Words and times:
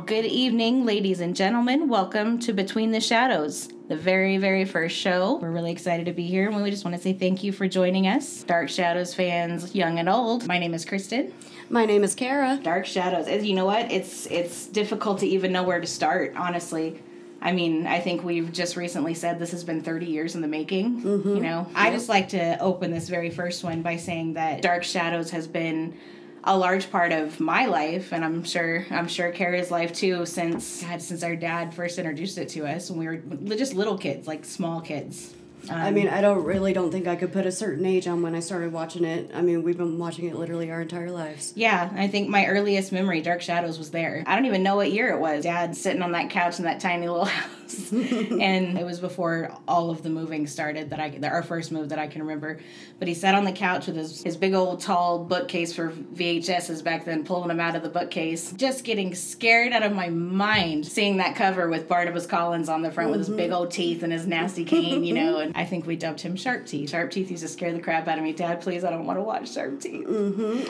Well, 0.00 0.06
good 0.06 0.24
evening, 0.24 0.86
ladies 0.86 1.20
and 1.20 1.36
gentlemen. 1.36 1.86
Welcome 1.86 2.38
to 2.38 2.54
Between 2.54 2.90
the 2.90 3.02
Shadows, 3.02 3.68
the 3.88 3.98
very, 3.98 4.38
very 4.38 4.64
first 4.64 4.96
show. 4.96 5.38
We're 5.42 5.50
really 5.50 5.72
excited 5.72 6.06
to 6.06 6.14
be 6.14 6.26
here, 6.26 6.48
and 6.48 6.62
we 6.62 6.70
just 6.70 6.86
want 6.86 6.96
to 6.96 7.02
say 7.02 7.12
thank 7.12 7.42
you 7.42 7.52
for 7.52 7.68
joining 7.68 8.06
us, 8.06 8.42
Dark 8.44 8.70
Shadows 8.70 9.12
fans, 9.12 9.74
young 9.74 9.98
and 9.98 10.08
old. 10.08 10.46
My 10.46 10.58
name 10.58 10.72
is 10.72 10.86
Kristen. 10.86 11.34
My 11.68 11.84
name 11.84 12.02
is 12.02 12.14
Kara. 12.14 12.58
Dark 12.62 12.86
Shadows. 12.86 13.28
As 13.28 13.44
you 13.44 13.54
know 13.54 13.66
what? 13.66 13.92
It's 13.92 14.24
it's 14.28 14.68
difficult 14.68 15.18
to 15.18 15.26
even 15.26 15.52
know 15.52 15.64
where 15.64 15.82
to 15.82 15.86
start, 15.86 16.32
honestly. 16.34 17.02
I 17.42 17.52
mean, 17.52 17.86
I 17.86 18.00
think 18.00 18.24
we've 18.24 18.50
just 18.50 18.76
recently 18.76 19.12
said 19.12 19.38
this 19.38 19.50
has 19.50 19.64
been 19.64 19.82
30 19.82 20.06
years 20.06 20.34
in 20.34 20.40
the 20.40 20.48
making. 20.48 21.00
You 21.00 21.18
mm-hmm. 21.18 21.42
know, 21.42 21.66
I 21.74 21.90
just 21.90 22.08
like 22.08 22.30
to 22.30 22.58
open 22.58 22.90
this 22.90 23.10
very 23.10 23.28
first 23.28 23.64
one 23.64 23.82
by 23.82 23.98
saying 23.98 24.32
that 24.32 24.62
Dark 24.62 24.82
Shadows 24.82 25.30
has 25.32 25.46
been 25.46 25.94
a 26.44 26.56
large 26.56 26.90
part 26.90 27.12
of 27.12 27.38
my 27.40 27.66
life, 27.66 28.12
and 28.12 28.24
I'm 28.24 28.44
sure 28.44 28.86
I'm 28.90 29.08
sure 29.08 29.30
Kara's 29.30 29.70
life 29.70 29.92
too. 29.92 30.24
Since 30.26 30.82
God, 30.82 31.02
since 31.02 31.22
our 31.22 31.36
dad 31.36 31.74
first 31.74 31.98
introduced 31.98 32.38
it 32.38 32.48
to 32.50 32.66
us 32.66 32.90
when 32.90 32.98
we 32.98 33.06
were 33.06 33.56
just 33.56 33.74
little 33.74 33.98
kids, 33.98 34.26
like 34.26 34.44
small 34.44 34.80
kids. 34.80 35.34
I 35.68 35.88
um, 35.88 35.94
mean, 35.94 36.08
I 36.08 36.20
don't 36.20 36.44
really 36.44 36.72
don't 36.72 36.90
think 36.90 37.06
I 37.06 37.16
could 37.16 37.32
put 37.32 37.46
a 37.46 37.52
certain 37.52 37.84
age 37.84 38.06
on 38.06 38.22
when 38.22 38.34
I 38.34 38.40
started 38.40 38.72
watching 38.72 39.04
it. 39.04 39.30
I 39.34 39.42
mean, 39.42 39.62
we've 39.62 39.76
been 39.76 39.98
watching 39.98 40.26
it 40.26 40.36
literally 40.36 40.70
our 40.70 40.82
entire 40.82 41.10
lives. 41.10 41.52
Yeah, 41.56 41.90
I 41.94 42.08
think 42.08 42.28
my 42.28 42.46
earliest 42.46 42.92
memory, 42.92 43.20
Dark 43.20 43.42
Shadows, 43.42 43.78
was 43.78 43.90
there. 43.90 44.24
I 44.26 44.36
don't 44.36 44.46
even 44.46 44.62
know 44.62 44.76
what 44.76 44.92
year 44.92 45.08
it 45.14 45.20
was. 45.20 45.44
Dad 45.44 45.76
sitting 45.76 46.02
on 46.02 46.12
that 46.12 46.30
couch 46.30 46.58
in 46.58 46.64
that 46.64 46.80
tiny 46.80 47.08
little 47.08 47.24
house, 47.26 47.92
and 47.92 48.78
it 48.78 48.84
was 48.84 49.00
before 49.00 49.56
all 49.68 49.90
of 49.90 50.02
the 50.02 50.10
moving 50.10 50.46
started. 50.46 50.90
That 50.90 51.00
I, 51.00 51.10
that 51.18 51.32
our 51.32 51.42
first 51.42 51.72
move 51.72 51.90
that 51.90 51.98
I 51.98 52.06
can 52.06 52.22
remember. 52.22 52.60
But 52.98 53.08
he 53.08 53.14
sat 53.14 53.34
on 53.34 53.44
the 53.44 53.52
couch 53.52 53.86
with 53.86 53.96
his 53.96 54.22
his 54.22 54.36
big 54.36 54.54
old 54.54 54.80
tall 54.80 55.24
bookcase 55.24 55.74
for 55.74 55.90
VHSs 55.90 56.82
back 56.82 57.04
then, 57.04 57.24
pulling 57.24 57.48
them 57.48 57.60
out 57.60 57.76
of 57.76 57.82
the 57.82 57.88
bookcase, 57.88 58.52
just 58.52 58.84
getting 58.84 59.14
scared 59.14 59.72
out 59.72 59.82
of 59.82 59.92
my 59.92 60.08
mind 60.08 60.86
seeing 60.86 61.18
that 61.18 61.36
cover 61.36 61.68
with 61.68 61.88
Barnabas 61.88 62.26
Collins 62.26 62.68
on 62.68 62.82
the 62.82 62.90
front 62.90 63.10
with 63.10 63.20
his 63.20 63.28
big 63.28 63.50
mm-hmm. 63.50 63.54
old 63.54 63.70
teeth 63.70 64.02
and 64.02 64.12
his 64.12 64.26
nasty 64.26 64.64
cane, 64.64 65.04
you 65.04 65.14
know. 65.14 65.49
I 65.54 65.64
think 65.64 65.86
we 65.86 65.96
dubbed 65.96 66.20
him 66.20 66.36
Sharp 66.36 66.66
Teeth. 66.66 66.90
Sharp 66.90 67.10
Teeth 67.10 67.30
used 67.30 67.42
to 67.42 67.48
scare 67.48 67.72
the 67.72 67.80
crap 67.80 68.08
out 68.08 68.18
of 68.18 68.24
me. 68.24 68.32
Dad, 68.32 68.60
please, 68.60 68.84
I 68.84 68.90
don't 68.90 69.06
want 69.06 69.18
to 69.18 69.22
watch 69.22 69.52
Sharp 69.52 69.80
Teeth. 69.80 70.06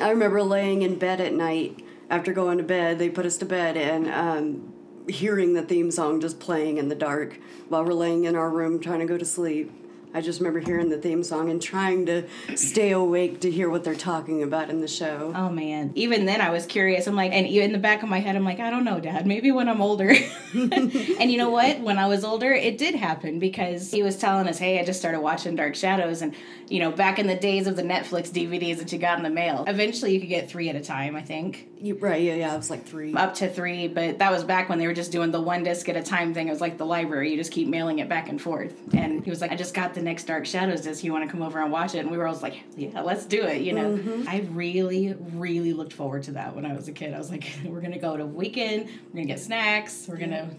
I 0.00 0.10
remember 0.10 0.42
laying 0.42 0.82
in 0.82 0.98
bed 0.98 1.20
at 1.20 1.32
night 1.32 1.82
after 2.08 2.32
going 2.32 2.58
to 2.58 2.64
bed. 2.64 2.98
They 2.98 3.08
put 3.10 3.26
us 3.26 3.36
to 3.38 3.46
bed 3.46 3.76
and 3.76 4.08
um, 4.08 4.72
hearing 5.08 5.54
the 5.54 5.62
theme 5.62 5.90
song 5.90 6.20
just 6.20 6.40
playing 6.40 6.78
in 6.78 6.88
the 6.88 6.94
dark 6.94 7.38
while 7.68 7.84
we're 7.84 7.92
laying 7.94 8.24
in 8.24 8.36
our 8.36 8.50
room 8.50 8.80
trying 8.80 9.00
to 9.00 9.06
go 9.06 9.18
to 9.18 9.24
sleep. 9.24 9.72
I 10.12 10.20
just 10.20 10.40
remember 10.40 10.60
hearing 10.60 10.88
the 10.88 10.98
theme 10.98 11.22
song 11.22 11.50
and 11.50 11.60
trying 11.60 12.06
to 12.06 12.26
stay 12.56 12.92
awake 12.92 13.40
to 13.40 13.50
hear 13.50 13.70
what 13.70 13.84
they're 13.84 13.94
talking 13.94 14.42
about 14.42 14.70
in 14.70 14.80
the 14.80 14.88
show. 14.88 15.32
Oh 15.34 15.50
man. 15.50 15.92
Even 15.94 16.26
then 16.26 16.40
I 16.40 16.50
was 16.50 16.66
curious. 16.66 17.06
I'm 17.06 17.16
like 17.16 17.32
and 17.32 17.46
in 17.46 17.72
the 17.72 17.78
back 17.78 18.02
of 18.02 18.08
my 18.08 18.20
head 18.20 18.36
I'm 18.36 18.44
like, 18.44 18.60
I 18.60 18.70
don't 18.70 18.84
know, 18.84 19.00
Dad. 19.00 19.26
Maybe 19.26 19.50
when 19.50 19.68
I'm 19.68 19.80
older. 19.80 20.10
and 20.54 21.30
you 21.30 21.36
know 21.36 21.50
what? 21.50 21.80
When 21.80 21.98
I 21.98 22.06
was 22.06 22.24
older, 22.24 22.52
it 22.52 22.78
did 22.78 22.94
happen 22.94 23.38
because 23.38 23.90
he 23.90 24.02
was 24.02 24.16
telling 24.16 24.48
us, 24.48 24.58
Hey, 24.58 24.80
I 24.80 24.84
just 24.84 24.98
started 24.98 25.20
watching 25.20 25.56
Dark 25.56 25.74
Shadows 25.74 26.22
and 26.22 26.34
you 26.70 26.78
know, 26.78 26.92
back 26.92 27.18
in 27.18 27.26
the 27.26 27.34
days 27.34 27.66
of 27.66 27.74
the 27.74 27.82
Netflix 27.82 28.30
DVDs 28.30 28.78
that 28.78 28.92
you 28.92 28.98
got 28.98 29.18
in 29.18 29.24
the 29.24 29.30
mail. 29.30 29.64
Eventually 29.66 30.14
you 30.14 30.20
could 30.20 30.28
get 30.28 30.48
three 30.48 30.68
at 30.68 30.76
a 30.76 30.80
time, 30.80 31.16
I 31.16 31.22
think. 31.22 31.68
You, 31.80 31.96
right? 31.96 32.22
Yeah, 32.22 32.34
yeah. 32.34 32.54
It 32.54 32.56
was 32.56 32.70
like 32.70 32.86
three. 32.86 33.12
Up 33.12 33.34
to 33.34 33.48
three, 33.48 33.88
but 33.88 34.18
that 34.18 34.30
was 34.30 34.44
back 34.44 34.68
when 34.68 34.78
they 34.78 34.86
were 34.86 34.94
just 34.94 35.10
doing 35.10 35.32
the 35.32 35.40
one 35.40 35.64
disc 35.64 35.88
at 35.88 35.96
a 35.96 36.02
time 36.02 36.32
thing. 36.32 36.46
It 36.46 36.52
was 36.52 36.60
like 36.60 36.78
the 36.78 36.86
library. 36.86 37.30
You 37.30 37.36
just 37.36 37.50
keep 37.50 37.66
mailing 37.66 37.98
it 37.98 38.08
back 38.08 38.28
and 38.28 38.40
forth. 38.40 38.72
And 38.94 39.24
he 39.24 39.30
was 39.30 39.40
like, 39.40 39.50
I 39.50 39.56
just 39.56 39.74
got 39.74 39.94
the 40.00 40.04
next 40.04 40.24
Dark 40.24 40.46
Shadows 40.46 40.80
disc. 40.80 41.04
You 41.04 41.12
want 41.12 41.24
to 41.24 41.30
come 41.30 41.42
over 41.42 41.60
and 41.60 41.70
watch 41.70 41.94
it? 41.94 41.98
And 41.98 42.10
we 42.10 42.16
were 42.16 42.26
all 42.26 42.34
like, 42.36 42.62
Yeah, 42.76 43.02
let's 43.02 43.26
do 43.26 43.42
it, 43.42 43.60
you 43.60 43.72
know. 43.72 43.96
Mm-hmm. 43.96 44.28
I 44.28 44.40
really, 44.50 45.14
really 45.34 45.72
looked 45.72 45.92
forward 45.92 46.22
to 46.24 46.32
that 46.32 46.56
when 46.56 46.64
I 46.64 46.74
was 46.74 46.88
a 46.88 46.92
kid. 46.92 47.12
I 47.12 47.18
was 47.18 47.30
like, 47.30 47.46
we're 47.64 47.80
gonna 47.80 47.98
go 47.98 48.16
to 48.16 48.24
weekend, 48.24 48.86
we're 48.86 49.16
gonna 49.16 49.26
get 49.26 49.40
snacks, 49.40 50.06
we're 50.08 50.16
gonna 50.16 50.50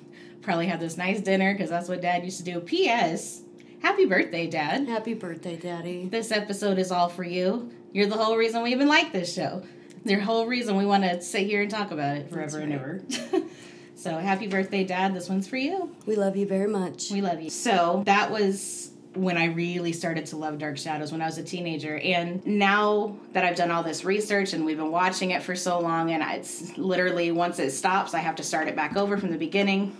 probably 0.41 0.67
have 0.67 0.79
this 0.79 0.95
nice 0.95 1.21
dinner, 1.21 1.53
because 1.53 1.69
that's 1.69 1.89
what 1.89 2.01
dad 2.01 2.23
used 2.23 2.37
to 2.37 2.43
do. 2.43 2.59
P.S. 2.59 3.41
Happy 3.81 4.05
birthday, 4.05 4.45
Dad. 4.45 4.87
Happy 4.87 5.15
birthday, 5.15 5.57
Daddy. 5.57 6.07
This 6.07 6.31
episode 6.31 6.77
is 6.77 6.91
all 6.91 7.09
for 7.09 7.23
you. 7.23 7.71
You're 7.93 8.05
the 8.05 8.15
whole 8.15 8.37
reason 8.37 8.61
we 8.61 8.71
even 8.71 8.87
like 8.87 9.11
this 9.11 9.33
show. 9.33 9.63
The 10.05 10.19
whole 10.19 10.45
reason 10.45 10.77
we 10.77 10.85
want 10.85 11.03
to 11.03 11.19
sit 11.19 11.47
here 11.47 11.63
and 11.63 11.71
talk 11.71 11.89
about 11.89 12.17
it 12.17 12.29
forever 12.29 12.59
and 12.59 12.73
ever. 12.73 13.01
so 13.95 14.19
happy 14.19 14.45
birthday, 14.45 14.83
Dad. 14.83 15.15
This 15.15 15.29
one's 15.29 15.47
for 15.47 15.57
you. 15.57 15.95
We 16.05 16.15
love 16.15 16.37
you 16.37 16.45
very 16.45 16.67
much. 16.67 17.09
We 17.09 17.21
love 17.21 17.41
you. 17.41 17.49
So 17.49 18.03
that 18.05 18.29
was 18.29 18.90
when 19.13 19.37
I 19.37 19.45
really 19.45 19.91
started 19.91 20.25
to 20.27 20.37
love 20.37 20.57
Dark 20.57 20.77
Shadows 20.77 21.11
when 21.11 21.21
I 21.21 21.25
was 21.25 21.37
a 21.37 21.43
teenager. 21.43 21.97
And 21.97 22.45
now 22.45 23.17
that 23.33 23.43
I've 23.43 23.57
done 23.57 23.69
all 23.69 23.83
this 23.83 24.05
research 24.05 24.53
and 24.53 24.65
we've 24.65 24.77
been 24.77 24.91
watching 24.91 25.31
it 25.31 25.43
for 25.43 25.55
so 25.55 25.79
long, 25.79 26.11
and 26.11 26.23
it's 26.23 26.77
literally 26.77 27.31
once 27.31 27.59
it 27.59 27.71
stops, 27.71 28.13
I 28.13 28.19
have 28.19 28.35
to 28.37 28.43
start 28.43 28.67
it 28.67 28.75
back 28.75 28.95
over 28.95 29.17
from 29.17 29.31
the 29.31 29.37
beginning. 29.37 29.95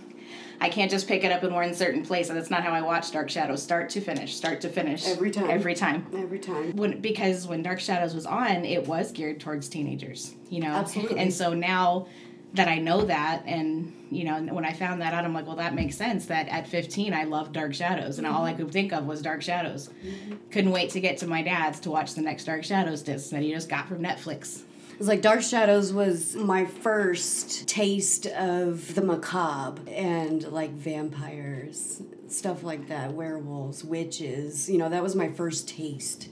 I 0.60 0.68
can't 0.68 0.90
just 0.90 1.08
pick 1.08 1.24
it 1.24 1.32
up 1.32 1.42
in 1.42 1.52
one 1.52 1.74
certain 1.74 2.04
place. 2.04 2.28
And 2.28 2.38
that's 2.38 2.48
not 2.48 2.62
how 2.62 2.70
I 2.70 2.80
watch 2.80 3.10
Dark 3.10 3.28
Shadows, 3.28 3.62
start 3.62 3.90
to 3.90 4.00
finish, 4.00 4.34
start 4.36 4.60
to 4.60 4.68
finish. 4.68 5.06
Every 5.06 5.30
time. 5.30 5.50
Every 5.50 5.74
time. 5.74 6.06
Every 6.14 6.38
time. 6.38 6.76
When, 6.76 7.00
because 7.00 7.46
when 7.46 7.62
Dark 7.62 7.80
Shadows 7.80 8.14
was 8.14 8.26
on, 8.26 8.64
it 8.64 8.86
was 8.86 9.10
geared 9.10 9.40
towards 9.40 9.68
teenagers, 9.68 10.34
you 10.48 10.60
know? 10.60 10.68
Absolutely. 10.68 11.18
And 11.18 11.32
so 11.32 11.52
now 11.52 12.06
that 12.54 12.68
I 12.68 12.78
know 12.78 13.06
that, 13.06 13.44
and, 13.46 13.94
you 14.10 14.24
know, 14.24 14.38
when 14.52 14.64
I 14.64 14.72
found 14.72 15.00
that 15.00 15.14
out, 15.14 15.24
I'm 15.24 15.32
like, 15.32 15.46
well, 15.46 15.56
that 15.56 15.74
makes 15.74 15.96
sense 15.96 16.26
that 16.26 16.48
at 16.48 16.68
15, 16.68 17.14
I 17.14 17.24
loved 17.24 17.54
Dark 17.54 17.72
Shadows, 17.72 18.18
and 18.18 18.26
all 18.26 18.44
I 18.44 18.52
mm-hmm. 18.52 18.64
could 18.64 18.72
think 18.72 18.92
of 18.92 19.06
was 19.06 19.22
Dark 19.22 19.40
Shadows. 19.42 19.88
Mm-hmm. 20.04 20.34
Couldn't 20.50 20.70
wait 20.70 20.90
to 20.90 21.00
get 21.00 21.16
to 21.18 21.26
my 21.26 21.42
dad's 21.42 21.80
to 21.80 21.90
watch 21.90 22.14
the 22.14 22.20
next 22.20 22.44
Dark 22.44 22.64
Shadows 22.64 23.02
disc 23.02 23.30
that 23.30 23.42
he 23.42 23.52
just 23.52 23.70
got 23.70 23.88
from 23.88 24.02
Netflix. 24.02 24.64
It's 24.98 25.08
like 25.08 25.22
Dark 25.22 25.42
Shadows 25.42 25.92
was 25.92 26.36
my 26.36 26.66
first 26.66 27.66
taste 27.66 28.26
of 28.26 28.94
the 28.94 29.02
macabre 29.02 29.82
and 29.90 30.44
like 30.52 30.70
vampires, 30.72 32.02
stuff 32.28 32.62
like 32.62 32.88
that, 32.88 33.12
werewolves, 33.12 33.82
witches. 33.82 34.70
You 34.70 34.78
know, 34.78 34.88
that 34.90 35.02
was 35.02 35.16
my 35.16 35.30
first 35.30 35.68
taste 35.68 36.28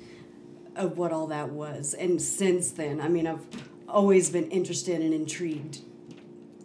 of 0.77 0.99
what 0.99 1.13
all 1.13 1.27
that 1.29 1.49
was. 1.49 1.95
And 1.95 2.21
since 2.21 2.71
then, 2.71 3.01
I 3.01 3.09
mean, 3.09 3.27
I've 3.27 3.45
always 3.89 4.31
been 4.31 4.49
interested 4.51 5.01
and 5.01 5.13
intrigued. 5.13 5.81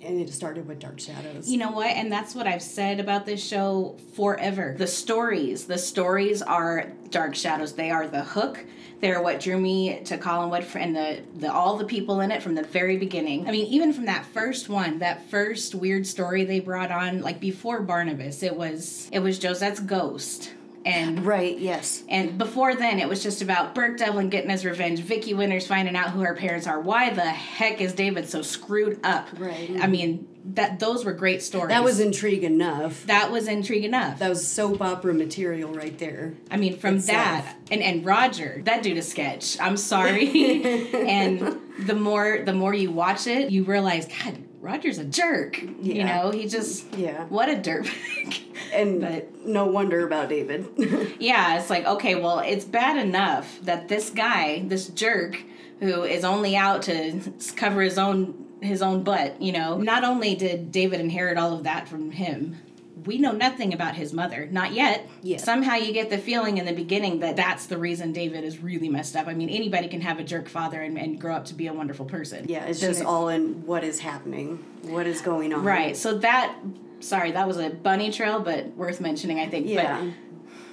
And 0.06 0.22
it 0.22 0.32
started 0.32 0.68
with 0.68 0.80
Dark 0.80 1.00
Shadows. 1.00 1.50
You 1.50 1.58
know 1.58 1.72
what? 1.72 1.88
And 1.88 2.12
that's 2.12 2.36
what 2.36 2.46
I've 2.46 2.62
said 2.62 3.00
about 3.00 3.26
this 3.26 3.44
show 3.44 3.98
forever. 4.14 4.76
The 4.78 4.88
stories, 4.88 5.66
the 5.66 5.78
stories 5.78 6.42
are 6.42 6.92
Dark 7.10 7.36
Shadows. 7.36 7.74
They 7.74 7.90
are 7.90 8.08
the 8.08 8.24
hook. 8.24 8.64
They're 9.02 9.22
what 9.22 9.40
drew 9.40 9.60
me 9.60 10.02
to 10.06 10.18
Collinwood 10.18 10.76
and 10.76 10.96
the, 10.96 11.22
the 11.36 11.52
all 11.52 11.78
the 11.78 11.86
people 11.86 12.22
in 12.22 12.32
it 12.32 12.42
from 12.42 12.56
the 12.56 12.64
very 12.64 12.98
beginning. 12.98 13.48
I 13.48 13.52
mean, 13.52 13.68
even 13.68 13.94
from 13.94 14.06
that 14.06 14.26
first 14.28 14.70
one, 14.70 15.00
that 15.00 15.30
first 15.30 15.76
weird 15.76 16.08
story 16.08 16.46
they 16.46 16.60
brought 16.60 16.92
on, 16.92 17.22
like 17.22 17.40
before 17.40 17.82
Barnabas, 17.82 18.42
it 18.42 18.56
was 18.56 19.10
it 19.12 19.20
was 19.20 19.38
Josette's 19.38 19.80
ghost. 19.80 20.54
And 20.86 21.26
Right, 21.26 21.58
yes. 21.58 22.04
and 22.08 22.38
before 22.38 22.76
then, 22.76 23.00
it 23.00 23.10
was 23.10 23.24
just 23.24 23.42
about 23.42 23.74
Burke 23.74 23.98
Devlin 23.98 24.30
getting 24.30 24.52
his 24.52 24.64
revenge, 24.64 25.00
Vicky 25.00 25.34
Winters 25.34 25.66
finding 25.66 25.96
out 25.96 26.12
who 26.12 26.22
her 26.22 26.36
parents 26.36 26.68
are. 26.68 26.80
Why 26.80 27.10
the 27.10 27.22
heck 27.22 27.82
is 27.82 27.94
David 27.94 28.30
so 28.30 28.44
screwed 28.44 29.00
up? 29.04 29.28
Right. 29.38 29.76
I 29.82 29.88
mean, 29.88 30.28
that 30.54 30.80
those 30.80 31.04
were 31.04 31.14
great 31.14 31.42
stories. 31.42 31.70
That 31.70 31.84
was 31.84 32.00
intrigue 32.00 32.44
enough. 32.44 33.04
that 33.08 33.32
was 33.32 33.48
intrigue 33.48 33.84
enough. 33.84 34.20
That 34.20 34.30
was 34.30 34.48
soap 34.48 34.80
opera 34.80 35.14
material 35.14 35.74
right 35.74 35.98
there. 35.98 36.36
I 36.52 36.58
mean, 36.58 36.78
from 36.78 36.98
itself. 36.98 37.18
that 37.18 37.58
and 37.72 37.82
and 37.82 38.06
Roger, 38.06 38.62
that 38.66 38.84
dude 38.84 38.98
is 38.98 39.08
sketch. 39.10 39.60
I'm 39.60 39.78
sorry. 39.78 40.94
and 40.94 41.60
the 41.80 41.96
more 41.96 42.44
the 42.46 42.54
more 42.54 42.76
you 42.76 42.92
watch 42.92 43.26
it, 43.26 43.50
you 43.50 43.64
realize, 43.64 44.06
God, 44.06 44.38
Roger's 44.66 44.98
a 44.98 45.06
jerk. 45.06 45.62
You 45.82 46.04
know, 46.04 46.32
he 46.32 46.48
just 46.48 46.94
Yeah. 46.96 47.26
what 47.26 47.50
a 47.50 47.54
dirtbag. 47.56 48.40
And 48.74 49.00
But- 49.02 49.46
no 49.46 49.68
wonder 49.68 50.06
about 50.06 50.28
David. 50.30 50.66
yeah, 51.20 51.58
it's 51.60 51.70
like 51.70 51.86
okay, 51.86 52.16
well, 52.16 52.40
it's 52.40 52.66
bad 52.66 52.98
enough 52.98 53.60
that 53.62 53.88
this 53.88 54.10
guy, 54.10 54.64
this 54.66 54.88
jerk, 54.88 55.42
who 55.80 56.04
is 56.04 56.26
only 56.26 56.56
out 56.58 56.82
to 56.84 57.22
cover 57.56 57.82
his 57.82 57.98
own 57.98 58.46
his 58.62 58.82
own 58.82 59.04
butt. 59.04 59.40
You 59.42 59.52
know, 59.52 59.78
not 59.78 60.04
only 60.04 60.34
did 60.36 60.72
David 60.72 61.00
inherit 61.00 61.38
all 61.38 61.54
of 61.54 61.64
that 61.64 61.88
from 61.88 62.12
him. 62.12 62.58
We 63.06 63.18
know 63.18 63.32
nothing 63.32 63.74
about 63.74 63.96
his 63.96 64.14
mother, 64.14 64.48
not 64.52 64.74
yet. 64.74 65.08
Somehow 65.38 65.76
you 65.76 65.94
get 65.94 66.10
the 66.10 66.18
feeling 66.18 66.58
in 66.58 66.66
the 66.66 66.74
beginning 66.74 67.20
that 67.20 67.36
that's 67.36 67.68
the 67.68 67.78
reason 67.78 68.12
David 68.12 68.44
is 68.44 68.60
really 68.60 68.90
messed 68.90 69.16
up. 69.16 69.28
I 69.28 69.34
mean, 69.34 69.50
anybody 69.50 69.88
can 69.88 70.02
have 70.02 70.20
a 70.20 70.24
jerk 70.24 70.50
father 70.50 70.82
and, 70.82 70.98
and 70.98 71.20
grow 71.20 71.36
up 71.36 71.46
to 71.46 71.54
be 71.54 71.68
a 71.68 71.74
wonderful 71.74 72.06
person. 72.06 72.46
yeah, 72.48 72.66
it's 72.66 72.80
just 72.80 73.04
all 73.04 73.30
in 73.30 73.66
what 73.66 73.84
is 73.84 74.00
happening, 74.00 74.64
what 74.84 75.08
is 75.08 75.22
going 75.22 75.54
on. 75.54 75.64
Right. 75.64 75.96
So 75.96 76.18
that, 76.20 76.56
sorry, 77.00 77.32
that 77.32 77.48
was 77.48 77.58
a 77.58 77.70
bunny 77.70 78.12
trail, 78.12 78.40
but 78.40 78.68
worth 78.76 79.00
mentioning, 79.02 79.40
I 79.40 79.48
think. 79.48 79.68
Yeah. 79.68 80.02
But 80.02 80.14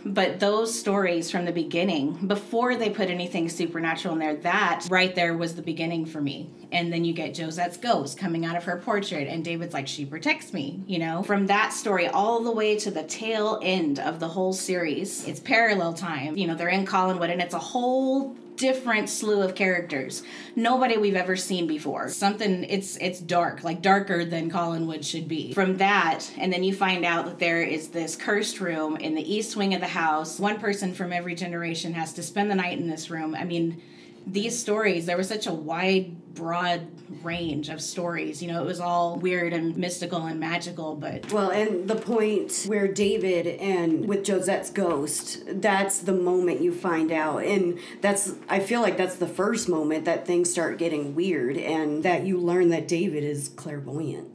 But 0.04 0.40
those 0.40 0.76
stories 0.78 1.30
from 1.30 1.44
the 1.44 1.52
beginning, 1.52 2.26
before 2.26 2.76
they 2.76 2.90
put 2.90 3.08
anything 3.08 3.48
supernatural 3.48 4.14
in 4.14 4.20
there, 4.20 4.36
that 4.36 4.86
right 4.90 5.14
there 5.14 5.36
was 5.36 5.54
the 5.54 5.62
beginning 5.62 6.06
for 6.06 6.20
me. 6.20 6.50
And 6.72 6.92
then 6.92 7.04
you 7.04 7.12
get 7.12 7.34
Josette's 7.34 7.76
ghost 7.76 8.18
coming 8.18 8.44
out 8.44 8.56
of 8.56 8.64
her 8.64 8.78
portrait, 8.78 9.28
and 9.28 9.44
David's 9.44 9.74
like, 9.74 9.86
she 9.86 10.04
protects 10.04 10.52
me, 10.52 10.82
you 10.86 10.98
know? 10.98 11.22
From 11.22 11.46
that 11.46 11.72
story 11.72 12.08
all 12.08 12.42
the 12.42 12.52
way 12.52 12.78
to 12.78 12.90
the 12.90 13.04
tail 13.04 13.60
end 13.62 13.98
of 14.00 14.20
the 14.20 14.28
whole 14.28 14.52
series, 14.52 15.26
it's 15.28 15.40
parallel 15.40 15.92
time. 15.92 16.36
You 16.36 16.46
know, 16.46 16.54
they're 16.54 16.68
in 16.68 16.86
Collinwood, 16.86 17.30
and 17.30 17.40
it's 17.40 17.54
a 17.54 17.58
whole 17.58 18.36
different 18.56 19.08
slew 19.08 19.42
of 19.42 19.54
characters. 19.54 20.22
Nobody 20.54 20.96
we've 20.96 21.16
ever 21.16 21.36
seen 21.36 21.66
before. 21.66 22.08
Something 22.08 22.64
it's 22.64 22.96
it's 22.98 23.20
dark, 23.20 23.64
like 23.64 23.82
darker 23.82 24.24
than 24.24 24.50
Collinwood 24.50 25.04
should 25.04 25.28
be. 25.28 25.52
From 25.52 25.76
that, 25.78 26.30
and 26.38 26.52
then 26.52 26.62
you 26.62 26.74
find 26.74 27.04
out 27.04 27.24
that 27.26 27.38
there 27.38 27.62
is 27.62 27.88
this 27.88 28.16
cursed 28.16 28.60
room 28.60 28.96
in 28.96 29.14
the 29.14 29.34
east 29.34 29.56
wing 29.56 29.74
of 29.74 29.80
the 29.80 29.86
house. 29.86 30.38
One 30.38 30.58
person 30.58 30.94
from 30.94 31.12
every 31.12 31.34
generation 31.34 31.92
has 31.94 32.12
to 32.14 32.22
spend 32.22 32.50
the 32.50 32.54
night 32.54 32.78
in 32.78 32.88
this 32.88 33.10
room. 33.10 33.34
I 33.34 33.44
mean, 33.44 33.82
these 34.26 34.58
stories, 34.58 35.06
there 35.06 35.16
was 35.16 35.28
such 35.28 35.46
a 35.46 35.52
wide, 35.52 36.34
broad 36.34 36.86
range 37.22 37.68
of 37.68 37.80
stories. 37.80 38.42
You 38.42 38.48
know, 38.52 38.62
it 38.62 38.66
was 38.66 38.80
all 38.80 39.16
weird 39.16 39.52
and 39.52 39.76
mystical 39.76 40.26
and 40.26 40.40
magical, 40.40 40.94
but 40.94 41.32
Well, 41.32 41.50
and 41.50 41.88
the 41.88 41.96
point 41.96 42.64
where 42.66 42.88
David 42.88 43.46
and 43.46 44.06
with 44.06 44.24
Josette's 44.24 44.70
ghost, 44.70 45.42
that's 45.46 46.00
the 46.00 46.12
moment 46.12 46.60
you 46.60 46.72
find 46.72 47.12
out. 47.12 47.44
And 47.44 47.78
that's, 48.00 48.34
I 48.48 48.60
feel 48.60 48.80
like 48.80 48.96
that's 48.96 49.16
the 49.16 49.28
first 49.28 49.68
moment 49.68 50.04
that 50.06 50.26
things 50.26 50.50
start 50.50 50.78
getting 50.78 51.14
weird 51.14 51.56
and 51.56 52.02
that 52.02 52.24
you 52.24 52.38
learn 52.38 52.70
that 52.70 52.88
David 52.88 53.24
is 53.24 53.48
clairvoyant. 53.50 54.28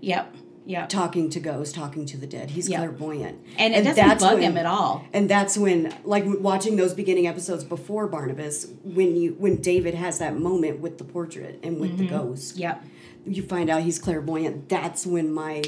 yep, 0.00 0.34
yep. 0.66 0.88
Talking 0.88 1.28
to 1.30 1.40
ghosts, 1.40 1.72
talking 1.74 2.06
to 2.06 2.16
the 2.16 2.26
dead. 2.26 2.50
He's 2.50 2.68
Yep. 2.68 2.78
clairvoyant. 2.78 3.38
And 3.58 3.74
it 3.74 3.82
doesn't 3.84 4.20
bug 4.20 4.40
him 4.40 4.56
at 4.56 4.66
all. 4.66 5.04
And 5.12 5.28
that's 5.28 5.56
when, 5.58 5.94
like 6.04 6.24
watching 6.26 6.76
those 6.76 6.94
beginning 6.94 7.26
episodes 7.26 7.64
before 7.64 8.06
Barnabas, 8.06 8.68
when 8.84 9.16
you 9.16 9.34
when 9.38 9.56
David 9.56 9.94
has 9.94 10.18
that 10.18 10.36
moment 10.38 10.80
with 10.80 10.98
the 10.98 11.04
portrait 11.04 11.58
and 11.62 11.80
with 11.80 11.98
the 11.98 12.06
ghost, 12.06 12.56
Yep. 12.56 12.84
you 13.26 13.42
find 13.42 13.70
out 13.70 13.82
he's 13.82 13.98
clairvoyant. 13.98 14.68
That's 14.68 15.06
when 15.06 15.32
my, 15.32 15.62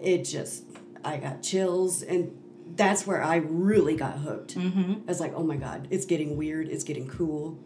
it 0.00 0.24
just, 0.24 0.64
I 1.04 1.16
got 1.18 1.42
chills, 1.42 2.02
and 2.02 2.36
that's 2.76 3.06
where 3.06 3.22
I 3.22 3.36
really 3.36 3.96
got 3.96 4.18
hooked. 4.18 4.56
Mm-hmm. 4.56 4.92
I 5.06 5.08
was 5.08 5.20
like, 5.20 5.32
oh 5.34 5.42
my 5.42 5.56
god, 5.56 5.88
it's 5.90 6.04
getting 6.06 6.36
weird. 6.36 6.68
It's 6.68 6.84
getting 6.84 7.08
cool. 7.08 7.58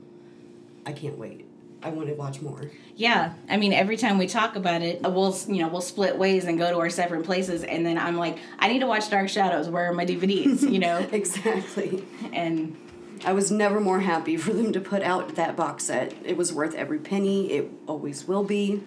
I 0.86 0.92
can't 0.92 1.18
wait. 1.18 1.46
I 1.82 1.90
want 1.90 2.08
to 2.08 2.14
watch 2.14 2.40
more. 2.40 2.70
Yeah, 2.96 3.32
I 3.48 3.56
mean, 3.56 3.72
every 3.72 3.96
time 3.96 4.18
we 4.18 4.26
talk 4.26 4.54
about 4.56 4.82
it, 4.82 5.04
uh, 5.04 5.10
we'll 5.10 5.36
you 5.48 5.62
know 5.62 5.68
we'll 5.68 5.80
split 5.80 6.16
ways 6.16 6.44
and 6.44 6.58
go 6.58 6.70
to 6.70 6.78
our 6.78 6.90
separate 6.90 7.24
places, 7.24 7.64
and 7.64 7.84
then 7.84 7.98
I'm 7.98 8.16
like, 8.16 8.38
I 8.58 8.68
need 8.68 8.80
to 8.80 8.86
watch 8.86 9.08
Dark 9.10 9.28
Shadows. 9.28 9.68
Where 9.68 9.86
are 9.90 9.92
my 9.92 10.04
DVDs? 10.06 10.70
You 10.70 10.78
know, 10.78 10.98
Exactly. 11.12 12.04
and 12.32 12.76
I 13.24 13.32
was 13.32 13.50
never 13.50 13.80
more 13.80 14.00
happy 14.00 14.36
for 14.36 14.52
them 14.52 14.72
to 14.72 14.80
put 14.80 15.02
out 15.02 15.34
that 15.36 15.56
box 15.56 15.84
set. 15.84 16.14
It 16.24 16.36
was 16.36 16.52
worth 16.52 16.74
every 16.74 16.98
penny. 16.98 17.50
It 17.52 17.70
always 17.86 18.26
will 18.28 18.44
be. 18.44 18.82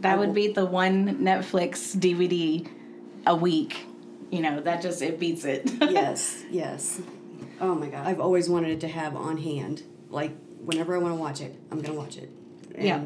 that 0.00 0.18
would 0.18 0.34
be 0.34 0.48
the 0.48 0.64
one 0.66 1.18
Netflix 1.18 1.96
DVD 1.96 2.68
a 3.26 3.34
week. 3.36 3.86
You 4.30 4.40
know, 4.42 4.60
that 4.60 4.82
just 4.82 5.00
it 5.02 5.18
beats 5.18 5.44
it. 5.44 5.70
Yes, 5.90 6.44
yes. 6.50 7.00
Oh 7.60 7.74
my 7.74 7.88
god, 7.88 8.06
I've 8.06 8.20
always 8.20 8.48
wanted 8.50 8.70
it 8.70 8.80
to 8.80 8.88
have 8.88 9.16
on 9.16 9.38
hand. 9.38 9.82
Like 10.10 10.32
whenever 10.64 10.94
I 10.94 10.98
want 10.98 11.14
to 11.14 11.20
watch 11.20 11.40
it, 11.40 11.54
I'm 11.70 11.80
gonna 11.80 11.98
watch 11.98 12.16
it. 12.16 12.30
And 12.74 12.84
Yeah. 12.86 13.00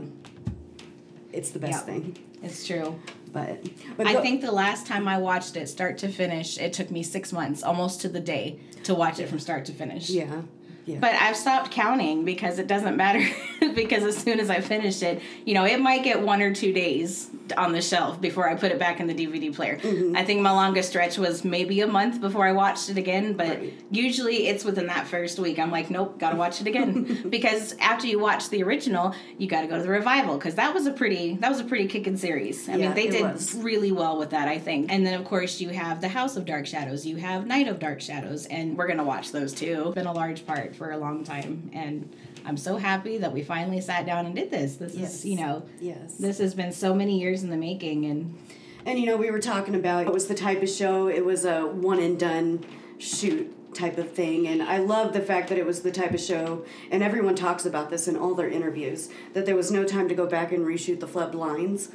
It's 1.33 1.51
the 1.51 1.59
best 1.59 1.73
Yeah. 1.87 1.95
thing. 1.95 2.17
it's 2.43 2.67
true. 2.67 2.99
But, 3.33 3.65
but 3.97 4.07
I 4.07 4.13
go- 4.15 4.21
think 4.23 4.43
the 4.43 4.53
last 4.53 4.87
time 4.87 5.09
I 5.09 5.17
watched 5.17 5.57
it, 5.57 5.67
start 5.69 5.97
to 5.99 6.09
finish, 6.09 6.59
it 6.59 6.75
took 6.75 6.91
me 6.91 7.03
six 7.03 7.33
months, 7.33 7.63
almost 7.63 8.03
to 8.03 8.09
the 8.11 8.21
day, 8.21 8.59
to 8.85 8.95
watch 8.95 9.19
it 9.21 9.29
from 9.31 9.39
start 9.39 9.65
to 9.67 9.73
finish. 9.73 10.11
yeah, 10.11 10.43
yeah. 10.85 10.99
But 11.01 11.15
I've 11.15 11.37
stopped 11.37 11.71
counting 11.71 12.27
because 12.27 12.59
it 12.59 12.67
doesn't 12.67 12.97
matter. 12.97 13.25
because 13.75 14.03
as 14.03 14.19
soon 14.19 14.39
as 14.41 14.51
I 14.51 14.61
finish 14.61 15.03
it, 15.03 15.23
you 15.47 15.55
know, 15.55 15.65
it 15.65 15.81
might 15.81 16.03
get 16.05 16.21
one 16.21 16.43
or 16.43 16.53
two 16.55 16.75
days 16.75 17.31
on 17.53 17.73
the 17.73 17.83
shelf 17.83 18.21
before 18.21 18.49
I 18.49 18.55
put 18.55 18.73
it 18.73 18.79
back 18.79 19.01
in 19.01 19.07
the 19.07 19.15
DVD 19.15 19.55
player. 19.55 19.77
Mm-hmm. 19.79 20.17
I 20.17 20.25
think 20.25 20.41
my 20.41 20.51
longest 20.51 20.89
stretch 20.91 21.19
was 21.19 21.45
maybe 21.45 21.81
a 21.81 21.87
month 21.87 22.21
before 22.21 22.47
I 22.47 22.53
watched 22.53 22.91
it 22.91 22.97
again, 22.99 23.35
but 23.35 23.59
Right. 23.59 23.75
usually 23.91 24.47
it's 24.49 24.65
within 24.65 24.87
that 24.87 25.07
first 25.07 25.39
week. 25.39 25.59
I'm 25.59 25.71
like, 25.71 25.91
nope, 25.91 26.19
gotta 26.19 26.37
watch 26.37 26.61
it 26.61 26.67
again. 26.67 27.27
because 27.31 27.75
after 27.81 28.07
you 28.07 28.19
watch 28.19 28.49
the 28.51 28.63
original, 28.63 29.15
you 29.39 29.47
gotta 29.49 29.67
go 29.67 29.77
to 29.77 29.83
the 29.83 29.89
revival 29.89 30.37
because 30.39 30.55
that 30.57 30.73
was 30.75 30.87
a 30.87 30.93
pretty 30.93 31.37
that 31.37 31.51
was 31.51 31.61
a 31.61 31.65
pretty 31.65 31.87
kicking 31.89 32.17
series. 32.17 32.69
I 32.69 32.77
Yeah, 32.77 32.87
mean, 32.89 32.95
they 32.95 33.09
did 33.09 33.23
was. 33.23 33.55
really 33.55 33.93
well 33.93 34.19
with 34.19 34.31
that, 34.31 34.49
I 34.49 34.59
think. 34.59 34.93
And 34.93 35.07
then 35.07 35.15
of 35.19 35.25
course 35.27 35.61
you 35.61 35.69
have 35.71 36.01
the 36.01 36.09
House 36.09 36.37
of 36.37 36.45
Dark 36.45 36.67
Shadows, 36.67 37.05
you 37.07 37.17
have 37.17 37.47
Night 37.47 37.69
of 37.69 37.79
Dark 37.79 38.01
Shadows, 38.01 38.47
and 38.47 38.77
we're 38.77 38.89
gonna 38.89 39.05
watch 39.05 39.33
those 39.33 39.53
too. 39.53 39.93
Been 39.95 40.07
a 40.07 40.13
large 40.13 40.47
part 40.47 40.75
for 40.77 40.91
a 40.93 40.97
long 40.97 41.25
time, 41.25 41.71
and 41.73 42.15
I'm 42.45 42.57
so 42.57 42.77
happy 42.77 43.19
that 43.19 43.33
we 43.33 43.43
finally 43.43 43.81
sat 43.81 44.05
down 44.07 44.27
and 44.27 44.35
did 44.35 44.51
this. 44.51 44.77
This 44.77 44.95
Yes. 44.95 45.15
is, 45.17 45.25
you 45.27 45.37
know, 45.37 45.63
yes. 45.81 46.17
this 46.17 46.39
has 46.39 46.55
been 46.55 46.73
so 46.73 46.95
many 46.95 47.21
years 47.21 47.43
in 47.43 47.51
the 47.51 47.57
making, 47.57 48.05
and 48.07 48.35
And 48.85 48.99
you 48.99 49.07
know, 49.07 49.17
we 49.17 49.31
were 49.31 49.39
talking 49.39 49.75
about 49.77 50.07
it 50.07 50.13
was 50.13 50.27
the 50.27 50.35
type 50.35 50.61
of 50.63 50.69
show, 50.69 51.07
it 51.09 51.25
was 51.25 51.45
a 51.45 51.61
one 51.67 52.01
and 52.01 52.19
done 52.19 52.65
shoot 52.99 53.75
type 53.75 53.97
of 53.97 54.11
thing. 54.11 54.47
And 54.49 54.61
I 54.63 54.79
love 54.79 55.13
the 55.13 55.21
fact 55.21 55.49
that 55.49 55.57
it 55.59 55.65
was 55.65 55.83
the 55.83 55.93
type 55.93 56.13
of 56.13 56.21
show, 56.21 56.65
and 56.91 57.03
everyone 57.03 57.35
talks 57.37 57.65
about 57.65 57.91
this 57.91 58.09
in 58.09 58.17
all 58.17 58.35
their 58.35 58.49
interviews, 58.49 59.09
that 59.35 59.47
there 59.47 59.57
was 59.57 59.71
no 59.71 59.85
time 59.85 60.09
to 60.09 60.15
go 60.15 60.27
back 60.27 60.51
and 60.53 60.67
reshoot 60.67 60.99
the 61.01 61.07
flubbed 61.07 61.35
lines. 61.35 61.91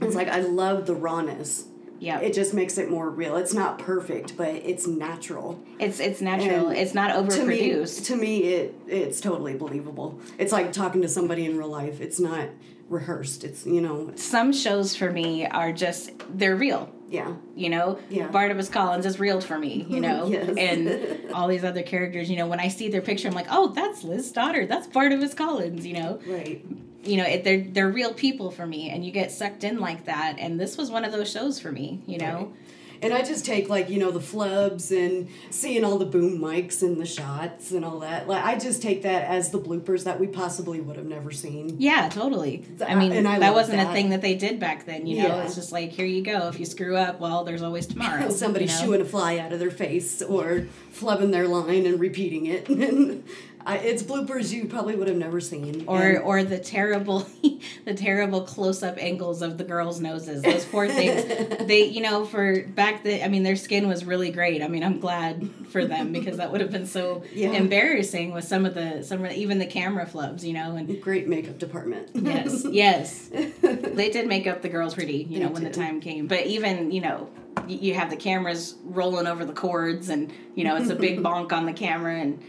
It's 0.00 0.14
like, 0.14 0.28
I 0.28 0.40
love 0.40 0.86
the 0.86 0.94
rawness. 0.94 1.64
Yeah, 2.00 2.20
It 2.20 2.32
just 2.34 2.54
makes 2.54 2.78
it 2.78 2.90
more 2.90 3.08
real. 3.10 3.36
It's 3.36 3.54
not 3.54 3.78
perfect, 3.78 4.36
but 4.36 4.48
it's 4.54 4.86
natural. 4.86 5.58
it's 5.78 6.00
it's 6.00 6.20
natural. 6.20 6.68
And 6.68 6.78
it's 6.78 6.94
not 6.94 7.08
To 7.30 7.44
me, 7.44 7.70
overproduced. 7.72 8.06
to 8.06 8.16
me, 8.16 8.38
it 8.44 8.74
it's 8.86 9.20
totally 9.20 9.54
believable. 9.54 10.20
It's 10.38 10.52
like 10.52 10.72
talking 10.72 11.02
to 11.02 11.08
somebody 11.08 11.44
in 11.46 11.56
real 11.58 11.68
life. 11.68 12.00
It's 12.00 12.20
not 12.20 12.48
rehearsed. 12.88 13.44
It's 13.44 13.66
you 13.66 13.80
know, 13.80 14.12
Some 14.16 14.52
shows 14.52 14.96
for 14.96 15.10
me 15.10 15.46
are 15.46 15.72
just 15.72 16.10
they're 16.38 16.56
real. 16.56 16.88
yeah. 17.10 17.34
you 17.56 17.68
know 17.70 17.98
Yeah. 18.10 18.28
barnabas 18.28 18.68
collins 18.68 19.06
is 19.06 19.18
real 19.18 19.40
for 19.40 19.58
me 19.58 19.86
you 19.88 20.00
know 20.00 20.26
Yes. 20.36 20.54
and 20.58 21.32
all 21.34 21.48
these 21.48 21.64
other 21.64 21.82
characters 21.82 22.28
you 22.30 22.36
know 22.36 22.46
when 22.46 22.60
i 22.60 22.68
see 22.68 22.88
their 22.90 23.00
picture 23.00 23.28
i'm 23.28 23.34
like 23.34 23.46
oh 23.50 23.68
that's 23.68 24.04
liz 24.04 24.28
stoddard 24.28 24.68
that's 24.68 24.86
barnabas 24.86 25.32
collins 25.34 25.86
you 25.86 25.94
know 25.94 26.20
Right. 26.26 26.64
You 27.08 27.16
know 27.16 27.24
it, 27.24 27.44
they're 27.44 27.60
they're 27.62 27.88
real 27.90 28.12
people 28.12 28.50
for 28.50 28.66
me 28.66 28.90
and 28.90 29.04
you 29.04 29.10
get 29.10 29.30
sucked 29.32 29.64
in 29.64 29.78
like 29.78 30.04
that 30.06 30.36
and 30.38 30.60
this 30.60 30.76
was 30.76 30.90
one 30.90 31.04
of 31.04 31.12
those 31.12 31.30
shows 31.30 31.58
for 31.58 31.72
me 31.72 32.00
you 32.06 32.18
know 32.18 32.52
And 33.00 33.14
I 33.14 33.22
just 33.22 33.44
take 33.46 33.68
like 33.68 33.88
you 33.90 33.98
know 34.00 34.10
the 34.10 34.18
flubs 34.32 34.90
and 34.90 35.28
seeing 35.50 35.84
all 35.84 35.98
the 35.98 36.10
boom 36.16 36.40
mics 36.40 36.82
and 36.82 37.00
the 37.00 37.06
shots 37.06 37.70
and 37.70 37.84
all 37.84 38.00
that. 38.00 38.26
Like 38.26 38.42
I 38.44 38.58
just 38.58 38.82
take 38.82 39.02
that 39.02 39.22
as 39.36 39.52
the 39.52 39.60
bloopers 39.60 40.02
that 40.02 40.18
we 40.18 40.26
possibly 40.26 40.80
would 40.80 40.96
have 40.96 41.06
never 41.06 41.30
seen. 41.30 41.76
yeah 41.78 42.08
totally 42.08 42.64
i 42.84 42.96
mean 42.96 43.12
and 43.12 43.28
I 43.28 43.38
that 43.38 43.54
wasn't 43.54 43.80
a 43.86 43.92
thing 43.92 44.10
that 44.10 44.20
they 44.20 44.34
did 44.34 44.58
back 44.58 44.84
then 44.90 45.06
you 45.06 45.14
know 45.22 45.28
Yeah. 45.28 45.44
it's 45.44 45.54
just 45.54 45.70
like 45.70 45.90
here 45.92 46.06
you 46.06 46.22
go 46.22 46.48
if 46.48 46.58
you 46.58 46.66
screw 46.66 46.96
up 46.96 47.20
well 47.20 47.44
there's 47.44 47.62
always 47.62 47.86
tomorrow 47.94 48.30
Somebody 48.30 48.64
you 48.64 48.72
know? 48.72 48.80
shooing 48.82 49.00
a 49.00 49.04
fly 49.14 49.38
out 49.38 49.52
of 49.52 49.60
their 49.60 49.70
face 49.84 50.20
or 50.34 50.66
flubbing 51.00 51.30
their 51.30 51.46
line 51.46 51.86
and 51.86 52.00
repeating 52.00 52.46
it. 52.46 52.66
I, 53.66 53.78
it's 53.78 54.02
bloopers 54.02 54.52
you 54.52 54.64
probably 54.66 54.94
would 54.96 55.08
have 55.08 55.16
never 55.16 55.40
seen. 55.40 55.84
or 55.86 56.00
And- 56.02 56.18
or 56.18 56.42
the 56.44 56.58
terrible 56.58 57.26
the 57.84 57.94
terrible 57.94 58.42
close 58.42 58.82
up 58.82 58.96
angles 58.98 59.42
of 59.42 59.58
the 59.58 59.64
girls' 59.64 60.00
noses. 60.00 60.42
Those 60.42 60.64
poor 60.64 60.88
things. 60.88 61.66
they 61.66 61.84
you 61.84 62.00
know 62.00 62.24
for 62.24 62.62
back 62.62 63.02
the 63.02 63.22
I 63.24 63.28
mean 63.28 63.42
their 63.42 63.56
skin 63.56 63.88
was 63.88 64.04
really 64.04 64.30
great. 64.30 64.62
I 64.62 64.68
mean 64.68 64.82
I'm 64.84 65.00
glad 65.00 65.48
for 65.70 65.84
them 65.84 66.12
because 66.12 66.38
that 66.38 66.50
would 66.52 66.60
have 66.60 66.70
been 66.70 66.86
so 66.86 67.22
Yeah. 67.34 67.50
embarrassing 67.52 68.32
with 68.32 68.44
some 68.44 68.64
of 68.64 68.74
the 68.74 69.02
some 69.02 69.22
of 69.24 69.30
the, 69.30 69.38
even 69.38 69.58
the 69.58 69.66
camera 69.66 70.06
flubs, 70.06 70.42
you 70.44 70.52
know, 70.54 70.76
and 70.76 71.00
great 71.02 71.28
makeup 71.28 71.58
department. 71.58 72.10
yes, 72.14 72.64
yes. 72.70 73.28
They 73.30 74.10
did 74.10 74.26
make 74.28 74.46
up 74.46 74.62
the 74.62 74.68
girls 74.68 74.94
pretty, 74.94 75.26
you 75.28 75.40
know, 75.40 75.48
They 75.48 75.52
when 75.54 75.64
the 75.64 75.70
time 75.70 76.00
came. 76.00 76.26
But 76.26 76.46
even, 76.46 76.90
you 76.92 77.00
know, 77.00 77.28
y- 77.56 77.64
you 77.80 77.94
have 77.94 78.08
the 78.10 78.16
cameras 78.16 78.76
rolling 78.84 79.26
over 79.26 79.44
the 79.44 79.52
cords 79.52 80.08
and, 80.08 80.32
you 80.54 80.64
know, 80.64 80.76
it's 80.76 80.90
a 80.90 80.94
big 80.96 81.22
bonk 81.22 81.52
on 81.52 81.66
the 81.66 81.72
camera 81.72 82.18
and. 82.20 82.42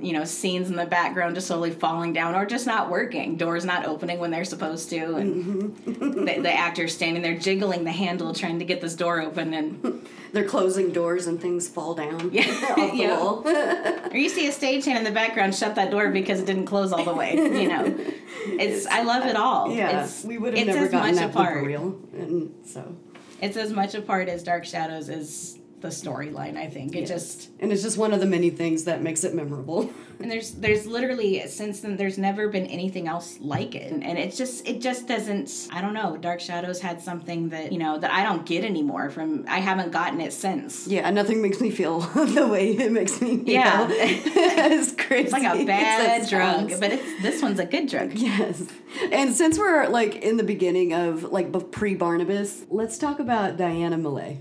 You 0.00 0.12
know, 0.12 0.24
scenes 0.24 0.68
in 0.70 0.76
the 0.76 0.86
background 0.86 1.34
just 1.34 1.46
slowly 1.48 1.70
falling 1.70 2.12
down 2.12 2.34
or 2.34 2.44
just 2.46 2.66
not 2.66 2.90
working. 2.90 3.36
Doors 3.36 3.64
not 3.64 3.86
opening 3.86 4.18
when 4.18 4.30
they're 4.30 4.44
supposed 4.44 4.90
to, 4.90 5.14
and 5.16 5.72
Mm-hmm. 5.76 6.24
the, 6.24 6.40
the 6.40 6.52
actors 6.66 6.94
standing 6.94 7.22
there 7.22 7.36
jiggling 7.38 7.84
the 7.84 7.92
handle 7.92 8.32
trying 8.34 8.58
to 8.58 8.64
get 8.64 8.80
this 8.80 8.94
door 8.94 9.20
open. 9.20 9.54
And 9.54 10.06
They're 10.32 10.44
closing 10.44 10.92
doors 10.92 11.26
and 11.28 11.40
things 11.40 11.68
fall 11.68 11.94
down 11.94 12.30
Yeah. 12.32 12.44
the 12.76 12.90
Yeah. 12.94 14.08
or 14.10 14.16
you 14.16 14.28
see 14.28 14.46
a 14.48 14.52
stagehand 14.52 14.96
in 14.96 15.04
the 15.04 15.10
background 15.10 15.54
shut 15.54 15.74
that 15.76 15.90
door 15.90 16.10
because 16.10 16.40
it 16.40 16.46
didn't 16.46 16.66
close 16.66 16.92
all 16.92 17.04
the 17.04 17.14
way. 17.14 17.34
You 17.34 17.68
know, 17.68 17.94
it's 18.46 18.86
I 18.86 19.02
love 19.02 19.24
it 19.26 19.36
all. 19.36 19.72
Yeah, 19.72 20.02
it's, 20.04 20.24
we 20.24 20.36
would 20.36 20.56
have 20.58 20.66
it's 20.68 20.74
never 20.74 20.86
as 20.86 20.92
gotten 20.92 21.14
much 21.14 21.20
that 21.24 21.30
a 21.30 21.32
part. 21.32 21.64
reel, 21.64 21.98
and 22.12 22.52
so 22.66 22.94
It's 23.40 23.56
as 23.56 23.72
much 23.72 23.94
a 23.94 24.02
part 24.02 24.28
as 24.28 24.42
Dark 24.42 24.64
Shadows 24.66 25.08
as 25.08 25.58
the 25.80 25.88
storyline. 25.88 26.56
I 26.56 26.68
think 26.68 26.94
it 26.96 27.00
Yes. 27.00 27.08
just 27.08 27.50
and 27.60 27.70
it's 27.72 27.82
just 27.82 27.98
one 27.98 28.12
of 28.14 28.20
the 28.20 28.26
many 28.26 28.50
things 28.50 28.84
that 28.84 29.02
makes 29.02 29.24
it 29.24 29.34
memorable. 29.34 29.90
and 30.20 30.30
there's 30.30 30.52
there's 30.52 30.86
literally 30.86 31.46
since 31.46 31.80
then 31.80 31.96
there's 31.96 32.16
never 32.16 32.48
been 32.48 32.64
anything 32.66 33.06
else 33.06 33.38
like 33.40 33.74
it 33.74 33.92
and, 33.92 34.02
and 34.02 34.18
it's 34.18 34.36
just 34.38 34.66
it 34.66 34.80
just 34.80 35.06
doesn't 35.06 35.68
i 35.72 35.82
don't 35.82 35.92
know 35.92 36.16
dark 36.16 36.40
shadows 36.40 36.80
had 36.80 37.02
something 37.02 37.50
that 37.50 37.70
you 37.70 37.78
know 37.78 37.98
that 37.98 38.10
i 38.10 38.22
don't 38.22 38.46
get 38.46 38.64
anymore 38.64 39.10
from 39.10 39.44
i 39.46 39.58
haven't 39.58 39.92
gotten 39.92 40.18
it 40.22 40.32
since 40.32 40.86
Yeah, 40.88 41.10
nothing 41.10 41.42
makes 41.42 41.60
me 41.60 41.70
feel 41.70 42.00
the 42.38 42.46
way 42.46 42.70
it 42.70 42.90
makes 42.92 43.20
me 43.20 43.36
feel. 43.44 43.46
Yeah. 43.46 43.86
it's 43.90 44.92
crazy. 44.92 45.24
it's 45.24 45.32
like 45.32 45.42
a 45.42 45.66
bad 45.66 46.22
that 46.22 46.30
drug 46.30 46.70
sounds. 46.70 46.80
but 46.80 46.92
it's 46.92 47.22
this 47.22 47.42
one's 47.42 47.60
a 47.60 47.66
good 47.66 47.86
drug 47.88 48.14
Yes. 48.14 48.64
And 49.12 49.34
since 49.34 49.58
we're 49.58 49.86
like 49.88 50.16
in 50.16 50.38
the 50.38 50.44
beginning 50.44 50.94
of 50.94 51.24
like 51.24 51.70
pre 51.70 51.94
Barnabas, 51.94 52.64
let's 52.70 52.96
talk 52.96 53.18
about 53.18 53.58
Diana 53.58 53.98
Millay. 53.98 54.38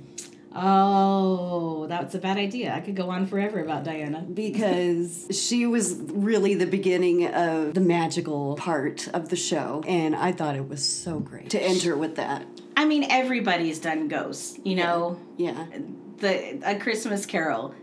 Oh, 0.55 1.85
that's 1.87 2.15
a 2.15 2.19
bad 2.19 2.37
idea. 2.37 2.73
I 2.73 2.79
could 2.79 2.95
go 2.95 3.09
on 3.09 3.25
forever 3.27 3.59
about 3.59 3.83
Diana. 3.83 4.21
because 4.21 5.27
she 5.31 5.65
was 5.65 5.95
really 6.13 6.55
the 6.55 6.65
beginning 6.65 7.27
of 7.27 7.73
the 7.73 7.81
magical 7.81 8.55
part 8.55 9.07
of 9.09 9.29
the 9.29 9.35
show 9.35 9.83
and 9.87 10.15
i 10.15 10.31
thought 10.31 10.55
it 10.55 10.67
was 10.67 10.83
so 10.83 11.19
great 11.19 11.49
to 11.49 11.61
enter 11.61 11.95
with 11.97 12.15
that 12.15 12.45
I 12.77 12.83
mean, 12.83 13.05
everybody's 13.09 13.79
done 13.79 14.09
ghosts, 14.09 14.59
you 14.65 14.75
know. 14.75 15.17
yeah 15.37 15.65
The 16.17 16.61
a 16.63 16.79
Christmas 16.79 17.25
Carol, 17.25 17.75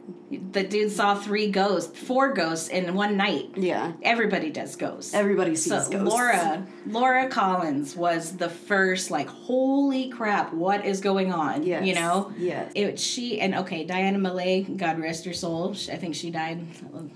the 0.53 0.63
dude 0.63 0.91
saw 0.91 1.15
three 1.15 1.51
ghosts, 1.51 1.99
four 1.99 2.33
ghosts 2.33 2.69
in 2.69 2.95
one 2.95 3.17
night. 3.19 3.51
yeah 3.57 3.93
Everybody 4.03 4.51
does 4.51 4.75
ghosts. 4.77 5.13
everybody 5.13 5.55
sees 5.55 5.85
so 5.85 5.91
ghosts 5.91 6.09
Laura, 6.15 6.67
Laura 6.87 7.29
Collins 7.29 7.95
was 7.95 8.37
the 8.39 8.49
first 8.49 9.11
like, 9.11 9.29
holy 9.29 10.09
crap, 10.09 10.53
what 10.55 10.87
is 10.87 11.01
going 11.03 11.31
on? 11.33 11.63
Yeah, 11.63 11.83
You 11.83 11.95
know. 11.95 12.33
Yes. 12.39 12.73
It 12.75 12.99
she 12.99 13.39
and 13.41 13.55
okay, 13.57 13.85
Diana 13.85 14.19
Millay, 14.19 14.63
God 14.63 14.99
rest 14.99 15.27
her 15.27 15.35
soul. 15.35 15.73
I 15.93 15.97
think 15.97 16.15
she 16.15 16.31
died 16.31 16.67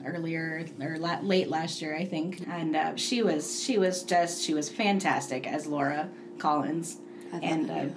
earlier 0.05 0.67
or 0.81 0.99
la- 0.99 1.21
late 1.23 1.49
last 1.49 1.81
year, 1.81 1.97
I 1.97 2.05
think. 2.05 2.47
And 2.51 2.77
uh, 2.77 2.97
she 2.97 3.23
was 3.23 3.63
she 3.63 3.79
was 3.79 4.03
just 4.03 4.43
she 4.43 4.53
was 4.53 4.69
fantastic 4.69 5.47
as 5.47 5.67
Laura 5.67 6.11
Collins. 6.39 6.99
love 7.33 7.41
and 7.43 7.71
uh, 7.71 7.75
yeah. 7.75 7.89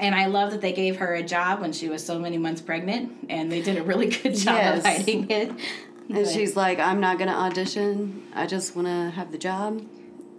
And 0.00 0.14
I 0.14 0.26
love 0.26 0.50
that 0.52 0.60
they 0.60 0.72
gave 0.72 0.96
her 0.96 1.14
a 1.14 1.22
job 1.22 1.60
when 1.60 1.72
she 1.72 1.88
was 1.88 2.04
so 2.04 2.18
many 2.18 2.38
months 2.38 2.60
pregnant, 2.60 3.26
and 3.28 3.50
they 3.50 3.60
did 3.62 3.76
a 3.78 3.82
really 3.82 4.06
good 4.08 4.34
job 4.34 4.56
Yes. 4.56 4.78
of 4.78 4.84
hiding 4.86 5.30
it. 5.30 5.48
and 5.50 5.58
But, 6.08 6.28
she's 6.28 6.56
like 6.56 6.78
i'm 6.78 7.00
not 7.00 7.18
gonna 7.18 7.32
audition. 7.32 8.22
I 8.34 8.46
just 8.46 8.74
want 8.76 8.88
to 8.88 9.10
have 9.10 9.32
the 9.32 9.38
job. 9.38 9.84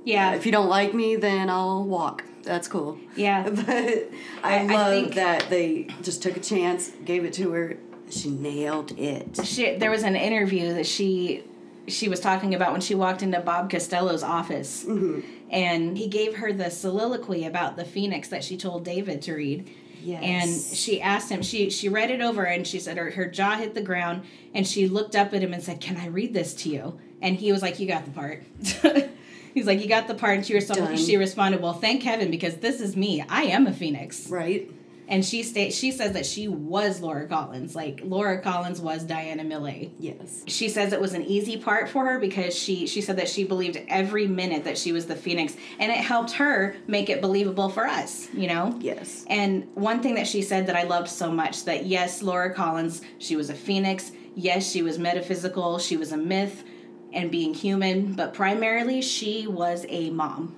Yeah, 0.05 0.33
if 0.33 0.45
you 0.45 0.51
don't 0.51 0.69
like 0.69 0.93
me 0.93 1.15
then 1.15 1.49
i'll 1.49 1.83
walk. 1.83 2.23
That's 2.43 2.67
cool. 2.67 2.97
Yeah. 3.15 3.49
but 3.49 3.67
i, 3.67 4.09
I- 4.43 4.57
I 4.59 4.63
love 4.63 4.93
think- 5.03 5.15
that 5.15 5.49
they 5.49 5.87
just 6.01 6.23
took 6.23 6.37
a 6.37 6.39
chance 6.39 6.91
gave 7.05 7.25
it 7.25 7.33
to 7.33 7.51
her. 7.51 7.77
She 8.09 8.29
nailed 8.31 8.97
it. 8.97 9.39
She 9.45 9.75
there 9.75 9.91
was 9.91 10.01
an 10.03 10.15
interview 10.15 10.73
that 10.73 10.87
she 10.87 11.43
she 11.87 12.07
was 12.09 12.19
talking 12.19 12.53
about 12.55 12.71
when 12.71 12.81
she 12.81 12.95
walked 12.95 13.21
into 13.23 13.39
Bob 13.39 13.69
Costello's 13.69 14.23
office 14.23 14.83
mm-hmm. 14.85 15.21
And 15.49 15.97
he 15.97 16.07
gave 16.07 16.35
her 16.37 16.53
the 16.53 16.69
soliloquy 16.69 17.45
about 17.45 17.75
the 17.75 17.85
phoenix 17.85 18.27
that 18.29 18.43
she 18.43 18.57
told 18.57 18.83
David 18.85 19.21
to 19.23 19.33
read 19.33 19.69
Yes. 20.01 20.21
and 20.23 20.77
she 20.77 21.01
asked 21.01 21.29
him 21.29 21.41
she 21.41 21.69
she 21.69 21.89
read 21.89 22.09
it 22.09 22.21
over 22.21 22.43
and 22.43 22.65
she 22.65 22.79
said 22.79 22.97
her, 22.97 23.11
her 23.11 23.25
jaw 23.25 23.57
hit 23.57 23.73
the 23.73 23.81
ground 23.81 24.23
and 24.53 24.65
she 24.65 24.87
looked 24.87 25.13
up 25.13 25.33
at 25.33 25.41
him 25.41 25.53
and 25.53 25.61
said 25.61 25.81
can 25.81 25.97
I 25.97 26.07
read 26.07 26.33
this 26.33 26.53
to 26.55 26.69
you 26.69 26.97
and 27.21 27.35
he 27.35 27.51
was 27.51 27.61
like 27.61 27.79
you 27.79 27.87
got 27.87 28.05
the 28.05 28.11
part 28.11 28.43
He's 29.53 29.65
like, 29.65 29.81
you 29.81 29.87
got 29.89 30.07
the 30.07 30.13
part, 30.13 30.35
and 30.37 30.45
she 30.45 30.53
responded. 30.53 30.99
She 30.99 31.17
responded, 31.17 31.59
"Well, 31.59 31.73
thank 31.73 32.03
heaven 32.03 32.29
because 32.29 32.57
this 32.57 32.79
is 32.79 32.95
me. 32.95 33.25
I 33.27 33.45
am 33.45 33.65
a 33.65 33.73
phoenix." 33.73 34.29
right 34.29 34.69
And 35.09 35.25
she 35.25 35.43
sta- 35.43 35.71
she 35.71 35.91
says 35.91 36.13
that 36.13 36.25
she 36.25 36.47
was 36.47 37.01
Laura 37.01 37.27
Collins. 37.27 37.75
Like 37.75 37.99
Laura 38.03 38.39
Collins 38.39 38.79
was 38.79 39.03
Diana 39.03 39.43
Millay. 39.43 39.91
Yes. 39.99 40.43
She 40.47 40.69
says 40.69 40.93
it 40.93 41.01
was 41.01 41.13
an 41.13 41.23
easy 41.23 41.57
part 41.57 41.89
for 41.89 42.05
her 42.05 42.19
because 42.19 42.55
she 42.55 42.87
she 42.87 43.01
said 43.01 43.17
that 43.17 43.27
she 43.27 43.43
believed 43.43 43.77
every 43.89 44.27
minute 44.27 44.63
that 44.65 44.77
she 44.77 44.91
was 44.91 45.07
the 45.07 45.15
phoenix 45.15 45.57
and 45.79 45.91
it 45.91 45.97
helped 45.97 46.33
her 46.33 46.75
make 46.87 47.09
it 47.09 47.21
believable 47.21 47.69
for 47.69 47.85
us 47.85 48.29
you 48.33 48.47
know? 48.47 48.77
Yes. 48.79 49.25
And 49.27 49.67
one 49.75 50.01
thing 50.01 50.15
that 50.15 50.27
she 50.27 50.41
said 50.41 50.67
that 50.67 50.75
i 50.75 50.83
loved 50.83 51.09
so 51.09 51.31
much 51.31 51.65
that 51.65 51.85
yes 51.85 52.21
laura 52.21 52.53
collins 52.53 53.01
she 53.17 53.35
was 53.35 53.49
a 53.49 53.55
phoenix. 53.55 54.11
Yes 54.35 54.69
she 54.69 54.81
was 54.81 54.99
metaphysical. 54.99 55.79
She 55.79 55.97
was 55.97 56.11
a 56.11 56.17
myth 56.17 56.63
and 57.11 57.31
being 57.31 57.53
human 57.53 58.13
but 58.13 58.33
primarily 58.33 59.01
she 59.01 59.47
was 59.47 59.85
a 59.89 60.11
mom 60.11 60.55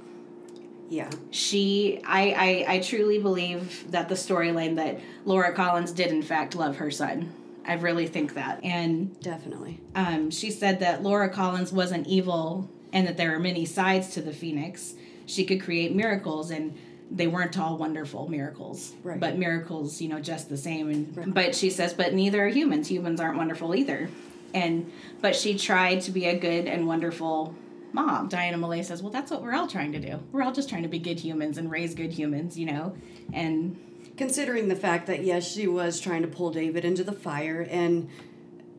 yeah 0.92 1.10
she 1.32 2.00
I, 2.06 2.66
I 2.68 2.74
i 2.76 2.80
truly 2.80 3.18
believe 3.18 3.90
that 3.92 4.10
the 4.10 4.16
storyline 4.16 4.76
that 4.76 5.00
laura 5.26 5.54
collins 5.54 5.92
did 5.92 6.08
in 6.12 6.22
fact 6.22 6.54
love 6.54 6.76
her 6.78 6.92
son 6.92 7.34
i 7.66 7.74
really 7.74 8.08
think 8.08 8.34
that 8.36 8.64
and 8.64 9.18
definitely 9.22 9.80
um, 9.96 10.30
she 10.32 10.52
said 10.52 10.80
that 10.82 11.04
Laura 11.04 11.30
Collins 11.30 11.72
wasn't 11.74 12.08
evil 12.08 12.70
and 12.94 13.08
that 13.08 13.18
there 13.18 13.36
are 13.36 13.40
many 13.40 13.66
sides 13.66 14.12
to 14.16 14.22
the 14.22 14.32
Phoenix. 14.34 14.94
She 15.26 15.44
could 15.46 15.62
create 15.62 15.94
miracles 15.94 16.50
and 16.52 16.78
they 17.10 17.28
weren't 17.28 17.60
all 17.60 17.78
wonderful 17.78 18.30
miracles, 18.30 18.94
Right. 19.04 19.20
but 19.20 19.38
miracles, 19.38 20.02
you 20.02 20.08
know, 20.08 20.20
just 20.22 20.48
the 20.48 20.56
same. 20.58 20.90
And 20.90 21.34
but 21.34 21.56
she 21.56 21.70
says, 21.70 21.94
but 21.94 22.14
neither 22.14 22.46
are 22.46 22.48
humans. 22.48 22.90
Humans 22.90 23.20
aren't 23.20 23.38
wonderful 23.38 23.76
either. 23.76 24.10
And 24.54 24.92
but 25.22 25.36
she 25.36 25.58
tried 25.58 26.02
to 26.02 26.12
be 26.12 26.26
a 26.26 26.38
good 26.40 26.68
and 26.68 26.88
wonderful 26.88 27.54
mom. 27.94 28.28
Diana 28.30 28.58
Millay 28.58 28.84
says, 28.84 29.02
well, 29.02 29.12
that's 29.12 29.32
what 29.32 29.42
we're 29.42 29.54
all 29.54 29.68
trying 29.68 29.92
to 29.94 30.00
do. 30.00 30.20
We're 30.32 30.44
all 30.44 30.52
just 30.52 30.70
trying 30.70 30.84
to 30.84 30.90
be 30.90 31.00
good 31.00 31.20
humans 31.20 31.58
and 31.58 31.70
raise 31.72 31.94
good 31.96 32.12
humans, 32.14 32.58
you 32.58 32.66
know. 32.66 32.96
And 33.34 33.80
considering 34.18 34.68
the 34.68 34.76
fact 34.76 35.08
that 35.08 35.24
yes 35.24 35.50
she 35.52 35.68
was 35.68 36.00
trying 36.00 36.22
to 36.22 36.28
pull 36.28 36.52
david 36.52 36.84
into 36.86 37.04
the 37.04 37.14
fire 37.14 37.66
and 37.72 38.08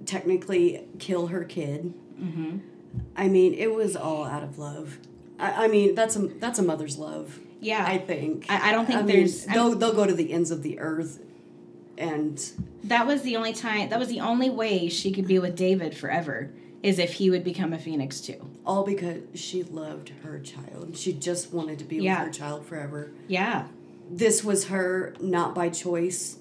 technically 0.04 0.86
kill 0.98 1.28
her 1.28 1.42
kid 1.42 1.92
mm-hmm. 2.20 2.58
i 3.16 3.26
mean 3.26 3.54
it 3.54 3.72
was 3.74 3.96
all 3.96 4.24
out 4.24 4.42
of 4.44 4.58
love 4.58 4.98
i, 5.40 5.64
I 5.64 5.68
mean 5.68 5.94
that's 5.94 6.16
a 6.16 6.20
that's 6.20 6.58
a 6.58 6.62
mother's 6.62 6.98
love 6.98 7.40
yeah, 7.60 7.84
i 7.86 7.96
think 7.98 8.46
I- 8.50 8.68
I 8.68 8.72
don't 8.72 8.86
think 8.86 9.04
mean, 9.06 9.16
there's- 9.16 9.44
they'll, 9.46 9.74
they'll 9.74 9.94
go 9.94 10.06
to 10.06 10.14
the 10.14 10.32
ends 10.32 10.50
of 10.50 10.62
the 10.62 10.78
earth 10.78 11.20
and 11.98 12.38
That 12.84 13.06
was 13.06 13.22
the 13.22 13.36
only 13.36 13.52
time. 13.52 13.90
That 13.90 13.98
was 13.98 14.08
the 14.08 14.20
only 14.20 14.50
way 14.50 14.88
she 14.88 15.12
could 15.12 15.26
be 15.26 15.38
with 15.38 15.54
David 15.54 15.96
forever. 15.96 16.50
Is 16.82 16.98
if 16.98 17.12
he 17.14 17.30
would 17.30 17.44
become 17.44 17.72
a 17.72 17.78
phoenix 17.78 18.20
too. 18.20 18.50
all 18.66 18.84
because 18.84 19.18
she 19.34 19.62
loved 19.62 20.10
her 20.24 20.38
child 20.40 20.96
she 20.96 21.12
just 21.12 21.52
wanted 21.52 21.78
to 21.78 21.84
be 21.84 21.96
Yeah. 21.96 22.24
with 22.24 22.26
her 22.34 22.38
child 22.40 22.66
forever 22.66 23.12
Yeah, 23.28 23.66
this 24.10 24.42
was 24.42 24.66
her 24.66 25.14
not 25.20 25.54
by 25.54 25.68
choice 25.68 26.38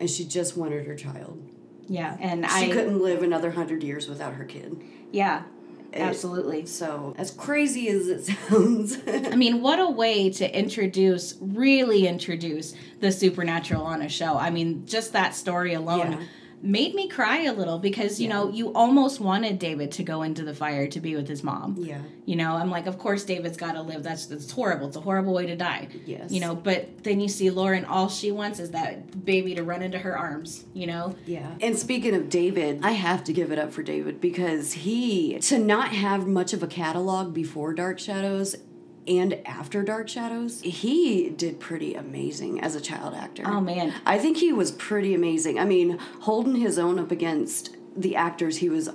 and 0.00 0.08
she 0.08 0.24
just 0.24 0.56
wanted 0.56 0.86
her 0.86 0.94
child 0.94 1.42
yeah, 1.90 2.16
and 2.20 2.44
she 2.44 2.70
I 2.70 2.72
couldn't 2.72 3.00
live 3.00 3.22
another 3.22 3.50
hundred 3.52 3.82
years 3.82 4.08
without 4.08 4.34
her 4.34 4.44
kid 4.44 4.76
yeah, 5.10 5.44
It- 5.92 6.00
absolutely. 6.00 6.66
So, 6.66 7.14
as 7.16 7.30
crazy 7.30 7.88
as 7.88 8.08
it 8.08 8.24
sounds, 8.50 8.98
I 9.06 9.36
mean, 9.36 9.62
what 9.62 9.78
a 9.78 9.88
way 9.88 10.28
to 10.28 10.58
introduce, 10.58 11.34
really 11.40 12.06
introduce 12.06 12.74
the 13.00 13.10
supernatural 13.10 13.84
on 13.84 14.02
a 14.02 14.08
show. 14.10 14.36
I 14.36 14.50
mean, 14.50 14.84
just 14.84 15.14
that 15.14 15.34
story 15.34 15.72
alone 15.72 16.12
Yeah. 16.12 16.22
Made 16.62 16.94
me 16.94 17.08
cry 17.08 17.42
a 17.42 17.52
little 17.52 17.78
because, 17.78 18.20
you 18.20 18.28
know, 18.28 18.50
you 18.50 18.72
almost 18.72 19.20
wanted 19.20 19.58
David 19.58 19.92
to 19.92 20.02
go 20.02 20.22
into 20.22 20.44
the 20.44 20.54
fire 20.54 20.86
to 20.88 21.00
be 21.00 21.14
with 21.14 21.28
his 21.28 21.44
mom. 21.44 21.76
yeah, 21.78 22.00
You 22.24 22.36
know, 22.36 22.54
I'm 22.54 22.70
like, 22.70 22.86
of 22.86 22.98
course 22.98 23.24
David's 23.24 23.56
got 23.56 23.72
to 23.72 23.82
live. 23.82 24.02
That's 24.02 24.26
that's 24.26 24.50
horrible. 24.50 24.88
It's 24.88 24.96
a 24.96 25.00
horrible 25.00 25.32
way 25.34 25.46
to 25.46 25.56
die. 25.56 25.88
Yes. 26.04 26.30
You 26.32 26.40
know, 26.40 26.54
but 26.54 27.04
then 27.04 27.20
you 27.20 27.28
see 27.28 27.50
Lauren. 27.50 27.84
All 27.84 28.08
she 28.08 28.32
wants 28.32 28.58
is 28.58 28.70
that 28.72 29.24
baby 29.24 29.54
to 29.54 29.62
run 29.62 29.82
into 29.82 29.98
her 29.98 30.16
arms. 30.16 30.64
You 30.74 30.86
know. 30.88 31.16
yeah. 31.26 31.54
And 31.60 31.78
speaking 31.78 32.14
of 32.14 32.28
David, 32.28 32.80
I 32.82 32.92
have 32.92 33.24
to 33.24 33.32
give 33.32 33.52
it 33.52 33.58
up 33.58 33.72
for 33.72 33.82
David 33.82 34.20
because 34.20 34.72
he, 34.72 35.38
to 35.40 35.58
not 35.58 35.88
have 35.90 36.26
much 36.26 36.52
of 36.52 36.62
a 36.62 36.66
catalog 36.66 37.32
before 37.34 37.72
Dark 37.74 37.98
Shadows 37.98 38.56
and 39.08 39.40
after 39.46 39.82
Dark 39.82 40.08
Shadows, 40.08 40.60
he 40.60 41.30
did 41.30 41.58
pretty 41.60 41.94
amazing 41.94 42.60
as 42.60 42.74
a 42.74 42.80
child 42.80 43.14
actor. 43.14 43.42
Oh 43.46 43.60
man. 43.60 43.94
I 44.06 44.18
think 44.18 44.36
he 44.36 44.52
was 44.52 44.70
pretty 44.72 45.14
amazing. 45.14 45.58
I 45.58 45.64
mean, 45.64 45.98
holding 46.20 46.56
his 46.56 46.78
own 46.78 46.98
up 46.98 47.10
against 47.10 47.76
the 47.96 48.14
actors 48.16 48.58
he 48.58 48.68
was 48.68 48.88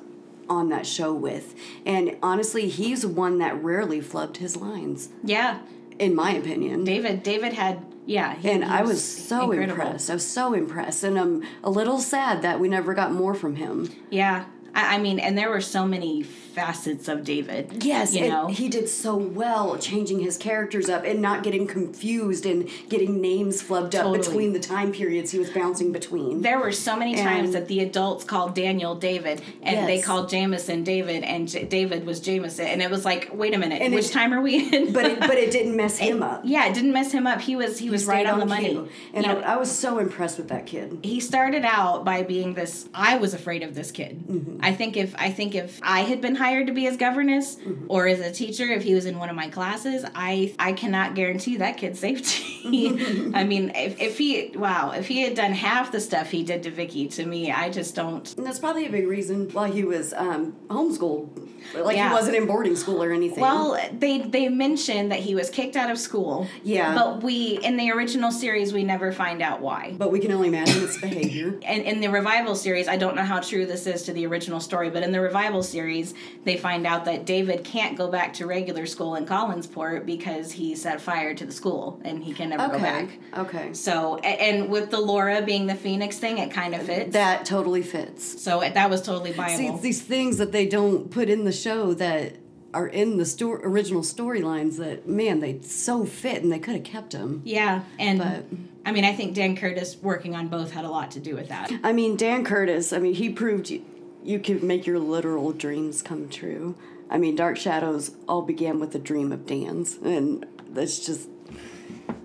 on 0.49 0.69
that 0.69 0.85
show 0.85 1.13
with. 1.13 1.55
And 1.85 2.17
honestly, 2.21 2.67
he's 2.69 3.05
one 3.05 3.39
that 3.39 3.61
rarely 3.63 4.01
flubbed 4.01 4.37
his 4.37 4.55
lines, 4.55 5.09
Yeah. 5.23 5.59
in 5.99 6.13
my 6.13 6.31
opinion. 6.33 6.83
David. 6.83 7.23
David 7.23 7.53
had. 7.53 7.85
Yeah. 8.05 8.35
he- 8.35 8.49
and 8.51 8.63
he 8.63 8.69
I 8.69 8.81
was 8.81 9.01
so 9.03 9.51
incredible. 9.51 9.81
impressed. 9.81 10.09
I 10.09 10.13
was 10.15 10.27
so 10.27 10.53
impressed. 10.53 11.03
And 11.05 11.17
I'm 11.17 11.43
a 11.63 11.69
little 11.69 11.99
sad 11.99 12.41
that 12.41 12.59
we 12.59 12.67
never 12.67 12.93
got 12.93 13.13
more 13.13 13.33
from 13.33 13.55
him. 13.55 13.89
Yeah. 14.09 14.45
I, 14.75 14.95
I 14.95 14.97
mean, 14.97 15.19
and 15.19 15.37
there 15.37 15.49
were 15.49 15.61
so 15.61 15.85
many 15.85 16.23
facets 16.53 17.07
of 17.07 17.23
David. 17.23 17.83
Yes, 17.83 18.13
You 18.15 18.29
know. 18.29 18.47
he 18.47 18.69
did 18.69 18.87
so 18.87 19.15
well 19.15 19.77
changing 19.77 20.19
his 20.19 20.37
characters 20.37 20.89
up 20.89 21.03
and 21.03 21.21
not 21.21 21.43
getting 21.43 21.67
confused 21.67 22.45
and 22.45 22.69
getting 22.89 23.21
names 23.21 23.61
flubbed 23.63 23.95
up 23.95 24.13
between 24.13 24.53
the 24.53 24.59
time 24.59 24.91
periods 24.91 25.31
he 25.31 25.39
was 25.39 25.49
bouncing 25.49 25.91
between. 25.91 26.41
there 26.41 26.59
were 26.59 26.71
so 26.71 26.95
many 26.95 27.15
times 27.15 27.53
that 27.53 27.67
the 27.67 27.79
adults 27.79 28.23
called 28.23 28.53
Daniel 28.55 28.95
David, 28.95 29.41
and 29.61 29.87
they 29.87 30.01
called 30.01 30.29
Jameson 30.29 30.83
David, 30.83 31.23
and 31.23 31.47
J- 31.47 31.65
David 31.65 32.05
was 32.05 32.19
Jameson, 32.19 32.65
and 32.67 32.81
it 32.81 32.89
was 32.91 33.05
like, 33.05 33.29
wait 33.33 33.53
a 33.53 33.57
minute, 33.57 33.81
And 33.81 33.93
which 33.93 34.05
it- 34.07 34.11
time 34.13 34.33
are 34.33 34.41
we 34.41 34.69
in? 34.73 34.93
but 34.93 35.05
it, 35.05 35.19
but 35.19 35.37
it 35.37 35.51
didn't 35.51 35.75
mess 35.75 35.97
him 36.07 36.21
up. 36.23 36.41
yeah, 36.45 36.67
it 36.67 36.73
didn't 36.73 36.93
mess 36.93 37.11
him 37.11 37.25
up. 37.27 37.41
He 37.41 37.55
was 37.55 37.77
he 37.79 37.89
was 37.89 38.05
right 38.05 38.25
Stayed 38.25 38.31
on 38.33 38.39
the 38.39 38.45
money. 38.45 38.69
cue. 38.69 38.89
And 39.13 39.25
You 39.25 39.33
know, 39.33 39.39
I, 39.41 39.53
I 39.53 39.55
was 39.57 39.71
so 39.71 39.97
impressed 39.99 40.37
with 40.37 40.49
that 40.49 40.65
kid. 40.65 40.99
he 41.03 41.19
started 41.19 41.65
out 41.65 42.03
by 42.05 42.23
being 42.23 42.53
this 42.53 42.87
i 42.93 43.17
was 43.17 43.33
afraid 43.33 43.63
of 43.63 43.73
this 43.75 43.91
kid 43.91 44.13
Mm-hmm. 44.27 44.59
i 44.61 44.71
think 44.73 44.97
if 44.97 45.13
i 45.17 45.29
think 45.31 45.55
if 45.55 45.79
i 45.83 46.01
had 46.01 46.21
been 46.21 46.35
hired 46.43 46.67
to 46.67 46.73
be 46.73 46.83
his 46.89 46.97
governess 46.97 47.47
Mm-hmm. 47.55 47.85
or 47.93 48.07
as 48.13 48.19
a 48.19 48.31
teacher 48.31 48.65
if 48.77 48.83
he 48.83 48.93
was 48.99 49.05
in 49.05 49.15
one 49.23 49.29
of 49.29 49.35
my 49.43 49.47
classes 49.57 50.01
i 50.15 50.53
i 50.59 50.71
cannot 50.81 51.15
guarantee 51.19 51.55
that 51.57 51.77
kid's 51.77 51.99
safety 51.99 53.31
i 53.33 53.43
mean 53.51 53.71
if, 53.85 53.99
if 54.07 54.17
he 54.17 54.31
wow 54.55 54.91
if 54.91 55.07
he 55.07 55.17
had 55.25 55.35
done 55.43 55.53
half 55.53 55.91
the 55.91 56.01
stuff 56.09 56.27
he 56.37 56.41
did 56.43 56.63
to 56.63 56.71
vicky 56.71 57.07
to 57.07 57.25
me 57.33 57.41
i 57.51 57.69
just 57.79 57.95
don't 57.95 58.27
And 58.37 58.45
that's 58.45 58.59
probably 58.59 58.85
a 58.85 58.89
big 58.97 59.07
reason 59.07 59.49
why 59.57 59.67
he 59.77 59.83
was 59.83 60.13
um, 60.25 60.41
homeschooled. 60.67 61.27
Like 61.75 61.95
Yeah. 61.95 62.09
he 62.09 62.13
wasn't 62.13 62.35
in 62.35 62.45
boarding 62.45 62.75
school 62.75 63.03
or 63.03 63.11
anything. 63.11 63.39
Well, 63.41 63.77
they 63.97 64.19
they 64.19 64.49
mentioned 64.49 65.11
that 65.11 65.19
he 65.19 65.35
was 65.35 65.49
kicked 65.49 65.75
out 65.75 65.89
of 65.89 65.97
school. 65.97 66.47
Yeah. 66.63 66.93
But 66.95 67.23
we 67.23 67.59
in 67.63 67.77
the 67.77 67.91
original 67.91 68.31
series 68.31 68.73
we 68.73 68.83
never 68.83 69.11
find 69.11 69.41
out 69.41 69.61
why. 69.61 69.95
but 69.97 70.11
we 70.11 70.19
can 70.19 70.31
only 70.31 70.47
imagine 70.49 70.83
its 70.83 70.99
behavior. 70.99 71.59
And 71.65 71.83
in 71.83 72.01
the 72.01 72.09
revival 72.09 72.55
series, 72.55 72.87
I 72.87 72.97
don't 72.97 73.15
know 73.15 73.23
how 73.23 73.39
true 73.39 73.65
this 73.65 73.87
is 73.87 74.03
to 74.03 74.13
the 74.13 74.25
original 74.27 74.59
story, 74.59 74.89
but 74.89 75.01
in 75.03 75.11
the 75.11 75.21
revival 75.21 75.63
series, 75.63 76.13
they 76.43 76.57
find 76.57 76.85
out 76.85 77.05
that 77.05 77.25
David 77.25 77.63
can't 77.63 77.97
go 77.97 78.09
back 78.09 78.33
to 78.35 78.45
regular 78.45 78.85
school 78.85 79.15
in 79.15 79.25
Collinsport 79.25 80.05
because 80.05 80.51
he 80.51 80.75
set 80.75 80.99
fire 81.01 81.33
to 81.33 81.45
the 81.45 81.51
school 81.51 81.99
and 82.03 82.23
he 82.23 82.33
can 82.33 82.49
never 82.49 82.67
go 82.73 82.79
back. 82.79 83.09
Okay. 83.37 83.73
So, 83.73 84.17
and 84.17 84.69
with 84.69 84.89
the 84.91 84.99
Laura 84.99 85.41
being 85.41 85.67
the 85.67 85.75
Phoenix 85.75 86.17
thing, 86.17 86.37
it 86.39 86.51
kind 86.51 86.75
of 86.75 86.83
fits. 86.83 87.13
That 87.13 87.45
totally 87.45 87.81
fits. 87.81 88.41
so 88.41 88.59
that 88.59 88.89
was 88.89 89.01
totally 89.01 89.31
See, 89.31 89.37
viable. 89.37 89.75
it's 89.75 89.83
these 89.83 90.01
things 90.01 90.37
that 90.37 90.51
they 90.51 90.65
don't 90.65 91.09
put 91.09 91.29
in 91.29 91.45
the 91.45 91.52
show 91.53 91.93
that 91.95 92.37
are 92.73 92.87
in 92.87 93.17
the 93.17 93.25
sto- 93.25 93.51
original 93.51 94.01
storylines 94.01 94.77
that 94.77 95.07
man 95.07 95.39
they 95.39 95.61
so 95.61 96.05
fit 96.05 96.41
and 96.41 96.51
they 96.51 96.57
could 96.59 96.73
have 96.75 96.83
kept 96.83 97.11
them. 97.11 97.41
yeah, 97.45 97.83
and 97.99 98.19
But- 98.19 98.45
I 98.85 98.91
mean, 98.91 99.05
I 99.05 99.13
think 99.13 99.33
Dan 99.33 99.55
Curtis 99.55 99.95
working 100.01 100.35
on 100.35 100.49
both 100.49 100.71
had 100.71 100.83
a 100.83 100.89
lot 100.89 101.11
to 101.11 101.19
do 101.21 101.35
with 101.35 101.47
that. 101.49 101.71
I 101.83 101.93
mean, 101.93 102.17
Dan 102.17 102.43
Curtis. 102.43 102.91
I 102.91 102.99
mean, 102.99 103.13
he 103.13 103.29
proved 103.29 103.69
you, 103.69 103.85
you 104.23 104.39
could 104.39 104.61
make 104.61 104.85
your 104.85 104.99
literal 104.99 105.53
dreams 105.53 106.01
come 106.01 106.27
true. 106.27 106.75
I 107.09 107.17
mean, 107.17 107.35
Dark 107.37 107.55
Shadows 107.57 108.11
all 108.27 108.41
began 108.41 108.79
with 108.81 108.93
a 108.95 108.99
dream 108.99 109.31
of 109.31 109.45
Dan's, 109.45 109.97
and 110.03 110.45
that's 110.69 111.05
just 111.05 111.29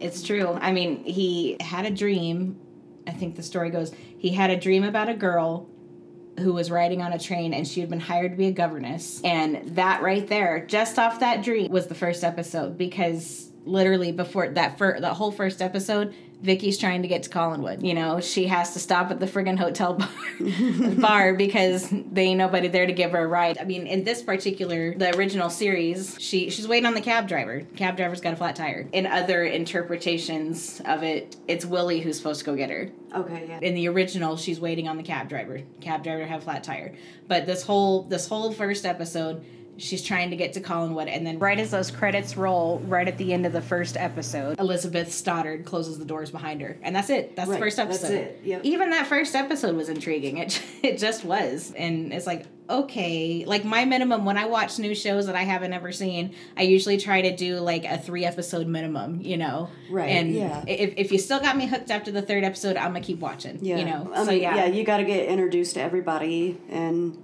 It's 0.00 0.22
true. 0.22 0.58
I 0.60 0.72
mean, 0.72 1.04
he 1.04 1.56
had 1.60 1.84
a 1.86 1.90
dream. 1.90 2.58
I 3.06 3.10
think 3.12 3.36
the 3.36 3.42
story 3.42 3.70
goes 3.70 3.92
he 4.16 4.30
had 4.30 4.50
a 4.50 4.56
dream 4.56 4.82
about 4.84 5.08
a 5.08 5.14
girl 5.14 5.68
who 6.40 6.52
was 6.52 6.70
riding 6.70 7.02
on 7.02 7.12
a 7.12 7.18
train 7.18 7.52
and 7.54 7.66
she 7.66 7.80
had 7.80 7.90
been 7.90 8.00
hired 8.00 8.32
to 8.32 8.36
be 8.36 8.46
a 8.46 8.52
governess. 8.52 9.20
And 9.22 9.76
that 9.76 10.02
right 10.02 10.26
there, 10.26 10.64
just 10.66 10.98
off 10.98 11.20
that 11.20 11.42
dream, 11.42 11.70
was 11.70 11.86
the 11.86 11.94
first 11.94 12.24
episode 12.24 12.78
because 12.78 13.50
literally 13.64 14.12
before 14.12 14.48
that 14.48 14.78
fir- 14.78 15.00
the 15.00 15.12
whole 15.12 15.30
first 15.30 15.60
episode 15.60 16.14
Vicky's 16.40 16.78
trying 16.78 17.02
to 17.02 17.08
get 17.08 17.24
to 17.24 17.30
Collinwood. 17.30 17.84
You 17.84 17.94
know, 17.94 18.20
she 18.20 18.46
has 18.46 18.72
to 18.74 18.78
stop 18.78 19.10
at 19.10 19.18
the 19.18 19.26
friggin' 19.26 19.58
hotel 19.58 19.94
bar, 19.94 20.08
bar 21.00 21.34
because 21.34 21.88
they 21.90 22.26
ain't 22.26 22.38
nobody 22.38 22.68
there 22.68 22.86
to 22.86 22.92
give 22.92 23.10
her 23.10 23.24
a 23.24 23.26
ride. 23.26 23.58
I 23.58 23.64
mean, 23.64 23.86
in 23.86 24.04
this 24.04 24.22
particular, 24.22 24.94
the 24.94 25.16
original 25.16 25.50
series, 25.50 26.16
she 26.20 26.50
she's 26.50 26.68
waiting 26.68 26.86
on 26.86 26.94
the 26.94 27.00
cab 27.00 27.28
driver. 27.28 27.62
Cab 27.76 27.96
driver's 27.96 28.20
got 28.20 28.34
a 28.34 28.36
flat 28.36 28.56
tire. 28.56 28.88
In 28.92 29.06
other 29.06 29.44
interpretations 29.44 30.80
of 30.84 31.02
it, 31.02 31.36
it's 31.48 31.64
Willie 31.64 32.00
who's 32.00 32.16
supposed 32.16 32.40
to 32.40 32.46
go 32.46 32.54
get 32.54 32.70
her 32.70 32.90
okay. 33.14 33.46
Yeah. 33.48 33.60
in 33.60 33.74
the 33.74 33.88
original 33.88 34.36
she's 34.36 34.60
waiting 34.60 34.88
on 34.88 34.96
the 34.96 35.02
cab 35.02 35.28
driver 35.28 35.62
cab 35.80 36.02
driver 36.02 36.24
have 36.24 36.44
flat 36.44 36.64
tire 36.64 36.94
but 37.26 37.46
this 37.46 37.62
whole 37.62 38.02
this 38.02 38.28
whole 38.28 38.52
first 38.52 38.84
episode 38.84 39.44
she's 39.78 40.02
trying 40.02 40.30
to 40.30 40.36
get 40.36 40.52
to 40.52 40.60
collinwood 40.60 41.08
and 41.08 41.26
then 41.26 41.38
right 41.38 41.58
as 41.58 41.70
those 41.70 41.90
credits 41.90 42.36
roll 42.36 42.80
right 42.80 43.08
at 43.08 43.16
the 43.16 43.32
end 43.32 43.46
of 43.46 43.52
the 43.52 43.60
first 43.62 43.96
episode 43.96 44.58
elizabeth 44.58 45.12
stoddard 45.12 45.64
closes 45.64 45.98
the 45.98 46.04
doors 46.04 46.30
behind 46.30 46.60
her. 46.60 46.76
And 46.82 46.94
that's 46.94 47.10
it. 47.10 47.36
That's 47.36 47.48
Right, 47.48 47.54
the 47.54 47.64
first 47.64 47.76
that's 47.76 47.98
episode. 48.02 48.14
it, 48.14 48.40
yep. 48.44 48.60
even 48.64 48.90
that 48.90 49.06
first 49.06 49.34
episode 49.34 49.76
was 49.76 49.88
intriguing. 49.88 50.38
It, 50.38 50.60
it 50.82 50.98
just 50.98 51.24
was. 51.24 51.72
And 51.76 52.12
it's 52.12 52.26
like 52.26 52.46
okay. 52.70 53.44
Like 53.46 53.64
my 53.64 53.84
minimum 53.86 54.24
when 54.26 54.36
i 54.36 54.44
watch 54.44 54.78
new 54.78 54.94
shows 54.94 55.26
that 55.26 55.34
i 55.34 55.42
haven't 55.42 55.72
ever 55.72 55.90
seen 55.90 56.34
i 56.56 56.62
usually 56.62 56.98
try 56.98 57.22
to 57.22 57.34
do 57.34 57.60
like 57.60 57.84
a 57.86 57.96
three 57.96 58.26
episode 58.26 58.66
minimum 58.66 59.20
you 59.22 59.38
know? 59.38 59.70
Right, 59.90 60.10
and 60.10 60.34
yeah. 60.34 60.64
if, 60.66 60.92
if 60.98 61.12
you 61.12 61.18
still 61.18 61.40
got 61.40 61.56
me 61.56 61.66
hooked 61.66 61.90
after 61.90 62.10
the 62.10 62.20
third 62.20 62.44
episode 62.44 62.76
i'm 62.76 62.88
gonna 62.92 63.00
keep 63.00 63.20
watching 63.20 63.58
Yeah. 63.62 63.78
you 63.78 63.84
know? 63.86 64.10
I 64.14 64.24
so 64.24 64.30
yeah. 64.32 64.54
yeah, 64.54 64.66
you 64.66 64.84
got 64.84 64.98
to 64.98 65.04
get 65.04 65.26
introduced 65.28 65.74
to 65.74 65.80
everybody 65.80 66.60
and 66.68 67.16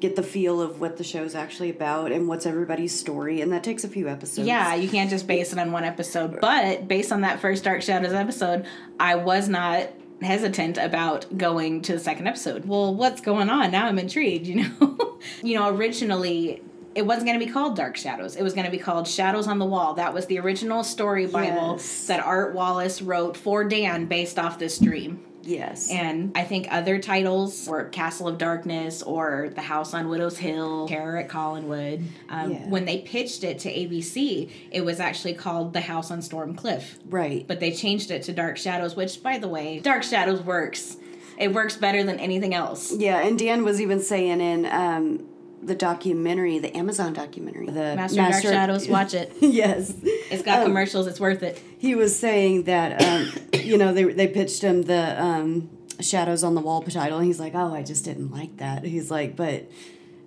get 0.00 0.16
the 0.16 0.22
feel 0.22 0.60
of 0.62 0.80
what 0.80 0.96
the 0.96 1.04
show's 1.04 1.34
actually 1.34 1.70
about 1.70 2.12
and 2.12 2.28
what's 2.28 2.46
everybody's 2.46 2.98
story, 2.98 3.40
and 3.40 3.52
that 3.52 3.64
takes 3.64 3.84
a 3.84 3.88
few 3.88 4.08
episodes. 4.08 4.46
Yeah, 4.46 4.74
you 4.74 4.88
can't 4.88 5.10
just 5.10 5.26
base 5.26 5.52
it 5.52 5.58
on 5.58 5.72
one 5.72 5.84
episode. 5.84 6.40
But 6.40 6.86
based 6.88 7.12
on 7.12 7.22
that 7.22 7.40
first 7.40 7.64
Dark 7.64 7.82
Shadows 7.82 8.12
episode, 8.12 8.66
I 9.00 9.16
was 9.16 9.48
not 9.48 9.88
hesitant 10.22 10.78
about 10.78 11.26
going 11.38 11.80
to 11.82 11.92
the 11.92 11.98
second 11.98 12.26
episode. 12.26 12.64
Well, 12.64 12.94
what's 12.94 13.20
going 13.20 13.48
on? 13.50 13.70
Now 13.70 13.86
I'm 13.86 13.98
intrigued, 13.98 14.46
you 14.46 14.64
know. 14.64 15.18
you 15.42 15.54
know, 15.54 15.68
originally 15.74 16.62
it 16.94 17.06
wasn't 17.06 17.26
going 17.26 17.38
to 17.38 17.44
be 17.44 17.52
called 17.52 17.76
Dark 17.76 17.96
Shadows. 17.96 18.34
It 18.34 18.42
was 18.42 18.54
going 18.54 18.64
to 18.64 18.72
be 18.72 18.78
called 18.78 19.06
Shadows 19.06 19.46
on 19.46 19.60
the 19.60 19.64
Wall. 19.64 19.94
That 19.94 20.12
was 20.14 20.26
the 20.26 20.40
original 20.40 20.82
story 20.82 21.26
Bible 21.26 21.74
Yes. 21.76 22.06
that 22.08 22.18
Art 22.18 22.54
Wallace 22.54 23.00
wrote 23.00 23.36
for 23.36 23.62
Dan 23.62 24.06
based 24.06 24.38
off 24.38 24.58
this 24.58 24.78
dream. 24.78 25.24
Yes. 25.48 25.90
And 25.90 26.32
I 26.36 26.44
think 26.44 26.68
other 26.70 26.98
titles 26.98 27.66
were 27.66 27.84
Castle 27.84 28.28
of 28.28 28.36
Darkness 28.38 29.02
or 29.02 29.50
The 29.54 29.62
House 29.62 29.94
on 29.94 30.08
Widow's 30.08 30.36
Hill, 30.36 30.86
Terror 30.88 31.16
at 31.16 31.28
Collinwood. 31.28 32.04
Um, 32.28 32.52
Yeah. 32.52 32.68
When 32.68 32.84
they 32.84 32.98
pitched 32.98 33.44
it 33.44 33.58
to 33.60 33.72
ABC, 33.72 34.50
it 34.70 34.84
was 34.84 35.00
actually 35.00 35.34
called 35.34 35.72
The 35.72 35.80
House 35.80 36.10
on 36.10 36.20
Storm 36.22 36.54
Cliff. 36.54 36.98
right. 37.08 37.46
But 37.48 37.60
they 37.60 37.72
changed 37.72 38.10
it 38.10 38.22
to 38.24 38.32
Dark 38.32 38.58
Shadows, 38.58 38.94
which, 38.94 39.22
by 39.22 39.38
the 39.38 39.48
way, 39.48 39.80
Dark 39.80 40.02
Shadows 40.02 40.42
works. 40.42 40.96
It 41.38 41.54
works 41.54 41.76
better 41.76 42.02
than 42.02 42.18
anything 42.18 42.52
else. 42.52 42.92
Yeah, 42.92 43.18
and 43.20 43.38
Dan 43.38 43.64
was 43.64 43.80
even 43.80 44.00
saying 44.00 44.40
in 44.40 44.66
um, 44.66 45.26
the 45.62 45.74
documentary, 45.74 46.58
the 46.58 46.76
Amazon 46.76 47.12
documentary, 47.12 47.66
the 47.66 47.94
Master, 47.96 48.20
of 48.22 48.30
Dark 48.30 48.42
Shadows, 48.42 48.88
watch 48.98 49.14
it. 49.14 49.32
yes, 49.40 49.92
It's 50.02 50.42
got 50.42 50.60
Um, 50.60 50.66
commercials, 50.66 51.06
it's 51.06 51.20
worth 51.20 51.42
it. 51.42 51.60
he 51.78 51.94
was 51.94 52.16
saying 52.18 52.64
that 52.64 53.02
um, 53.02 53.32
you 53.54 53.76
know 53.78 53.92
they 53.92 54.04
they 54.04 54.28
pitched 54.28 54.62
him 54.62 54.82
the 54.82 55.20
um, 55.22 55.68
Shadows 56.00 56.44
on 56.44 56.54
the 56.54 56.60
Wall 56.60 56.82
title, 56.82 57.18
and 57.18 57.26
he's 57.26 57.40
like, 57.40 57.54
oh, 57.54 57.74
I 57.74 57.82
just 57.82 58.04
didn't 58.04 58.30
like 58.30 58.56
that. 58.58 58.84
He's 58.84 59.10
like, 59.10 59.34
but 59.36 59.68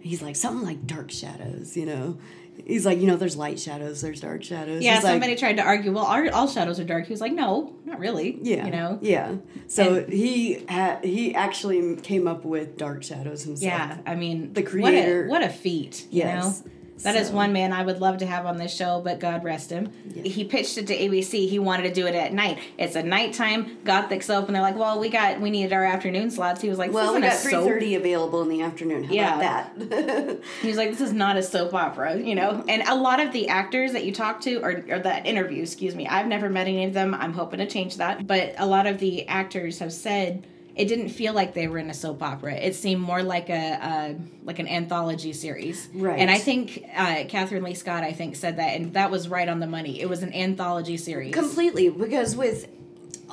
he's 0.02 0.22
like 0.22 0.36
something 0.36 0.66
like 0.66 0.86
Dark 0.86 1.12
Shadows, 1.12 1.78
you 1.78 1.86
know. 1.86 2.18
He's 2.66 2.86
like, 2.86 3.00
you 3.00 3.08
know, 3.08 3.16
there's 3.18 3.36
light 3.36 3.60
shadows, 3.60 4.02
there's 4.02 4.20
dark 4.22 4.44
shadows. 4.44 4.84
Yeah, 4.84 4.96
He's 4.96 5.04
like, 5.04 5.12
somebody 5.14 5.36
tried 5.36 5.58
to 5.58 5.64
argue, 5.64 5.92
well, 5.94 6.06
our, 6.06 6.30
all 6.32 6.48
shadows 6.48 6.80
are 6.80 6.84
dark. 6.84 7.06
He 7.08 7.12
was 7.14 7.20
like, 7.22 7.34
no, 7.34 7.76
not 7.86 7.98
really. 8.00 8.38
Yeah. 8.42 8.66
You 8.66 8.72
know? 8.72 9.00
Yeah. 9.02 9.36
So 9.68 10.06
he 10.06 10.64
had 10.70 11.04
he 11.04 11.34
actually 11.34 11.96
came 11.98 12.28
up 12.28 12.46
with 12.46 12.78
Dark 12.78 13.04
Shadows 13.04 13.44
himself. 13.44 13.72
Yeah, 13.72 13.98
I 14.06 14.16
mean, 14.16 14.54
The 14.54 14.62
what 14.62 14.68
a- 14.68 14.72
creator- 14.72 15.28
What 15.28 15.44
a, 15.44 15.50
feat, 15.50 16.06
you 16.12 16.20
Yes. 16.20 16.64
know. 16.64 16.72
That 17.04 17.16
is 17.16 17.28
So- 17.30 17.34
one 17.36 17.52
man 17.54 17.74
I 17.74 17.84
would 17.84 18.00
love 18.00 18.18
to 18.20 18.26
have 18.26 18.46
on 18.46 18.58
this 18.58 18.76
show, 18.76 19.02
but 19.04 19.20
God 19.20 19.44
rest 19.44 19.70
him. 19.72 19.92
He 20.24 20.44
pitched 20.44 20.78
it 20.78 20.88
to 20.88 20.96
ABC. 20.96 21.48
He 21.48 21.60
wanted 21.60 21.84
to 21.84 21.94
do 21.94 22.06
it 22.08 22.16
at 22.16 22.34
night. 22.34 22.60
It's 22.78 22.96
a 22.96 23.04
nighttime 23.04 23.78
gothic 23.84 24.24
soap, 24.24 24.48
and 24.48 24.56
they're 24.56 24.62
like, 24.62 24.78
"Well, 24.78 25.00
we 25.00 25.10
got 25.10 25.42
we 25.42 25.50
needed 25.50 25.74
our 25.74 25.84
afternoon 25.84 26.30
slots." 26.32 26.62
He 26.62 26.70
was 26.70 26.78
like, 26.78 26.92
Well, 26.94 27.14
"This 27.14 27.16
we 27.16 27.22
got 27.28 27.38
three 27.40 27.52
soap." 27.54 27.66
thirty 27.68 27.96
available 27.96 28.42
in 28.42 28.50
the 28.50 28.62
afternoon. 28.62 29.04
How 29.06 29.14
Yeah. 29.14 29.36
about 29.40 29.90
that? 29.90 30.40
He 30.62 30.68
was 30.68 30.78
like, 30.78 30.92
"This 30.92 31.02
is 31.02 31.14
not 31.14 31.38
a 31.38 31.44
soap 31.44 31.74
opera," 31.74 32.18
you 32.18 32.36
know. 32.36 32.64
And 32.68 32.84
a 32.88 32.96
lot 32.96 33.20
of 33.20 33.32
the 33.32 33.48
actors 33.50 33.94
that 33.94 34.04
you 34.06 34.12
talk 34.12 34.42
to, 34.42 34.58
or 34.62 34.84
or 34.90 35.00
that 35.00 35.26
interview, 35.26 35.62
excuse 35.64 35.96
me, 35.96 36.08
I've 36.08 36.28
never 36.28 36.50
met 36.50 36.68
any 36.68 36.86
of 36.86 36.94
them. 36.94 37.16
I'm 37.20 37.34
hoping 37.34 37.60
to 37.60 37.66
change 37.68 37.98
that. 37.98 38.28
But 38.28 38.54
a 38.58 38.66
lot 38.68 38.86
of 38.88 39.00
the 39.00 39.28
actors 39.28 39.80
have 39.80 39.94
said 39.94 40.46
it 40.82 40.88
didn't 40.88 41.10
feel 41.10 41.34
like 41.34 41.54
they 41.54 41.68
were 41.68 41.78
in 41.78 41.92
a 41.92 41.94
soap 41.94 42.24
opera. 42.24 42.56
It 42.56 42.74
seemed 42.74 43.02
more 43.02 43.22
like 43.22 43.50
a 43.50 43.54
uh, 43.54 44.14
like 44.44 44.58
an 44.58 44.68
anthology 44.68 45.32
series. 45.32 45.88
Right. 45.94 46.18
And 46.20 46.32
I 46.32 46.40
think 46.40 46.84
uh, 46.96 47.26
Kathryn 47.26 47.62
Leigh 47.62 47.76
Scott, 47.76 48.04
I 48.04 48.14
think, 48.14 48.36
said 48.36 48.58
that, 48.58 48.76
and 48.76 48.94
that 48.94 49.12
was 49.12 49.30
right 49.30 49.48
on 49.48 49.60
the 49.60 49.68
money. 49.68 50.02
It 50.02 50.10
was 50.10 50.24
an 50.24 50.34
anthology 50.34 50.98
series. 50.98 51.36
Completely, 51.36 51.90
because 51.90 52.36
with 52.36 52.68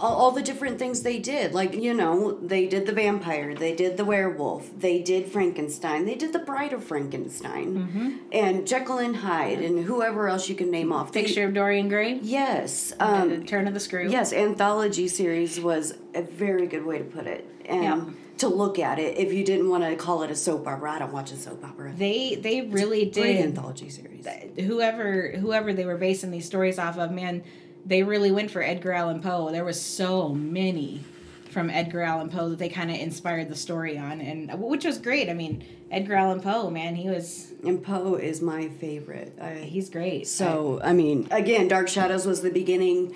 all, 0.00 0.14
all 0.16 0.30
the 0.30 0.42
different 0.42 0.78
things 0.78 1.02
they 1.02 1.18
did, 1.18 1.52
like 1.54 1.74
you 1.74 1.92
know, 1.94 2.38
they 2.40 2.66
did 2.66 2.86
the 2.86 2.92
vampire, 2.92 3.54
they 3.54 3.74
did 3.74 3.96
the 3.96 4.04
werewolf, 4.04 4.70
they 4.78 5.00
did 5.02 5.26
Frankenstein, 5.30 6.06
they 6.06 6.14
did 6.14 6.32
the 6.32 6.38
Bride 6.38 6.72
of 6.72 6.84
Frankenstein, 6.84 7.74
Mm-hmm. 7.74 8.10
and 8.32 8.66
Jekyll 8.66 8.98
and 8.98 9.16
Hyde, 9.16 9.60
and 9.60 9.84
whoever 9.84 10.28
else 10.28 10.48
you 10.48 10.54
can 10.54 10.70
name 10.70 10.92
off. 10.92 11.12
They- 11.12 11.22
Picture 11.24 11.44
of 11.46 11.54
Dorian 11.54 11.88
Gray. 11.88 12.14
yes, 12.22 12.92
um, 13.00 13.44
Turn 13.44 13.66
of 13.66 13.74
the 13.74 13.80
Screw. 13.80 14.08
yes, 14.08 14.32
anthology 14.32 15.08
series 15.08 15.60
was 15.60 15.94
a 16.14 16.22
very 16.22 16.66
good 16.66 16.84
way 16.84 16.98
to 16.98 17.04
put 17.04 17.26
it, 17.26 17.44
and 17.66 17.82
Yeah. 17.82 18.04
to 18.38 18.48
look 18.48 18.78
at 18.78 18.98
it. 18.98 19.18
If 19.18 19.32
you 19.32 19.44
didn't 19.44 19.68
want 19.68 19.82
to 19.84 19.96
call 19.96 20.22
it 20.22 20.30
a 20.30 20.36
soap 20.36 20.66
opera, 20.68 20.92
I 20.92 20.98
don't 21.00 21.12
watch 21.12 21.32
a 21.32 21.36
soap 21.36 21.64
opera. 21.64 21.92
They 21.96 22.36
they 22.36 22.62
really 22.62 23.02
Great 23.06 23.12
did. 23.14 23.46
anthology 23.46 23.88
series. 23.88 24.26
whoever 24.58 25.32
whoever 25.38 25.72
they 25.72 25.84
were 25.84 25.96
basing 25.96 26.30
these 26.30 26.44
stories 26.46 26.78
off 26.78 26.98
of, 26.98 27.10
man, 27.12 27.42
they 27.88 28.02
really 28.02 28.30
went 28.30 28.50
for 28.50 28.62
Edgar 28.62 28.92
Allan 28.92 29.22
Poe. 29.22 29.50
There 29.50 29.64
was 29.64 29.80
so 29.80 30.28
many 30.28 31.02
from 31.50 31.70
Edgar 31.70 32.02
Allan 32.02 32.28
Poe 32.28 32.50
that 32.50 32.58
they 32.58 32.68
kind 32.68 32.90
of 32.90 32.96
inspired 32.96 33.48
the 33.48 33.56
story 33.56 33.96
on, 33.96 34.20
and 34.20 34.52
which 34.60 34.84
was 34.84 34.98
great. 34.98 35.30
I 35.30 35.32
mean, 35.32 35.64
Edgar 35.90 36.14
Allan 36.14 36.42
Poe, 36.42 36.68
man, 36.68 36.94
he 36.94 37.08
was 37.08 37.52
And 37.64 37.82
Poe 37.82 38.14
is 38.16 38.42
my 38.42 38.68
favorite. 38.68 39.36
I, 39.40 39.54
he's 39.54 39.88
great. 39.88 40.28
So, 40.28 40.80
I 40.84 40.92
mean, 40.92 41.28
again, 41.30 41.66
Dark 41.66 41.88
Shadows 41.88 42.26
was 42.26 42.42
the 42.42 42.50
beginning 42.50 43.14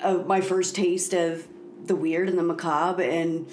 of 0.00 0.26
my 0.26 0.40
first 0.40 0.76
taste 0.76 1.12
of 1.12 1.46
the 1.84 1.96
weird 1.96 2.28
and 2.28 2.38
the 2.38 2.42
macabre 2.42 3.02
and 3.02 3.50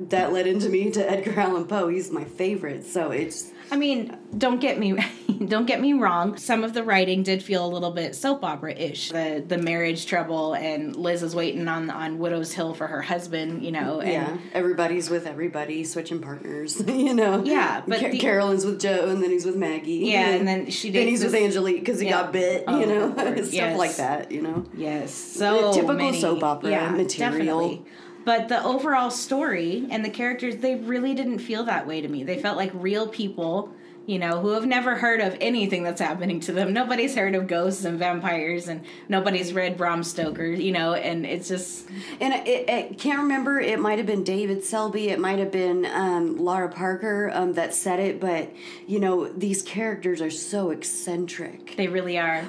that 0.00 0.32
led 0.32 0.46
into 0.46 0.68
me 0.68 0.90
to 0.90 1.10
Edgar 1.10 1.38
Allan 1.38 1.66
Poe. 1.66 1.88
He's 1.88 2.10
my 2.10 2.24
favorite. 2.24 2.84
So 2.84 3.10
it's 3.10 3.52
I 3.70 3.76
mean, 3.76 4.16
don't 4.36 4.60
get 4.60 4.78
me 4.78 4.96
don't 5.46 5.66
get 5.66 5.80
me 5.80 5.92
wrong. 5.92 6.36
Some 6.36 6.64
of 6.64 6.72
the 6.74 6.82
writing 6.82 7.22
did 7.22 7.42
feel 7.42 7.64
a 7.64 7.68
little 7.68 7.90
bit 7.90 8.14
soap 8.14 8.44
opera 8.44 8.72
ish. 8.72 9.10
The 9.10 9.44
the 9.46 9.58
marriage 9.58 10.06
trouble 10.06 10.54
and 10.54 10.96
Liz 10.96 11.22
is 11.22 11.34
waiting 11.34 11.68
on 11.68 11.90
on 11.90 12.18
Widow's 12.18 12.52
Hill 12.52 12.74
for 12.74 12.86
her 12.86 13.02
husband. 13.02 13.62
You 13.64 13.72
know. 13.72 14.00
And 14.00 14.12
yeah, 14.12 14.36
everybody's 14.52 15.10
with 15.10 15.26
everybody, 15.26 15.84
switching 15.84 16.20
partners. 16.20 16.82
You 16.98 17.14
know. 17.14 17.42
Yeah, 17.44 17.82
but 17.86 18.00
Car- 18.00 18.10
the- 18.10 18.18
Carolyn's 18.18 18.64
with 18.64 18.80
Joe, 18.80 19.08
and 19.08 19.22
then 19.22 19.30
he's 19.30 19.44
with 19.46 19.56
Maggie. 19.56 19.92
Yeah, 19.92 20.30
and 20.30 20.46
then 20.48 20.70
she 20.70 20.90
then 20.90 21.06
he's 21.06 21.22
with 21.22 21.34
Angelique 21.34 21.80
because 21.80 22.00
he 22.00 22.06
Yeah. 22.06 22.22
got 22.22 22.32
bit. 22.32 22.64
Oh, 22.66 22.80
you 22.80 22.86
know, 22.86 23.12
stuff 23.16 23.52
yes. 23.52 23.78
like 23.78 23.96
that. 23.96 24.32
You 24.32 24.42
know. 24.42 24.64
Yes, 24.76 25.12
so 25.14 25.72
Typical 25.72 25.94
many- 25.94 26.20
soap 26.20 26.42
opera 26.42 26.70
yeah, 26.70 26.90
material. 26.90 27.60
Definitely. 27.60 27.84
But 28.28 28.48
the 28.48 28.62
overall 28.62 29.10
story 29.10 29.86
and 29.88 30.04
the 30.04 30.10
characters, 30.10 30.56
they 30.56 30.74
really 30.74 31.14
didn't 31.14 31.38
feel 31.38 31.64
that 31.64 31.86
way 31.86 32.02
to 32.02 32.08
me. 32.08 32.24
They 32.24 32.38
felt 32.38 32.58
like 32.58 32.70
real 32.74 33.08
people, 33.08 33.72
you 34.04 34.18
know, 34.18 34.40
who 34.40 34.50
have 34.50 34.66
never 34.66 34.96
heard 34.96 35.22
of 35.22 35.34
anything 35.40 35.82
that's 35.82 36.02
happening 36.02 36.38
to 36.40 36.52
them. 36.52 36.74
Nobody's 36.74 37.14
heard 37.14 37.34
of 37.34 37.46
ghosts 37.46 37.86
and 37.86 37.98
vampires, 37.98 38.68
and 38.68 38.84
nobody's 39.08 39.54
read 39.54 39.78
Bram 39.78 40.02
Stoker, 40.02 40.44
you 40.44 40.72
know, 40.72 40.92
and 40.92 41.24
it's 41.24 41.48
just 41.48 41.88
And 42.20 42.34
I, 42.34 42.94
can't 42.98 43.20
remember. 43.20 43.60
It 43.60 43.80
might 43.80 43.96
have 43.96 44.06
been 44.06 44.24
David 44.24 44.62
Selby. 44.62 45.08
It 45.08 45.18
might 45.18 45.38
have 45.38 45.50
been 45.50 45.86
um, 45.86 46.36
Lara 46.36 46.68
Parker 46.68 47.30
um, 47.32 47.54
that 47.54 47.72
said 47.72 47.98
it. 47.98 48.20
But 48.20 48.52
you 48.86 49.00
know, 49.00 49.32
these 49.32 49.62
characters 49.62 50.20
are 50.20 50.30
so 50.30 50.68
eccentric, 50.68 51.76
they 51.78 51.88
really 51.88 52.18
are. 52.18 52.44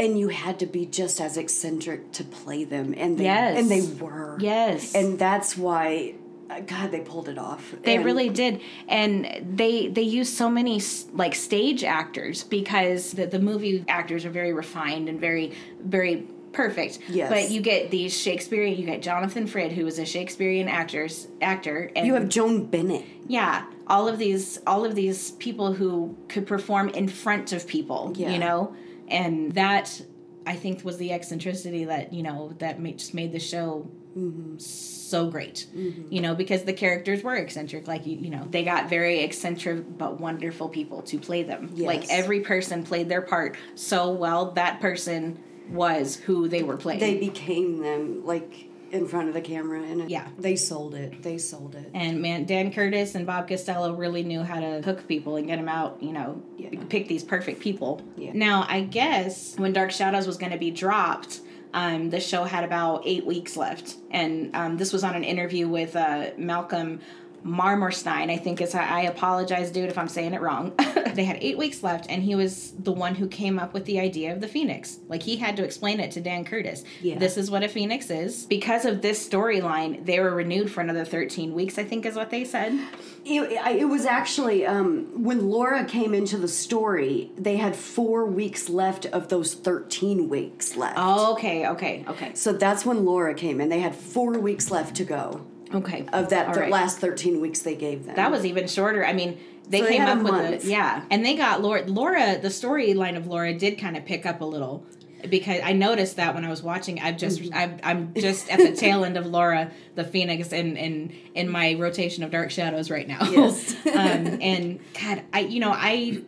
And 0.00 0.18
you 0.18 0.28
had 0.28 0.58
to 0.60 0.66
be 0.66 0.86
just 0.86 1.20
as 1.20 1.36
eccentric 1.36 2.10
to 2.12 2.24
play 2.24 2.64
them. 2.64 2.94
And 2.96 3.18
they, 3.18 3.24
Yes. 3.24 3.58
and 3.58 3.70
they 3.70 3.82
were. 4.04 4.36
Yes. 4.40 4.94
And 4.94 5.18
that's 5.18 5.56
why, 5.56 6.14
uh, 6.48 6.60
God, 6.60 6.90
they 6.90 7.00
pulled 7.00 7.28
it 7.28 7.38
off. 7.38 7.74
They 7.84 7.96
And- 7.96 8.04
really 8.04 8.28
did, 8.30 8.60
and 8.88 9.12
they 9.56 9.88
they 9.88 10.02
used 10.20 10.32
so 10.34 10.48
many 10.50 10.80
like 11.12 11.34
stage 11.34 11.84
actors 11.84 12.42
because 12.42 13.12
the 13.12 13.26
the 13.26 13.38
movie 13.38 13.84
actors 13.88 14.24
are 14.24 14.30
very 14.30 14.52
refined 14.52 15.08
and 15.10 15.20
very 15.20 15.52
very 15.84 16.16
perfect. 16.52 16.98
Yes. 17.08 17.30
But 17.30 17.50
you 17.52 17.60
get 17.60 17.90
these 17.92 18.12
Shakespearean. 18.20 18.76
You 18.76 18.84
get 18.84 19.02
Jonathan 19.02 19.46
Frid, 19.46 19.70
who 19.72 19.84
was 19.84 19.98
a 20.00 20.04
Shakespearean 20.04 20.66
actors 20.66 21.28
actor, 21.40 21.90
and 21.94 22.04
You 22.06 22.14
have 22.14 22.28
Joan 22.28 22.64
Bennett. 22.66 23.04
yeah, 23.28 23.62
all 23.86 24.08
of 24.08 24.18
these 24.18 24.58
all 24.66 24.84
of 24.84 24.94
these 24.96 25.30
people 25.32 25.74
who 25.74 26.16
could 26.32 26.46
perform 26.48 26.88
in 26.88 27.06
front 27.06 27.52
of 27.52 27.68
people. 27.68 28.12
Yeah. 28.16 28.32
You 28.32 28.38
know, 28.40 28.72
and 29.10 29.52
that 29.52 30.00
I 30.46 30.54
think 30.54 30.84
was 30.84 30.96
the 30.96 31.12
eccentricity 31.12 31.84
that 31.84 32.12
you 32.12 32.22
know 32.22 32.54
that 32.58 32.80
ma- 32.80 32.90
just 32.90 33.14
made 33.14 33.32
the 33.32 33.40
show 33.40 33.90
mm-hmm. 34.16 34.58
so 34.58 35.28
great. 35.28 35.66
Mm-hmm. 35.76 36.12
You 36.12 36.20
know 36.22 36.34
because 36.34 36.64
the 36.64 36.72
characters 36.72 37.22
were 37.22 37.34
eccentric 37.34 37.86
like 37.88 38.06
you, 38.06 38.16
you 38.16 38.30
know 38.30 38.46
they 38.50 38.64
got 38.64 38.88
very 38.88 39.20
eccentric 39.20 39.98
but 39.98 40.20
wonderful 40.20 40.68
people 40.68 41.02
to 41.02 41.18
play 41.18 41.42
them. 41.42 41.70
Yes. 41.74 41.86
like 41.86 42.10
every 42.10 42.40
person 42.40 42.82
played 42.82 43.08
their 43.08 43.22
part 43.22 43.56
so 43.74 44.10
well 44.10 44.52
that 44.52 44.80
person 44.80 45.38
was 45.68 46.16
who 46.16 46.48
they 46.48 46.62
were 46.62 46.76
playing. 46.76 47.00
They 47.00 47.18
became 47.18 47.82
them 47.82 48.24
like 48.24 48.69
in 48.90 49.06
front 49.06 49.28
of 49.28 49.34
the 49.34 49.40
camera, 49.40 49.82
and 49.82 50.10
Yeah. 50.10 50.26
they 50.38 50.56
sold 50.56 50.94
it. 50.94 51.22
They 51.22 51.38
sold 51.38 51.74
it. 51.74 51.90
and 51.94 52.20
man 52.20 52.44
dan 52.44 52.72
curtis 52.72 53.14
and 53.14 53.26
bob 53.26 53.48
costello 53.48 53.94
really 53.94 54.22
knew 54.22 54.42
how 54.42 54.58
to 54.60 54.80
hook 54.82 55.06
people 55.08 55.36
and 55.36 55.46
get 55.46 55.56
them 55.56 55.68
out 55.68 55.98
you 56.02 56.12
know 56.12 56.40
Yeah. 56.56 56.70
pick 56.88 57.08
these 57.08 57.22
perfect 57.24 57.60
people 57.60 58.00
Yeah. 58.16 58.30
now 58.34 58.66
i 58.68 58.80
guess 58.80 59.54
when 59.56 59.72
dark 59.72 59.90
shadows 59.90 60.26
was 60.26 60.36
going 60.36 60.52
to 60.52 60.58
be 60.58 60.70
dropped 60.70 61.40
um, 61.72 62.10
the 62.10 62.18
show 62.20 62.42
had 62.44 62.64
about 62.64 63.02
eight 63.06 63.24
weeks 63.24 63.56
left 63.56 63.96
and 64.10 64.54
um, 64.56 64.76
this 64.76 64.92
was 64.92 65.04
on 65.04 65.14
an 65.14 65.22
interview 65.24 65.68
with 65.68 65.94
uh, 65.96 66.30
malcolm 66.36 67.00
Marmorstein, 67.44 68.30
I 68.30 68.36
think 68.36 68.60
is 68.60 68.72
how 68.72 68.82
I 68.82 69.02
apologize, 69.02 69.70
dude, 69.70 69.88
if 69.88 69.98
I'm 69.98 70.08
saying 70.08 70.34
it 70.34 70.40
wrong. 70.40 70.72
they 71.14 71.24
had 71.24 71.38
eight 71.40 71.58
weeks 71.58 71.82
left, 71.82 72.06
and 72.08 72.22
he 72.22 72.34
was 72.34 72.72
the 72.78 72.92
one 72.92 73.14
who 73.14 73.26
came 73.26 73.58
up 73.58 73.72
with 73.72 73.84
the 73.84 74.00
idea 74.00 74.32
of 74.32 74.40
the 74.40 74.48
Phoenix. 74.48 74.98
Like 75.08 75.22
he 75.22 75.36
had 75.36 75.56
to 75.56 75.64
explain 75.64 76.00
it 76.00 76.10
to 76.12 76.20
Dan 76.20 76.44
Curtis. 76.44 76.84
Yeah. 77.00 77.18
This 77.18 77.36
is 77.36 77.50
what 77.50 77.62
a 77.62 77.68
Phoenix 77.68 78.10
is. 78.10 78.46
Because 78.46 78.84
of 78.84 79.02
this 79.02 79.26
storyline, 79.26 80.04
they 80.04 80.20
were 80.20 80.34
renewed 80.34 80.70
for 80.70 80.80
another 80.80 81.04
13 81.04 81.54
weeks, 81.54 81.78
I 81.78 81.84
think 81.84 82.06
is 82.06 82.16
what 82.16 82.30
they 82.30 82.44
said. 82.44 82.78
It, 83.24 83.52
it 83.80 83.84
was 83.86 84.06
actually 84.06 84.66
um, 84.66 85.22
when 85.22 85.50
Laura 85.50 85.84
came 85.84 86.14
into 86.14 86.36
the 86.36 86.48
story, 86.48 87.30
they 87.36 87.56
had 87.56 87.76
four 87.76 88.24
weeks 88.24 88.68
left 88.68 89.06
of 89.06 89.28
those 89.28 89.54
13 89.54 90.28
weeks 90.28 90.76
left. 90.76 90.94
Oh, 90.96 91.32
okay, 91.34 91.66
okay, 91.68 92.04
okay, 92.08 92.32
So 92.34 92.52
that's 92.52 92.84
when 92.84 93.04
Laura 93.04 93.34
came 93.34 93.60
in. 93.60 93.68
They 93.68 93.80
had 93.80 93.94
four 93.94 94.38
weeks 94.38 94.70
left 94.70 94.96
to 94.96 95.04
go 95.04 95.46
okay. 95.74 96.06
of 96.12 96.30
that 96.30 96.46
th- 96.46 96.56
right. 96.56 96.70
last 96.70 96.98
13 96.98 97.40
weeks 97.40 97.60
they 97.60 97.74
gave 97.74 98.06
them. 98.06 98.16
That 98.16 98.30
was 98.30 98.44
even 98.44 98.66
shorter. 98.68 99.04
I 99.04 99.12
mean, 99.12 99.38
they 99.68 99.80
So 99.80 99.88
came 99.88 100.00
had 100.00 100.08
up 100.10 100.18
a 100.20 100.22
with 100.24 100.32
month. 100.32 100.54
it. 100.54 100.64
Yeah. 100.64 101.04
And 101.10 101.24
they 101.24 101.36
got 101.36 101.62
Laura, 101.62 101.84
Laura, 101.86 102.38
the 102.40 102.48
storyline 102.48 103.16
of 103.16 103.26
Laura 103.26 103.52
did 103.54 103.78
kind 103.78 103.96
of 103.96 104.04
pick 104.04 104.26
up 104.26 104.40
a 104.40 104.44
little 104.44 104.84
because 105.28 105.60
I 105.62 105.72
noticed 105.74 106.16
that 106.16 106.34
when 106.34 106.44
I 106.44 106.48
was 106.48 106.62
watching, 106.62 106.98
I've 106.98 107.18
just, 107.18 107.40
Mm-hmm. 107.40 107.54
I've, 107.54 107.80
I'm 107.82 108.14
just 108.14 108.48
at 108.50 108.58
the 108.58 108.72
tail 108.74 109.04
end 109.04 109.16
of 109.18 109.26
Laura, 109.26 109.70
the 109.94 110.02
Phoenix, 110.04 110.50
in, 110.52 110.76
in, 110.78 111.12
in 111.34 111.48
my 111.50 111.74
rotation 111.74 112.24
of 112.24 112.30
Dark 112.30 112.50
Shadows 112.50 112.90
right 112.90 113.06
now. 113.06 113.18
Yes. 113.30 113.74
um, 113.86 114.38
and 114.40 114.80
God, 115.00 115.22
I, 115.32 115.40
you 115.40 115.60
know, 115.60 115.72
I, 115.74 116.22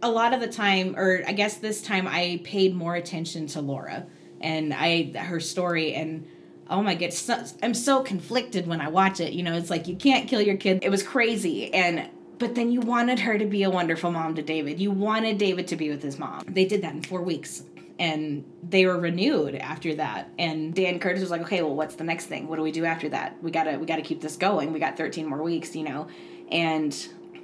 a 0.00 0.10
lot 0.10 0.32
of 0.32 0.40
the 0.40 0.46
time, 0.48 0.94
or 0.96 1.22
I 1.26 1.32
guess 1.32 1.56
this 1.56 1.82
time, 1.82 2.06
I 2.06 2.40
paid 2.44 2.74
more 2.74 2.94
attention 2.94 3.46
to 3.48 3.60
Laura 3.60 4.06
and 4.40 4.72
I, 4.72 5.12
her 5.16 5.40
story 5.40 5.94
and, 5.94 6.26
oh 6.70 6.82
my 6.82 6.94
god 6.94 7.12
so, 7.12 7.44
i'm 7.62 7.74
so 7.74 8.02
conflicted 8.02 8.66
when 8.66 8.80
i 8.80 8.88
watch 8.88 9.20
it 9.20 9.32
you 9.32 9.42
know 9.42 9.54
it's 9.54 9.68
like 9.68 9.88
you 9.88 9.96
can't 9.96 10.28
kill 10.28 10.40
your 10.40 10.56
kid. 10.56 10.78
It 10.82 10.90
was 10.90 11.02
crazy 11.02 11.72
and 11.74 12.08
but 12.38 12.54
then 12.54 12.72
you 12.72 12.80
wanted 12.80 13.18
her 13.18 13.36
to 13.36 13.44
be 13.44 13.64
a 13.64 13.70
wonderful 13.70 14.10
mom 14.10 14.34
to 14.36 14.42
david. 14.42 14.80
You 14.80 14.90
wanted 14.90 15.36
david 15.36 15.68
to 15.68 15.76
be 15.76 15.90
with 15.90 16.02
his 16.02 16.18
mom. 16.18 16.42
They 16.48 16.64
did 16.64 16.82
that 16.82 16.94
in 16.94 17.02
four 17.02 17.20
weeks 17.20 17.64
and 17.98 18.44
they 18.66 18.86
were 18.86 18.98
renewed 18.98 19.56
after 19.56 19.94
that. 19.96 20.30
And 20.38 20.74
dan 20.74 21.00
curtis 21.00 21.20
was 21.20 21.30
like 21.30 21.42
okay 21.42 21.60
well 21.62 21.74
what's 21.74 21.96
the 21.96 22.04
next 22.04 22.26
thing? 22.26 22.48
What 22.48 22.56
do 22.56 22.62
we 22.62 22.72
do 22.72 22.84
after 22.84 23.08
that? 23.10 23.42
We 23.42 23.50
gotta 23.50 23.78
we 23.78 23.84
gotta 23.86 24.02
keep 24.02 24.20
this 24.20 24.36
going. 24.36 24.72
We 24.72 24.78
got 24.78 24.96
13 24.96 25.26
more 25.26 25.42
weeks 25.42 25.76
you 25.76 25.82
know. 25.82 26.06
And 26.50 26.96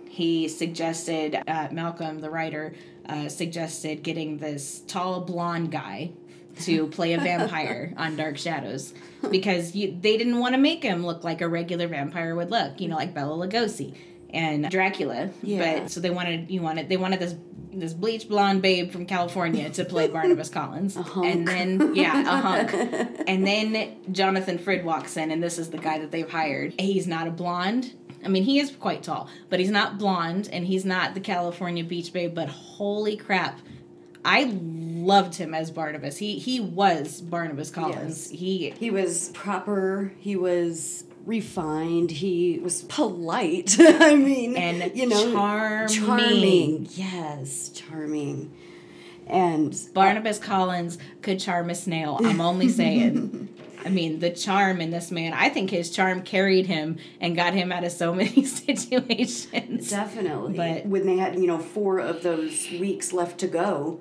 he 0.08 0.48
suggested 0.48 1.42
uh, 1.46 1.68
malcolm 1.72 2.20
the 2.20 2.30
writer 2.30 2.74
uh, 3.08 3.28
suggested 3.28 4.02
getting 4.02 4.38
this 4.38 4.82
tall 4.86 5.20
blonde 5.20 5.70
guy 5.70 6.10
to 6.60 6.86
play 6.88 7.14
a 7.14 7.18
vampire 7.18 7.92
on 7.96 8.16
Dark 8.16 8.38
Shadows 8.38 8.94
because 9.30 9.74
you, 9.74 9.96
they 10.00 10.16
didn't 10.16 10.38
want 10.38 10.54
to 10.54 10.60
make 10.60 10.82
him 10.82 11.04
look 11.04 11.24
like 11.24 11.40
a 11.40 11.48
regular 11.48 11.88
vampire 11.88 12.34
would 12.34 12.50
look, 12.50 12.80
you 12.80 12.88
know, 12.88 12.96
like 12.96 13.14
Bela 13.14 13.46
Lugosi 13.46 13.96
and 14.30 14.68
Dracula. 14.70 15.30
Yeah. 15.42 15.80
But 15.80 15.90
so 15.90 16.00
they 16.00 16.10
wanted 16.10 16.50
you 16.50 16.62
wanted 16.62 16.88
they 16.88 16.96
wanted 16.96 17.20
this 17.20 17.34
this 17.72 17.92
bleach 17.92 18.28
blonde 18.28 18.62
babe 18.62 18.90
from 18.90 19.06
California 19.06 19.68
to 19.70 19.84
play 19.84 20.08
Barnabas 20.12 20.48
Collins. 20.48 20.96
And 20.96 21.46
then 21.46 21.94
yeah, 21.94 22.22
a 22.22 22.40
hunk. 22.40 22.72
and 23.26 23.46
then 23.46 23.96
Jonathan 24.12 24.58
Frid 24.58 24.84
walks 24.84 25.16
in 25.16 25.30
and 25.30 25.42
this 25.42 25.58
is 25.58 25.70
the 25.70 25.78
guy 25.78 25.98
that 25.98 26.10
they've 26.10 26.30
hired. 26.30 26.74
He's 26.78 27.06
not 27.06 27.26
a 27.26 27.30
blonde. 27.30 27.92
I 28.24 28.28
mean, 28.28 28.42
he 28.42 28.58
is 28.58 28.74
quite 28.74 29.02
tall, 29.02 29.28
but 29.50 29.60
he's 29.60 29.70
not 29.70 29.98
blonde 29.98 30.48
and 30.52 30.66
he's 30.66 30.84
not 30.84 31.14
the 31.14 31.20
California 31.20 31.84
beach 31.84 32.12
babe, 32.12 32.34
but 32.34 32.48
holy 32.48 33.16
crap. 33.16 33.60
I 34.26 34.58
loved 34.60 35.36
him 35.36 35.54
as 35.54 35.70
Barnabas. 35.70 36.16
He 36.18 36.38
he 36.38 36.60
was 36.60 37.20
Barnabas 37.20 37.70
Collins. 37.70 38.28
He 38.28 38.70
He 38.78 38.90
was 38.90 39.30
proper. 39.30 40.12
He 40.18 40.36
was 40.36 41.04
refined. 41.24 42.10
He 42.10 42.58
was 42.62 42.82
polite. 42.82 43.76
I 43.80 44.14
mean, 44.16 44.56
And 44.56 44.96
you 44.96 45.08
know, 45.08 45.32
charming. 45.32 45.88
Charming. 45.88 46.88
Yes, 46.92 47.70
charming. 47.70 48.52
And 49.26 49.74
uh, 49.74 49.78
Barnabas 49.92 50.38
Collins 50.38 50.98
could 51.22 51.40
charm 51.40 51.70
a 51.70 51.74
snail. 51.74 52.18
I'm 52.22 52.40
only 52.40 52.68
saying. 52.68 53.48
I 53.86 53.88
mean, 53.88 54.18
the 54.18 54.30
charm 54.30 54.80
in 54.80 54.90
this 54.90 55.10
man. 55.10 55.32
I 55.32 55.48
think 55.48 55.70
his 55.70 55.90
charm 55.90 56.22
carried 56.22 56.66
him 56.66 56.98
and 57.20 57.36
got 57.36 57.54
him 57.54 57.70
out 57.70 57.84
of 57.84 57.92
so 57.92 58.12
many 58.22 58.44
situations. 58.44 59.88
Definitely. 59.88 60.56
But- 60.56 60.86
when 60.86 61.06
they 61.06 61.16
had, 61.16 61.36
you 61.38 61.46
know, 61.46 61.58
four 61.58 62.00
of 62.00 62.22
those 62.22 62.68
weeks 62.72 63.12
left 63.12 63.38
to 63.38 63.46
go 63.46 64.00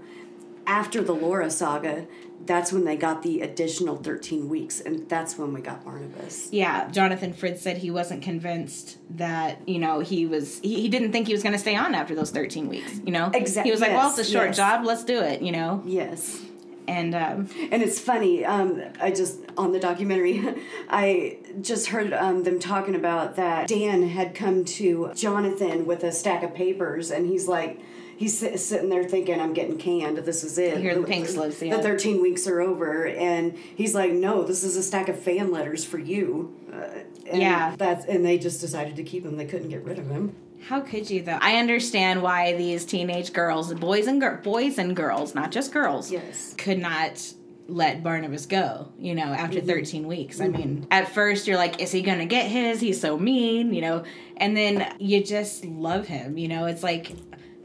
after 0.68 1.04
the 1.04 1.14
Laura 1.14 1.52
saga, 1.52 2.08
that's 2.46 2.72
when 2.72 2.86
they 2.86 2.96
got 2.96 3.22
the 3.22 3.42
additional 3.42 3.98
13 3.98 4.50
weeks. 4.50 4.82
And 4.82 5.08
that's 5.08 5.38
when 5.38 5.54
we 5.54 5.62
got 5.62 5.84
Barnabas. 5.84 6.50
Yeah, 6.52 6.90
Jonathan 6.90 7.34
Fritz 7.34 7.62
said 7.62 7.78
he 7.78 7.92
wasn't 7.92 8.24
convinced 8.24 8.98
that, 9.18 9.68
you 9.68 9.80
know, 9.80 10.00
he 10.00 10.26
was, 10.26 10.60
he, 10.60 10.82
he 10.82 10.90
didn't 10.90 11.12
think 11.12 11.28
he 11.28 11.34
was 11.34 11.44
going 11.44 11.54
to 11.54 11.60
stay 11.60 11.76
on 11.76 11.96
after 11.96 12.16
those 12.16 12.32
13 12.32 12.68
weeks, 12.68 13.00
you 13.06 13.12
know? 13.12 13.30
exactly 13.34 13.70
He 13.70 13.72
was 13.72 13.82
like, 13.82 13.92
well, 13.92 14.10
it's 14.10 14.20
a 14.20 14.24
short 14.24 14.48
yes. 14.48 14.58
job, 14.58 14.86
let's 14.86 15.04
do 15.04 15.20
it, 15.22 15.42
you 15.42 15.52
know? 15.52 15.84
Yes. 15.86 16.42
And, 16.88 17.16
um, 17.16 17.50
And 17.72 17.82
it's 17.82 18.00
funny. 18.00 18.46
Um, 18.46 18.82
I 19.02 19.12
just 19.12 19.40
on 19.58 19.72
the 19.72 19.80
documentary, 19.80 20.44
I 20.90 21.40
just 21.62 21.88
heard 21.88 22.14
um, 22.14 22.44
them 22.44 22.60
talking 22.60 22.96
about 22.96 23.36
that 23.38 23.68
Dan 23.68 24.08
had 24.10 24.36
come 24.36 24.66
to 24.66 25.12
Jonathan 25.16 25.86
with 25.86 26.04
a 26.04 26.12
stack 26.12 26.44
of 26.44 26.54
papers, 26.54 27.12
and 27.12 27.26
he's 27.26 27.48
like, 27.48 27.80
he's 28.18 28.38
sit, 28.38 28.60
sitting 28.60 28.90
there 28.90 29.04
thinking, 29.04 29.40
"I'm 29.40 29.54
getting 29.54 29.78
canned. 29.78 30.18
This 30.20 30.44
is 30.44 30.58
it." 30.58 30.78
Hear 30.80 30.96
the 30.96 31.04
pink 31.04 31.28
slips. 31.28 31.60
The 31.60 31.72
13 31.72 32.22
weeks 32.22 32.48
are 32.48 32.62
over, 32.62 33.08
and 33.08 33.58
he's 33.76 33.96
like, 33.96 34.12
"No, 34.12 34.44
this 34.44 34.64
is 34.64 34.78
a 34.78 34.84
stack 34.84 35.10
of 35.10 35.20
fan 35.20 35.52
letters 35.52 35.84
for 35.84 36.00
you." 36.00 36.56
Uh, 36.72 36.88
and 37.30 37.42
Yeah. 37.42 37.76
That's 37.78 38.06
and 38.06 38.24
they 38.24 38.38
just 38.38 38.62
decided 38.62 38.96
to 38.98 39.04
keep 39.04 39.26
him. 39.26 39.38
They 39.38 39.46
couldn't 39.46 39.70
get 39.70 39.84
rid 39.84 40.00
of 40.00 40.10
him. 40.10 40.36
How 40.68 40.80
could 40.82 41.10
you 41.10 41.22
though? 41.22 41.38
I 41.42 41.58
understand 41.58 42.22
why 42.24 42.54
these 42.58 42.86
teenage 42.86 43.34
girls, 43.34 43.74
boys 43.74 44.08
and 44.08 44.20
gir- 44.20 44.42
boys 44.44 44.78
and 44.78 44.96
girls, 44.96 45.36
not 45.36 45.52
just 45.52 45.72
girls, 45.72 46.12
Yes. 46.12 46.56
could 46.58 46.80
not 46.80 47.34
let 47.68 48.04
Barnabas 48.04 48.46
go, 48.46 48.90
you 49.00 49.16
know, 49.16 49.24
after 49.26 49.60
13 49.60 50.08
weeks. 50.08 50.40
I 50.40 50.48
mean, 50.48 50.86
at 50.92 51.12
first 51.14 51.48
you're 51.48 51.58
like, 51.58 51.82
is 51.82 51.92
he 51.92 52.02
going 52.04 52.20
to 52.20 52.26
get 52.26 52.46
his? 52.46 52.80
He's 52.80 53.02
so 53.02 53.18
mean, 53.18 53.74
you 53.74 53.82
know, 53.82 54.04
and 54.38 54.56
then 54.56 54.96
you 55.00 55.24
just 55.24 55.66
love 55.66 56.08
him, 56.08 56.38
you 56.38 56.48
know, 56.48 56.66
it's 56.66 56.84
like, 56.84 57.12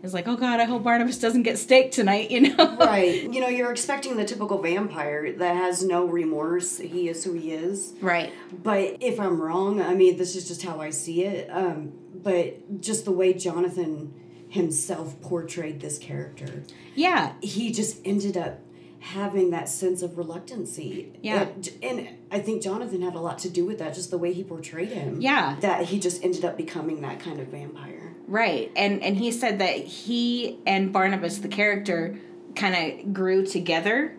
it's 0.02 0.14
like, 0.14 0.26
oh 0.26 0.36
God, 0.36 0.58
I 0.60 0.64
hope 0.64 0.82
Barnabas 0.84 1.18
doesn't 1.18 1.42
get 1.42 1.58
staked 1.58 1.92
tonight, 1.92 2.30
you 2.30 2.54
know? 2.56 2.76
Right. 2.80 3.30
You 3.30 3.40
know, 3.40 3.48
you're 3.48 3.70
expecting 3.70 4.16
the 4.16 4.24
typical 4.24 4.56
vampire 4.62 5.32
that 5.34 5.54
has 5.56 5.84
no 5.84 6.06
remorse. 6.06 6.78
He 6.78 7.08
is 7.10 7.22
who 7.24 7.34
he 7.34 7.52
is. 7.52 7.92
Right. 8.00 8.32
But 8.62 8.96
if 9.00 9.20
I'm 9.20 9.38
wrong, 9.40 9.82
I 9.82 9.94
mean, 9.94 10.16
this 10.16 10.34
is 10.34 10.48
just 10.48 10.62
how 10.62 10.80
I 10.80 10.88
see 10.90 11.24
it. 11.24 11.50
Um, 11.52 11.92
but 12.22 12.80
just 12.80 13.04
the 13.04 13.12
way 13.12 13.32
Jonathan 13.32 14.14
himself 14.48 15.20
portrayed 15.20 15.80
this 15.80 15.98
character, 15.98 16.62
Yeah. 16.94 17.32
he 17.40 17.70
just 17.70 17.98
ended 18.04 18.36
up 18.36 18.58
having 19.00 19.50
that 19.50 19.68
sense 19.68 20.02
of 20.02 20.18
reluctancy. 20.18 21.12
Yeah. 21.22 21.42
And, 21.42 21.70
and 21.82 22.08
I 22.30 22.38
think 22.40 22.62
Jonathan 22.62 23.00
had 23.00 23.14
a 23.14 23.20
lot 23.20 23.38
to 23.40 23.48
do 23.48 23.64
with 23.64 23.78
that, 23.78 23.94
just 23.94 24.10
the 24.10 24.18
way 24.18 24.32
he 24.32 24.44
portrayed 24.44 24.90
him. 24.90 25.20
Yeah. 25.20 25.56
That 25.60 25.86
he 25.86 25.98
just 25.98 26.22
ended 26.22 26.44
up 26.44 26.56
becoming 26.56 27.00
that 27.00 27.20
kind 27.20 27.40
of 27.40 27.48
vampire. 27.48 28.14
Right. 28.26 28.70
And 28.76 29.02
and 29.02 29.16
he 29.16 29.32
said 29.32 29.58
that 29.60 29.76
he 29.76 30.58
and 30.66 30.92
Barnabas 30.92 31.38
the 31.38 31.48
character 31.48 32.18
kind 32.54 33.02
of 33.02 33.12
grew 33.14 33.46
together. 33.46 34.16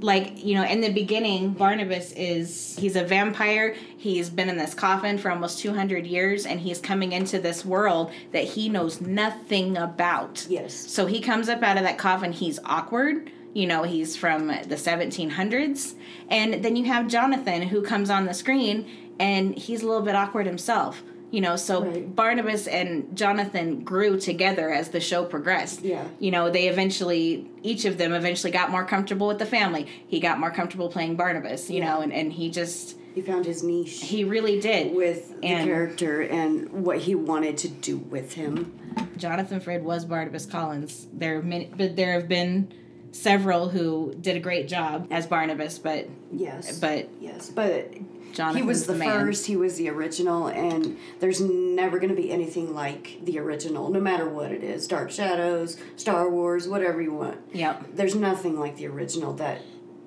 Like, 0.00 0.44
you 0.44 0.54
know, 0.54 0.64
in 0.64 0.80
the 0.80 0.92
beginning, 0.92 1.50
Barnabas 1.50 2.12
is 2.12 2.76
he's 2.78 2.96
a 2.96 3.04
vampire. 3.04 3.74
He's 3.96 4.30
been 4.30 4.48
in 4.48 4.56
this 4.56 4.74
coffin 4.74 5.18
for 5.18 5.30
almost 5.30 5.58
200 5.58 6.06
years 6.06 6.46
and 6.46 6.60
he's 6.60 6.80
coming 6.80 7.12
into 7.12 7.38
this 7.38 7.64
world 7.64 8.12
that 8.32 8.44
he 8.44 8.68
knows 8.68 9.00
nothing 9.00 9.76
about. 9.76 10.46
Yes. 10.48 10.74
So 10.74 11.06
he 11.06 11.20
comes 11.20 11.48
up 11.48 11.62
out 11.62 11.76
of 11.76 11.82
that 11.82 11.98
coffin, 11.98 12.32
he's 12.32 12.58
awkward. 12.64 13.32
You 13.54 13.66
know, 13.66 13.82
he's 13.82 14.14
from 14.14 14.48
the 14.48 14.76
1700s. 14.76 15.94
And 16.28 16.62
then 16.62 16.76
you 16.76 16.84
have 16.84 17.08
Jonathan 17.08 17.62
who 17.62 17.82
comes 17.82 18.10
on 18.10 18.26
the 18.26 18.34
screen 18.34 18.86
and 19.18 19.56
he's 19.56 19.82
a 19.82 19.86
little 19.86 20.02
bit 20.02 20.14
awkward 20.14 20.46
himself. 20.46 21.02
You 21.30 21.42
know, 21.42 21.56
so 21.56 21.84
Right. 21.84 22.16
Barnabas 22.16 22.66
and 22.66 23.14
Jonathan 23.16 23.80
grew 23.84 24.18
together 24.18 24.72
as 24.72 24.88
the 24.88 25.00
show 25.00 25.24
progressed. 25.24 25.82
Yeah. 25.82 26.04
You 26.18 26.30
know, 26.30 26.48
they 26.50 26.68
eventually, 26.68 27.46
each 27.62 27.84
of 27.84 27.98
them 27.98 28.14
eventually 28.14 28.50
got 28.50 28.70
more 28.70 28.84
comfortable 28.84 29.26
with 29.28 29.38
the 29.38 29.44
family. 29.46 29.86
He 30.06 30.20
got 30.20 30.40
more 30.40 30.50
comfortable 30.50 30.88
playing 30.88 31.16
Barnabas, 31.16 31.68
you 31.68 31.78
Yeah. 31.80 31.94
know, 31.94 32.00
and, 32.00 32.12
and 32.14 32.32
he 32.32 32.50
just, 32.50 32.96
He 33.14 33.20
found 33.20 33.44
his 33.44 33.62
niche. 33.62 34.00
he 34.04 34.24
really 34.24 34.58
did. 34.58 34.94
with 34.94 35.38
the 35.42 35.48
character 35.48 36.22
and 36.22 36.70
what 36.84 36.98
he 36.98 37.14
wanted 37.14 37.58
to 37.58 37.68
do 37.68 37.98
with 37.98 38.32
him. 38.32 38.78
Jonathan 39.18 39.60
Frid 39.60 39.82
was 39.82 40.06
Barnabas 40.06 40.46
Collins. 40.46 41.08
There 41.12 41.34
have 41.36 41.44
many, 41.44 41.70
but 41.76 41.94
there 41.94 42.12
have 42.14 42.28
been 42.28 42.72
several 43.10 43.68
who 43.68 44.14
did 44.20 44.36
a 44.36 44.40
great 44.40 44.68
job 44.68 45.08
as 45.10 45.26
Barnabas, 45.26 45.78
but 45.78 46.08
Yes. 46.32 46.78
but 46.78 47.08
yes, 47.20 47.50
but 47.50 47.92
Jonathan's 48.32 48.62
he 48.62 48.66
was 48.66 48.86
the, 48.86 48.92
the 48.94 49.04
first, 49.04 49.46
he 49.46 49.56
was 49.56 49.76
the 49.76 49.88
original, 49.88 50.46
and 50.48 50.98
there's 51.20 51.40
never 51.40 51.98
going 51.98 52.14
to 52.14 52.20
be 52.20 52.30
anything 52.30 52.74
like 52.74 53.18
the 53.24 53.38
original, 53.38 53.90
no 53.90 54.00
matter 54.00 54.28
what 54.28 54.52
it 54.52 54.62
is. 54.62 54.86
Dark 54.86 55.10
Shadows, 55.10 55.76
Star 55.96 56.28
Wars, 56.30 56.68
whatever 56.68 57.00
you 57.02 57.12
want. 57.12 57.38
Yep. 57.52 57.94
There's 57.94 58.14
nothing 58.14 58.58
like 58.58 58.76
the 58.76 58.86
original 58.86 59.32
that 59.34 59.60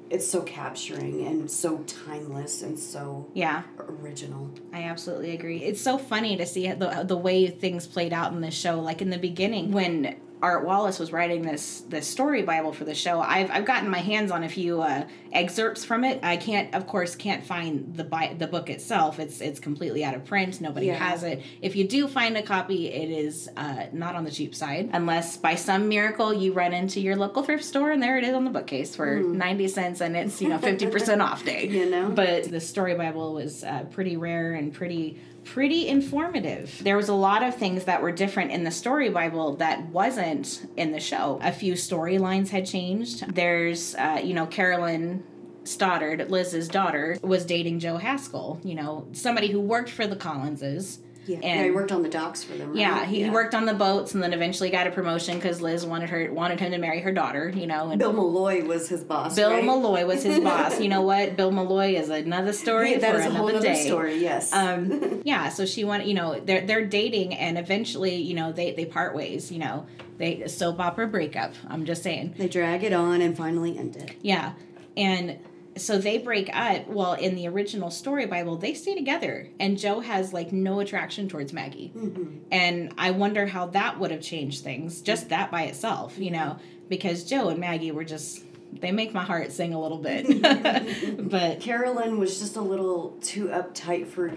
it's 0.09 0.27
so 0.27 0.41
capturing 0.41 1.25
and 1.25 1.49
so 1.49 1.79
timeless 1.87 2.61
and 2.61 2.77
so 2.77 3.29
Yeah, 3.33 3.63
original. 3.79 4.51
I 4.73 4.83
absolutely 4.83 5.31
agree. 5.31 5.63
It's 5.63 5.81
so 5.81 5.97
funny 5.97 6.35
to 6.35 6.45
see 6.45 6.69
the 6.73 7.03
the 7.05 7.15
way 7.15 7.47
things 7.47 7.87
played 7.87 8.11
out 8.11 8.33
in 8.33 8.41
this 8.41 8.53
show. 8.53 8.79
Like 8.79 9.01
in 9.01 9.09
the 9.09 9.17
beginning, 9.17 9.71
when 9.71 10.17
Art 10.41 10.65
Wallace 10.65 10.97
was 10.97 11.11
writing 11.11 11.43
this 11.43 11.81
this 11.89 12.07
story 12.07 12.41
bible 12.41 12.73
for 12.73 12.83
the 12.83 12.95
show, 12.95 13.19
I've 13.21 13.51
I've 13.51 13.65
gotten 13.65 13.89
my 13.89 13.99
hands 13.99 14.31
on 14.31 14.43
a 14.43 14.49
few 14.49 14.81
uh, 14.81 15.05
excerpts 15.31 15.85
from 15.85 16.03
it. 16.03 16.19
I 16.23 16.37
can't, 16.37 16.73
of 16.73 16.87
course, 16.87 17.15
can't 17.15 17.43
find 17.45 17.95
the 17.95 18.03
bi- 18.03 18.35
the 18.37 18.47
book 18.47 18.69
itself. 18.69 19.19
It's 19.19 19.39
it's 19.41 19.59
completely 19.59 20.03
out 20.03 20.15
of 20.15 20.25
print. 20.25 20.59
Nobody 20.59 20.87
Yeah. 20.87 20.95
has 20.95 21.23
it. 21.23 21.41
If 21.61 21.75
you 21.75 21.87
do 21.87 22.07
find 22.07 22.35
a 22.37 22.41
copy, 22.41 22.87
it 22.89 23.09
is 23.11 23.49
uh, 23.55 23.85
not 23.93 24.15
on 24.15 24.23
the 24.23 24.31
cheap 24.31 24.55
side, 24.55 24.89
unless 24.93 25.37
by 25.37 25.55
some 25.55 25.87
miracle 25.87 26.33
you 26.33 26.53
run 26.53 26.73
into 26.73 26.99
your 26.99 27.15
local 27.15 27.43
thrift 27.43 27.63
store 27.63 27.91
and 27.91 28.01
there 28.01 28.17
it 28.17 28.23
is 28.23 28.33
on 28.33 28.43
the 28.43 28.51
bookcase 28.51 28.95
for 28.95 29.19
ninety 29.19 29.67
cents, 29.67 30.01
and 30.01 30.17
it's 30.17 30.41
you 30.41 30.49
know 30.49 30.57
fifty 30.57 30.87
percent 30.87 31.21
off 31.21 31.45
day. 31.45 31.67
You 31.81 31.89
know? 31.89 32.09
But 32.09 32.51
the 32.51 32.59
story 32.59 32.95
Bible 32.95 33.33
was 33.33 33.63
uh, 33.63 33.83
pretty 33.91 34.17
rare 34.17 34.53
and 34.53 34.73
pretty 34.73 35.19
pretty 35.43 35.87
informative. 35.87 36.79
There 36.83 36.97
was 36.97 37.09
a 37.09 37.13
lot 37.13 37.43
of 37.43 37.55
things 37.55 37.85
that 37.85 38.01
were 38.01 38.11
different 38.11 38.51
in 38.51 38.63
the 38.63 38.71
story 38.71 39.09
Bible 39.09 39.55
that 39.57 39.87
wasn't 39.89 40.65
in 40.77 40.91
the 40.91 40.99
show. 40.99 41.39
A 41.41 41.51
few 41.51 41.73
storylines 41.73 42.49
had 42.49 42.65
changed. 42.65 43.33
There's 43.33 43.95
uh, 43.95 44.21
you 44.23 44.33
know 44.33 44.45
Carolyn 44.45 45.23
Stoddard, 45.63 46.29
Liz's 46.29 46.67
daughter, 46.67 47.17
was 47.21 47.45
dating 47.45 47.79
Joe 47.79 47.97
Haskell. 47.97 48.59
You 48.63 48.75
know 48.75 49.07
somebody 49.13 49.49
who 49.51 49.59
worked 49.59 49.89
for 49.89 50.07
the 50.07 50.15
Collinses. 50.15 50.99
Yeah, 51.27 51.35
And- 51.37 51.43
yeah 51.43 51.63
he 51.65 51.71
worked 51.71 51.91
on 51.91 52.01
the 52.01 52.09
docks 52.09 52.43
for 52.43 52.53
them. 52.53 52.69
Right? 52.69 52.79
Yeah, 52.79 53.05
he, 53.05 53.23
he 53.23 53.29
worked 53.29 53.53
on 53.53 53.65
the 53.65 53.73
boats 53.73 54.13
and 54.13 54.23
then 54.23 54.33
eventually 54.33 54.69
got 54.71 54.87
a 54.87 54.91
promotion 54.91 55.35
because 55.35 55.61
Liz 55.61 55.85
wanted 55.85 56.09
her 56.09 56.31
wanted 56.33 56.59
him 56.59 56.71
to 56.71 56.77
marry 56.77 56.99
her 57.01 57.11
daughter. 57.11 57.49
You 57.49 57.67
know, 57.67 57.89
and 57.91 57.99
Bill 57.99 58.11
Malloy 58.13 58.63
was 58.65 58.89
his 58.89 59.03
boss. 59.03 59.35
Bill 59.35 59.51
right? 59.51 59.63
Malloy 59.63 60.05
was 60.05 60.23
his 60.23 60.39
boss. 60.39 60.79
You 60.79 60.89
know 60.89 61.01
what? 61.01 61.35
Bill 61.37 61.51
Malloy 61.51 61.95
is 61.95 62.09
another 62.09 62.53
story 62.53 62.91
Yeah, 62.91 62.97
that 62.99 63.13
for 63.15 63.19
is 63.21 63.25
another 63.27 63.57
other 63.57 63.61
day. 63.67 63.85
story. 63.85 64.17
Yes. 64.17 64.51
Um, 64.53 65.21
yeah, 65.25 65.49
so 65.49 65.65
she 65.65 65.83
wanted, 65.83 66.07
you 66.07 66.13
know, 66.15 66.39
they're 66.39 66.65
they're 66.65 66.85
dating, 66.85 67.35
and 67.35 67.57
eventually, 67.57 68.15
you 68.15 68.33
know, 68.33 68.51
they 68.51 68.71
they 68.71 68.85
part 68.85 69.15
ways. 69.15 69.51
You 69.51 69.59
know, 69.59 69.85
they 70.17 70.47
soap 70.47 70.79
opera 70.79 71.07
breakup. 71.07 71.53
I'm 71.67 71.85
just 71.85 72.01
saying. 72.03 72.35
they 72.37 72.47
drag 72.47 72.83
it 72.83 72.93
on 72.93 73.21
and 73.21 73.37
finally 73.37 73.77
end 73.77 73.95
it. 73.95 74.11
Yeah, 74.21 74.53
and 74.97 75.37
so 75.77 75.97
they 75.97 76.17
break 76.17 76.49
up. 76.53 76.87
Well, 76.87 77.13
in 77.13 77.35
the 77.35 77.47
original 77.47 77.91
story 77.91 78.25
Bible, 78.25 78.57
they 78.57 78.73
stay 78.73 78.95
together, 78.95 79.47
and 79.59 79.77
Joe 79.77 79.99
has 80.01 80.33
like 80.33 80.51
no 80.51 80.79
attraction 80.79 81.29
towards 81.29 81.53
Maggie, 81.53 81.91
mm-hmm. 81.95 82.39
and 82.51 82.93
I 82.97 83.11
wonder 83.11 83.45
how 83.45 83.67
that 83.67 83.99
would 83.99 84.11
have 84.11 84.21
changed 84.21 84.63
things. 84.63 85.01
Just 85.01 85.29
that 85.29 85.51
by 85.51 85.63
itself, 85.63 86.17
you 86.17 86.31
know, 86.31 86.57
because 86.89 87.23
Joe 87.23 87.49
and 87.49 87.59
Maggie 87.59 87.91
were 87.91 88.03
just. 88.03 88.43
They 88.73 88.93
make 88.93 89.13
my 89.13 89.25
heart 89.25 89.51
sing 89.51 89.73
a 89.73 89.81
little 89.81 89.97
bit, 89.97 90.41
but 91.29 91.59
Carolyn 91.59 92.17
was 92.19 92.39
just 92.39 92.55
a 92.55 92.61
little 92.61 93.17
too 93.21 93.47
uptight 93.47 94.07
for, 94.07 94.31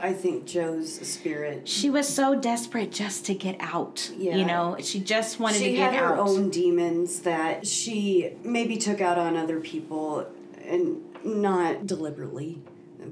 I 0.00 0.12
think, 0.12 0.46
Joe's 0.46 0.94
spirit. 1.06 1.68
she 1.68 1.88
was 1.88 2.08
so 2.08 2.34
desperate 2.34 2.90
just 2.90 3.24
to 3.26 3.34
get 3.34 3.54
out. 3.60 4.10
Yeah. 4.18 4.34
You 4.34 4.46
know, 4.46 4.78
she 4.80 4.98
just 4.98 5.38
wanted 5.38 5.58
She 5.58 5.66
to 5.66 5.72
get 5.76 5.90
out. 5.90 5.92
She 5.92 5.96
had 5.96 6.04
her 6.04 6.16
own 6.16 6.50
demons 6.50 7.20
that 7.20 7.64
she 7.64 8.32
maybe 8.42 8.76
took 8.78 9.00
out 9.00 9.16
on 9.16 9.36
other 9.36 9.60
people 9.60 10.26
and 10.72 11.00
not 11.24 11.86
deliberately. 11.86 12.60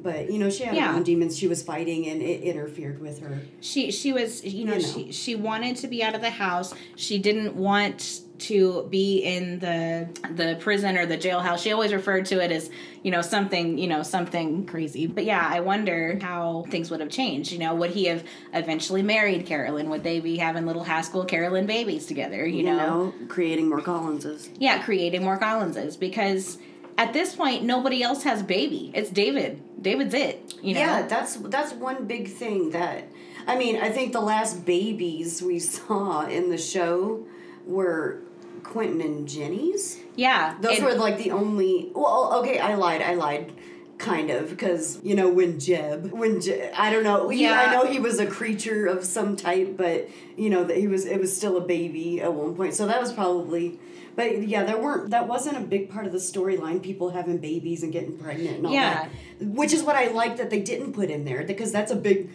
But 0.02 0.30
you 0.30 0.38
know, 0.38 0.50
she 0.50 0.62
had 0.64 0.76
Yeah. 0.76 0.92
her 0.92 0.96
own 0.98 1.02
demons 1.02 1.36
she 1.36 1.48
was 1.48 1.62
fighting 1.64 2.06
and 2.06 2.22
it 2.22 2.42
interfered 2.42 3.00
with 3.00 3.18
her. 3.20 3.40
she 3.60 3.90
she 3.90 4.12
was 4.12 4.44
you 4.44 4.64
know, 4.64 4.74
You 4.76 4.82
know. 4.82 4.88
she 4.88 5.12
she 5.12 5.34
wanted 5.34 5.76
to 5.78 5.88
be 5.88 6.02
out 6.04 6.14
of 6.14 6.20
the 6.20 6.30
house. 6.30 6.72
She 6.94 7.18
didn't 7.18 7.56
want 7.56 8.20
to 8.38 8.86
be 8.88 9.18
in 9.18 9.58
the 9.58 10.08
the 10.36 10.56
prison 10.60 10.96
or 10.96 11.06
the 11.06 11.18
jailhouse. 11.18 11.58
She 11.58 11.72
always 11.72 11.92
referred 11.92 12.24
to 12.26 12.38
it 12.42 12.52
as, 12.52 12.70
you 13.02 13.10
know, 13.10 13.20
something, 13.20 13.78
you 13.78 13.88
know, 13.88 14.04
something 14.04 14.64
crazy. 14.64 15.08
But 15.08 15.24
yeah, 15.24 15.46
I 15.52 15.58
wonder 15.58 16.16
how 16.22 16.64
things 16.70 16.88
would 16.92 17.00
have 17.00 17.10
changed. 17.10 17.50
You 17.50 17.58
know, 17.58 17.74
would 17.74 17.90
he 17.90 18.04
have 18.04 18.22
eventually 18.54 19.02
married 19.02 19.44
Carolyn? 19.44 19.90
Would 19.90 20.04
they 20.04 20.20
be 20.20 20.36
having 20.36 20.66
little 20.66 20.84
Haskell 20.84 21.24
Carolyn 21.24 21.66
babies 21.66 22.06
together, 22.06 22.46
you, 22.46 22.58
You, 22.58 22.62
know? 22.62 22.76
know? 22.76 23.14
creating 23.28 23.68
more 23.68 23.80
Collinses. 23.82 24.48
Yeah, 24.56 24.80
creating 24.84 25.24
more 25.24 25.36
Collinses 25.36 25.96
because 25.96 26.58
at 27.00 27.12
this 27.12 27.34
point 27.34 27.64
nobody 27.64 28.02
else 28.02 28.22
has 28.24 28.42
baby. 28.42 28.90
It's 28.94 29.10
David. 29.10 29.62
David's 29.82 30.14
it, 30.14 30.54
you 30.62 30.74
know. 30.74 30.80
Yeah, 30.80 31.06
that's 31.06 31.36
that's 31.36 31.72
one 31.72 32.06
big 32.06 32.28
thing 32.28 32.70
that 32.70 33.04
I 33.46 33.56
mean, 33.56 33.76
I 33.80 33.90
think 33.90 34.12
the 34.12 34.20
last 34.20 34.64
babies 34.64 35.42
we 35.42 35.58
saw 35.58 36.26
in 36.26 36.50
the 36.50 36.58
show 36.58 37.26
were 37.66 38.20
Quentin 38.62 39.00
and 39.00 39.26
Jenny's. 39.26 39.98
Yeah. 40.16 40.56
Those 40.60 40.80
were 40.80 40.94
like 40.94 41.16
the 41.18 41.30
only. 41.30 41.90
Well, 41.94 42.38
okay, 42.40 42.58
I 42.58 42.74
lied. 42.74 43.02
I 43.02 43.14
lied. 43.14 43.52
Kind 43.98 44.30
of, 44.30 44.48
because 44.48 44.98
you 45.02 45.14
know 45.14 45.28
when 45.28 45.60
Jeb, 45.60 46.10
when 46.10 46.40
Je- 46.40 46.70
I 46.70 46.90
don't 46.90 47.04
know, 47.04 47.28
he, 47.28 47.42
Yeah. 47.42 47.60
I 47.60 47.74
know 47.74 47.84
he 47.84 47.98
was 48.00 48.18
a 48.18 48.24
creature 48.24 48.86
of 48.86 49.04
some 49.04 49.36
type, 49.36 49.76
but 49.76 50.08
you 50.38 50.48
know 50.48 50.64
that 50.64 50.78
he 50.78 50.86
was 50.86 51.04
it 51.04 51.20
was 51.20 51.36
still 51.36 51.58
a 51.58 51.60
baby 51.60 52.18
at 52.22 52.32
one 52.32 52.54
point, 52.54 52.72
so 52.74 52.86
that 52.86 52.98
was 53.00 53.12
probably. 53.12 53.78
But 54.20 54.46
yeah, 54.46 54.64
there 54.64 54.76
weren't. 54.76 55.08
That 55.10 55.26
wasn't 55.28 55.56
a 55.56 55.60
big 55.60 55.88
part 55.90 56.04
of 56.04 56.12
the 56.12 56.18
storyline. 56.18 56.82
People 56.82 57.08
having 57.08 57.38
babies 57.38 57.82
and 57.82 57.90
getting 57.90 58.18
pregnant 58.18 58.58
and 58.58 58.66
all 58.66 58.72
Yeah. 58.72 59.08
that, 59.40 59.46
which 59.46 59.72
is 59.72 59.82
what 59.82 59.96
I 59.96 60.08
like 60.08 60.36
that 60.36 60.50
they 60.50 60.60
didn't 60.60 60.92
put 60.92 61.08
in 61.10 61.24
there 61.24 61.42
because 61.42 61.72
that's 61.72 61.90
a 61.90 61.96
big 61.96 62.28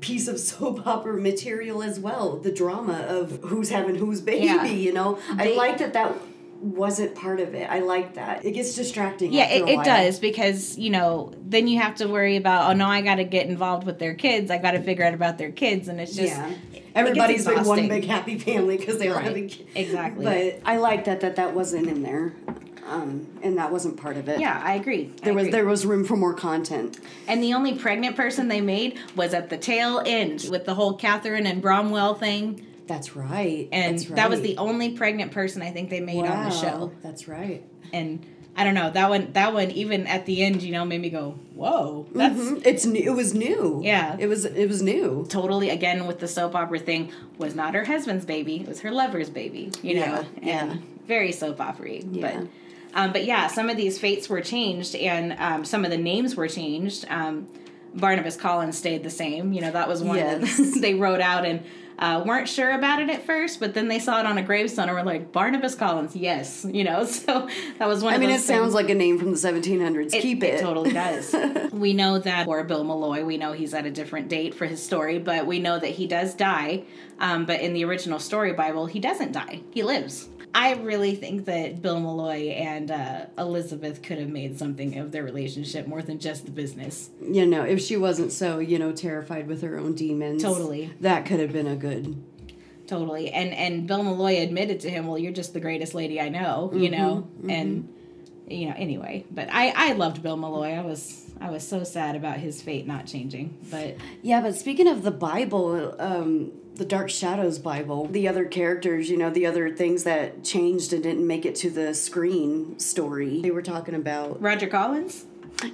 piece 0.00 0.28
of 0.28 0.38
soap 0.48 0.86
opera 0.86 1.18
material 1.18 1.82
as 1.82 1.98
well. 1.98 2.36
The 2.36 2.52
drama 2.52 3.06
of 3.08 3.40
who's 3.44 3.70
having 3.70 3.94
whose 3.94 4.20
baby, 4.20 4.44
Yeah. 4.44 4.66
you 4.66 4.92
know. 4.92 5.18
I 5.30 5.44
They- 5.44 5.56
like 5.56 5.78
that 5.78 5.94
that 5.94 6.12
wasn't 6.60 7.14
part 7.14 7.40
of 7.40 7.54
it. 7.54 7.68
I 7.70 7.78
like 7.80 8.14
that. 8.14 8.44
It 8.44 8.52
gets 8.52 8.74
distracting. 8.74 9.32
Yeah, 9.32 9.48
it, 9.50 9.68
it 9.68 9.84
does 9.84 10.18
because, 10.18 10.78
you 10.78 10.88
know, 10.90 11.32
then 11.46 11.66
you 11.68 11.78
have 11.80 11.94
to 11.96 12.06
worry 12.06 12.36
about, 12.36 12.70
oh 12.70 12.74
no, 12.74 12.86
I 12.86 13.00
got 13.02 13.16
to 13.16 13.24
get 13.24 13.46
involved 13.46 13.86
with 13.86 13.98
their 13.98 14.14
kids. 14.14 14.50
I 14.50 14.58
got 14.58 14.70
to 14.72 14.80
figure 14.82 15.04
out 15.04 15.12
about 15.14 15.36
their 15.38 15.52
kids. 15.52 15.88
And 15.88 16.00
it's 16.00 16.14
just, 16.16 16.34
yeah. 16.34 16.50
Everybody's 16.94 17.46
been 17.46 17.64
one 17.64 17.88
big 17.88 18.04
happy 18.04 18.38
family 18.38 18.76
because 18.76 18.98
they 18.98 19.08
all 19.08 19.16
Right. 19.16 19.24
have 19.24 19.36
a 19.36 19.46
kid. 19.46 19.66
Exactly. 19.74 20.24
But 20.24 20.60
I 20.64 20.76
like 20.76 21.04
that 21.06 21.20
that 21.20 21.36
that 21.36 21.54
wasn't 21.54 21.88
in 21.88 22.02
there, 22.02 22.32
um, 22.86 23.26
and 23.42 23.56
that 23.58 23.72
wasn't 23.72 23.96
part 23.96 24.16
of 24.16 24.28
it. 24.28 24.38
Yeah, 24.40 24.60
I 24.62 24.74
agree. 24.74 25.10
I 25.22 25.24
There 25.24 25.34
was 25.34 25.42
agree. 25.48 25.52
there 25.52 25.64
was 25.66 25.84
room 25.86 26.04
for 26.04 26.16
more 26.16 26.34
content. 26.34 26.98
And 27.26 27.42
the 27.42 27.52
only 27.54 27.74
pregnant 27.74 28.16
person 28.16 28.48
they 28.48 28.60
made 28.60 28.98
was 29.16 29.34
at 29.34 29.50
the 29.50 29.56
tail 29.56 30.02
end 30.06 30.46
with 30.50 30.64
the 30.66 30.74
whole 30.74 30.94
Catherine 30.94 31.46
and 31.46 31.60
Bramwell 31.60 32.14
thing. 32.14 32.64
That's 32.86 33.16
right. 33.16 33.66
And 33.72 33.94
That's 33.98 34.10
right. 34.10 34.16
that 34.16 34.30
was 34.30 34.42
the 34.42 34.56
only 34.58 34.90
pregnant 34.90 35.32
person 35.32 35.62
I 35.62 35.70
think 35.70 35.88
they 35.90 36.00
made 36.00 36.24
on 36.26 36.44
the 36.44 36.50
show. 36.50 36.92
That's 37.02 37.26
right. 37.26 37.62
And 37.94 38.24
I 38.56 38.62
don't 38.64 38.74
know 38.74 38.90
that 38.90 39.10
one. 39.10 39.32
That 39.32 39.52
one 39.52 39.70
even 39.72 40.06
at 40.06 40.26
the 40.26 40.42
end, 40.44 40.62
you 40.62 40.70
know, 40.72 40.84
made 40.84 41.00
me 41.00 41.10
go, 41.10 41.32
"Whoa, 41.54 42.06
that's 42.14 42.38
Mhm. 42.38 42.64
It's 42.64 42.86
new. 42.86 43.00
It 43.02 43.14
was 43.14 43.34
new. 43.34 43.80
Yeah. 43.82 44.16
It 44.18 44.28
was 44.28 44.44
it 44.44 44.68
was 44.68 44.80
new. 44.80 45.26
totally 45.28 45.70
again 45.70 46.06
with 46.06 46.20
the 46.20 46.28
soap 46.28 46.54
opera 46.54 46.78
thing. 46.78 47.10
Was 47.38 47.54
not 47.56 47.74
her 47.74 47.84
husband's 47.84 48.24
baby. 48.24 48.56
It 48.60 48.68
was 48.68 48.80
her 48.80 48.92
lover's 48.92 49.28
baby. 49.28 49.72
You 49.82 49.94
know, 49.94 50.00
Yeah, 50.00 50.24
and 50.60 50.70
yeah. 50.72 50.76
very 51.06 51.32
soap 51.32 51.60
opera. 51.60 51.90
Yeah. 51.98 52.20
But 52.20 52.46
um, 52.96 53.12
but 53.12 53.24
yeah, 53.24 53.48
some 53.48 53.68
of 53.68 53.76
these 53.76 53.98
fates 53.98 54.28
were 54.28 54.40
changed, 54.40 54.94
and 54.94 55.34
um, 55.40 55.64
some 55.64 55.84
of 55.84 55.90
the 55.90 55.96
names 55.98 56.36
were 56.36 56.46
changed. 56.46 57.04
Um, 57.10 57.48
Barnabas 57.92 58.36
Collins 58.36 58.78
stayed 58.78 59.02
the 59.02 59.10
same. 59.10 59.52
You 59.52 59.62
know, 59.62 59.72
that 59.72 59.88
was 59.88 60.02
one 60.02 60.16
Yes. 60.18 60.56
that 60.58 60.78
they 60.80 60.94
wrote 60.94 61.20
out 61.20 61.44
and 61.44 61.60
uh, 61.98 62.22
weren't 62.26 62.48
sure 62.48 62.70
about 62.70 63.00
it 63.00 63.10
at 63.10 63.24
first, 63.24 63.60
but 63.60 63.74
then 63.74 63.88
they 63.88 63.98
saw 63.98 64.20
it 64.20 64.26
on 64.26 64.38
a 64.38 64.42
gravestone 64.42 64.88
and 64.88 64.96
were 64.96 65.04
like, 65.04 65.32
Barnabas 65.32 65.74
Collins, 65.74 66.16
yes. 66.16 66.66
You 66.68 66.84
know, 66.84 67.04
so 67.06 67.48
that 67.78 67.88
was 67.88 68.02
one 68.02 68.14
I 68.14 68.18
mean, 68.18 68.30
it 68.30 68.34
those 68.34 68.44
sounds 68.44 68.74
like 68.74 68.90
a 68.90 68.94
name 68.94 69.18
from 69.18 69.30
the 69.30 69.36
1700s. 69.36 70.12
Keep 70.12 70.42
it. 70.42 70.54
It 70.54 70.60
totally 70.60 70.92
does. 70.92 71.34
we 71.72 71.92
know 71.92 72.18
that 72.18 72.46
for 72.46 72.62
Bill 72.64 72.84
Malloy, 72.84 73.24
we 73.24 73.36
know 73.36 73.52
he's 73.52 73.74
at 73.74 73.86
a 73.86 73.90
different 73.90 74.28
date 74.28 74.54
for 74.54 74.66
his 74.66 74.82
story, 74.82 75.18
but 75.18 75.46
we 75.46 75.58
know 75.58 75.78
that 75.78 75.90
he 75.90 76.06
does 76.06 76.34
die. 76.34 76.84
Um, 77.20 77.46
but 77.46 77.60
in 77.60 77.74
the 77.74 77.84
original 77.84 78.18
story 78.18 78.52
Bible, 78.52 78.86
he 78.86 78.98
doesn't 78.98 79.32
die. 79.32 79.60
He 79.72 79.82
lives. 79.82 80.28
I 80.54 80.74
really 80.74 81.16
think 81.16 81.46
that 81.46 81.82
Bill 81.82 81.98
Malloy 81.98 82.50
and 82.50 82.90
uh, 82.90 83.26
Elizabeth 83.36 84.02
could 84.02 84.18
have 84.18 84.28
made 84.28 84.56
something 84.56 84.96
of 84.98 85.10
their 85.10 85.24
relationship 85.24 85.88
more 85.88 86.00
than 86.00 86.20
just 86.20 86.44
the 86.44 86.52
business. 86.52 87.10
You 87.20 87.44
know, 87.44 87.64
if 87.64 87.80
she 87.80 87.96
wasn't 87.96 88.30
so, 88.30 88.60
you 88.60 88.78
know, 88.78 88.92
terrified 88.92 89.48
with 89.48 89.62
her 89.62 89.78
own 89.78 89.94
demons. 89.94 90.42
Totally. 90.42 90.92
That 91.00 91.26
could 91.26 91.40
have 91.40 91.52
been 91.52 91.66
a 91.66 91.74
good. 91.74 92.22
Totally. 92.86 93.30
And 93.30 93.52
and 93.52 93.88
Bill 93.88 94.04
Malloy 94.04 94.42
admitted 94.42 94.80
to 94.80 94.90
him, 94.90 95.06
"Well, 95.08 95.18
you're 95.18 95.32
just 95.32 95.54
the 95.54 95.60
greatest 95.60 95.94
lady 95.94 96.20
I 96.20 96.28
know," 96.28 96.70
you 96.72 96.90
know. 96.90 97.26
And 97.48 97.88
you 98.46 98.68
know, 98.68 98.74
anyway, 98.76 99.24
but 99.30 99.48
I 99.50 99.72
I 99.74 99.92
loved 99.94 100.22
Bill 100.22 100.36
Malloy. 100.36 100.74
I 100.74 100.82
was 100.82 101.24
I 101.40 101.50
was 101.50 101.66
so 101.66 101.82
sad 101.82 102.14
about 102.14 102.36
his 102.36 102.62
fate 102.62 102.86
not 102.86 103.06
changing, 103.06 103.58
but 103.70 103.96
Yeah, 104.22 104.40
but 104.40 104.54
speaking 104.54 104.86
of 104.86 105.02
the 105.02 105.10
Bible, 105.10 105.96
um, 105.98 106.52
the 106.76 106.84
Dark 106.84 107.08
Shadows 107.08 107.58
Bible, 107.58 108.06
the 108.06 108.26
other 108.26 108.44
characters, 108.44 109.08
you 109.08 109.16
know, 109.16 109.30
the 109.30 109.46
other 109.46 109.70
things 109.74 110.04
that 110.04 110.42
changed 110.42 110.92
and 110.92 111.02
didn't 111.02 111.26
make 111.26 111.46
it 111.46 111.54
to 111.56 111.70
the 111.70 111.94
screen 111.94 112.78
story, 112.78 113.40
they 113.42 113.50
were 113.52 113.62
talking 113.62 113.94
about. 113.94 114.40
Roger 114.42 114.66
Collins? 114.66 115.24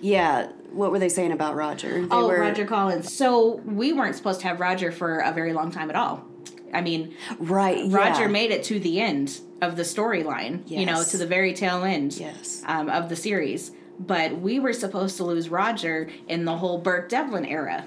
Yeah, 0.03 0.51
what 0.73 0.91
were 0.93 0.99
they 0.99 1.09
saying 1.09 1.33
about 1.33 1.57
Roger? 1.57 2.03
They 2.03 2.09
Oh, 2.11 2.29
were, 2.29 2.39
Roger 2.41 2.67
Collins. 2.67 3.13
So 3.13 3.57
we 3.65 3.93
weren't 3.95 4.15
supposed 4.15 4.41
to 4.43 4.49
have 4.49 4.61
Roger 4.61 4.93
for 4.93 5.21
a 5.21 5.33
very 5.33 5.53
long 5.55 5.71
time 5.71 5.89
at 5.89 5.97
all. 5.97 6.25
I 6.73 6.83
mean, 6.83 7.15
Right. 7.39 7.91
Roger 7.91 8.23
yeah. 8.23 8.29
made 8.29 8.51
it 8.51 8.63
to 8.65 8.79
the 8.79 9.01
end 9.01 9.41
of 9.63 9.77
the 9.77 9.83
storyline, 9.83 10.61
Yes. 10.67 10.81
you 10.81 10.87
know, 10.87 11.03
to 11.03 11.17
the 11.17 11.27
very 11.27 11.55
tail 11.55 11.83
end 11.83 12.17
Yes. 12.17 12.63
um, 12.67 12.89
of 12.91 13.09
the 13.09 13.17
series. 13.17 13.73
But 13.99 14.39
we 14.41 14.61
were 14.61 14.73
supposed 14.73 15.17
to 15.17 15.25
lose 15.25 15.49
Roger 15.49 16.09
in 16.29 16.45
the 16.45 16.57
whole 16.59 16.79
Burke 16.79 17.09
Devlin 17.09 17.45
era. 17.47 17.85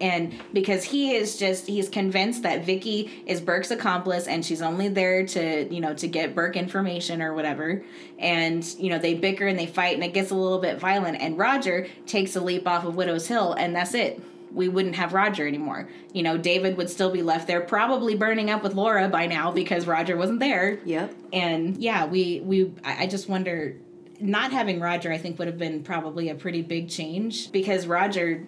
And 0.00 0.34
because 0.52 0.82
he 0.84 1.14
is 1.14 1.36
just 1.36 1.66
he's 1.66 1.88
convinced 1.88 2.42
that 2.42 2.64
Vicky 2.64 3.10
is 3.26 3.40
Burke's 3.40 3.70
accomplice 3.70 4.26
and 4.26 4.44
she's 4.44 4.60
only 4.60 4.88
there 4.88 5.24
to, 5.26 5.72
you 5.72 5.80
know, 5.80 5.94
to 5.94 6.08
get 6.08 6.34
Burke 6.34 6.56
information 6.56 7.22
or 7.22 7.32
whatever. 7.34 7.84
And, 8.18 8.64
you 8.78 8.90
know, 8.90 8.98
they 8.98 9.14
bicker 9.14 9.46
and 9.46 9.58
they 9.58 9.66
fight 9.66 9.94
and 9.94 10.02
it 10.04 10.12
gets 10.12 10.30
a 10.30 10.34
little 10.34 10.58
bit 10.58 10.78
violent 10.78 11.20
and 11.20 11.38
Roger 11.38 11.86
takes 12.06 12.34
a 12.36 12.40
leap 12.40 12.66
off 12.66 12.84
of 12.84 12.96
Widow's 12.96 13.26
Hill 13.26 13.52
and 13.54 13.74
that's 13.74 13.94
it. 13.94 14.20
We 14.52 14.68
wouldn't 14.68 14.94
have 14.96 15.12
Roger 15.14 15.48
anymore. 15.48 15.88
You 16.12 16.22
know, 16.22 16.38
David 16.38 16.76
would 16.76 16.88
still 16.88 17.10
be 17.10 17.22
left 17.22 17.46
there, 17.48 17.60
probably 17.60 18.14
burning 18.14 18.50
up 18.50 18.62
with 18.62 18.74
Laura 18.74 19.08
by 19.08 19.26
now 19.26 19.50
because 19.50 19.86
Roger 19.86 20.16
wasn't 20.16 20.38
there 20.40 20.78
Yep. 20.84 21.14
and 21.32 21.76
yeah 21.78 22.04
we 22.06 22.40
we 22.40 22.72
i 22.84 23.02
I 23.04 23.06
just 23.08 23.28
wonder 23.28 23.76
not 24.20 24.52
having 24.52 24.78
roger 24.78 25.10
i 25.12 25.18
think 25.18 25.38
would 25.40 25.48
have 25.48 25.58
been 25.58 25.82
probably 25.82 26.28
a 26.28 26.36
pretty 26.36 26.62
big 26.62 26.88
change 26.88 27.50
because 27.50 27.84
roger 27.88 28.46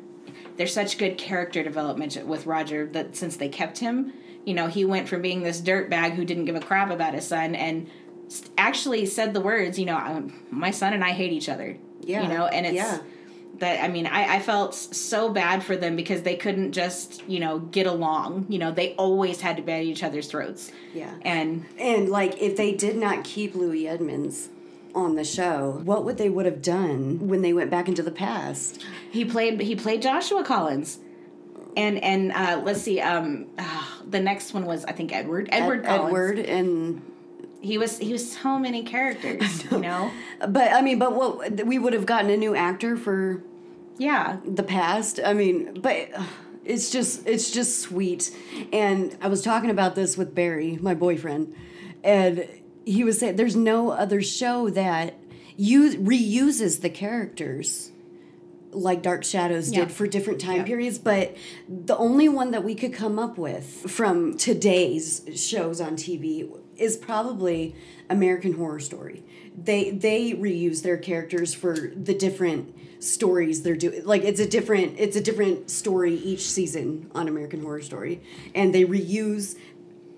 there's 0.57 0.72
such 0.72 0.99
good 0.99 1.16
character 1.18 1.62
development 1.62 2.16
with 2.27 2.46
roger 2.46 2.87
that 2.87 3.14
since 3.16 3.37
they 3.37 3.49
kept 3.49 3.79
him 3.79 4.12
you 4.44 4.55
know 4.55 4.66
he 4.68 4.85
went 4.85 5.09
from 5.09 5.22
being 5.22 5.42
this 5.42 5.61
dirtbag 5.61 6.12
who 6.14 6.25
didn't 6.25 6.44
give 6.46 6.57
a 6.57 6.61
crap 6.61 6.90
about 6.90 7.14
his 7.14 7.27
son 7.27 7.55
and 7.55 7.88
actually 8.59 9.07
said 9.07 9.35
the 9.35 9.40
words 9.40 9.79
you 9.79 9.87
know 9.87 9.96
um, 9.96 10.33
my 10.51 10.70
son 10.70 10.92
and 10.92 11.05
i 11.05 11.11
hate 11.11 11.33
each 11.33 11.49
other 11.49 11.77
Yeah. 12.01 12.22
you 12.22 12.29
know 12.29 12.46
and 12.46 12.66
it's 12.66 12.75
Yeah. 12.75 12.99
that 13.59 13.83
I 13.83 13.88
mean, 13.88 14.07
I, 14.07 14.37
I 14.37 14.40
felt 14.40 14.75
so 14.75 15.31
bad 15.31 15.62
for 15.62 15.77
them 15.77 15.96
because 15.96 16.20
they 16.22 16.37
couldn't 16.37 16.72
just, 16.72 17.27
you 17.27 17.40
know, 17.40 17.59
get 17.59 17.87
along. 17.87 18.44
You 18.51 18.59
know, 18.59 18.70
they 18.70 18.92
always 18.96 19.40
had 19.40 19.57
to 19.57 19.62
be 19.62 19.72
at 19.72 19.83
each 19.83 20.03
other's 20.03 20.27
throats. 20.27 20.70
Yeah. 20.92 21.14
And 21.22 21.64
And 21.79 22.11
like, 22.11 22.37
if 22.42 22.59
they 22.59 22.72
did 22.72 22.96
not 22.99 23.25
keep 23.25 23.55
Louis 23.55 23.88
Edmonds 23.88 24.51
on 24.96 25.14
the 25.14 25.24
show, 25.24 25.80
what 25.85 26.04
would 26.04 26.16
they 26.18 26.28
would 26.30 26.46
have 26.46 26.62
done 26.62 27.28
when 27.28 27.42
they 27.42 27.52
went 27.52 27.70
back 27.70 27.87
into 27.88 28.02
the 28.02 28.11
past? 28.11 28.85
He 29.11 29.24
played 29.24 29.61
he 29.61 29.76
played 29.76 30.02
Joshua 30.02 30.42
Collins. 30.42 30.98
And 31.76 32.02
and 32.02 32.32
uh, 32.32 32.62
let's 32.64 32.80
see, 32.80 33.00
um, 33.00 33.46
ah, 33.59 34.00
the 34.09 34.18
next 34.18 34.54
one 34.54 34.64
was 34.64 34.85
I 34.87 34.92
think 34.92 35.12
Edward. 35.12 35.48
Edward 35.52 35.85
Ed- 35.85 35.94
Edward 36.00 36.38
and 36.38 37.02
He 37.61 37.76
was 37.76 37.98
he 37.98 38.12
was 38.12 38.32
so 38.32 38.59
many 38.59 38.82
characters, 38.82 39.64
you 39.70 39.78
know. 39.78 40.11
but 40.48 40.72
I 40.72 40.80
mean, 40.80 40.98
but 40.98 41.14
what 41.14 41.64
we 41.66 41.78
would 41.78 41.92
have 41.92 42.06
gotten 42.06 42.30
a 42.30 42.37
new 42.37 42.54
actor 42.56 42.96
for 42.96 43.42
Yeah. 43.98 44.38
the 44.46 44.62
past. 44.62 45.20
I 45.22 45.35
mean, 45.35 45.80
but 45.82 46.09
uh, 46.16 46.22
it's 46.64 46.90
just 46.90 47.26
it's 47.26 47.50
just 47.50 47.80
sweet. 47.80 48.35
And 48.72 49.14
I 49.20 49.28
was 49.28 49.42
talking 49.42 49.68
about 49.70 49.94
this 49.94 50.16
with 50.16 50.35
Barry, 50.35 50.78
my 50.80 50.94
boyfriend, 50.94 51.54
and 52.02 52.48
he 52.87 53.05
was 53.05 53.18
saying 53.18 53.37
there's 53.37 53.57
no 53.57 53.90
other 53.90 54.22
show 54.22 54.70
that 54.70 55.14
use 55.57 55.96
reuses 55.96 56.81
the 56.81 56.88
characters 56.90 57.90
like 58.72 59.03
Dark 59.03 59.25
Shadows 59.25 59.70
Yeah. 59.72 59.81
did 59.81 59.92
for 59.92 60.07
different 60.07 60.40
time 60.40 60.59
Yeah. 60.59 60.62
periods, 60.64 60.99
but 60.99 61.35
the 61.68 61.96
only 61.96 62.29
one 62.29 62.51
that 62.53 62.62
we 62.64 62.75
could 62.75 62.92
come 62.92 63.18
up 63.18 63.37
with 63.38 63.64
from 63.90 64.37
today's 64.37 65.22
shows 65.35 65.81
on 65.81 65.96
TV 65.96 66.49
is 66.77 66.96
probably 66.96 67.75
American 68.11 68.53
Horror 68.53 68.81
Story. 68.81 69.22
They 69.62 69.90
they 69.90 70.33
reuse 70.33 70.83
their 70.83 70.99
characters 70.99 71.55
for 71.55 71.90
the 71.96 72.12
different 72.14 72.75
stories 72.99 73.62
they're 73.62 73.77
doing. 73.77 74.05
Like 74.05 74.25
it's 74.25 74.40
a 74.40 74.46
different 74.49 74.94
it's 74.99 75.16
a 75.16 75.22
different 75.22 75.70
story 75.70 76.14
each 76.14 76.42
season 76.46 77.11
on 77.14 77.29
American 77.29 77.62
Horror 77.62 77.81
Story, 77.83 78.20
and 78.55 78.75
they 78.75 78.85
reuse 78.85 79.57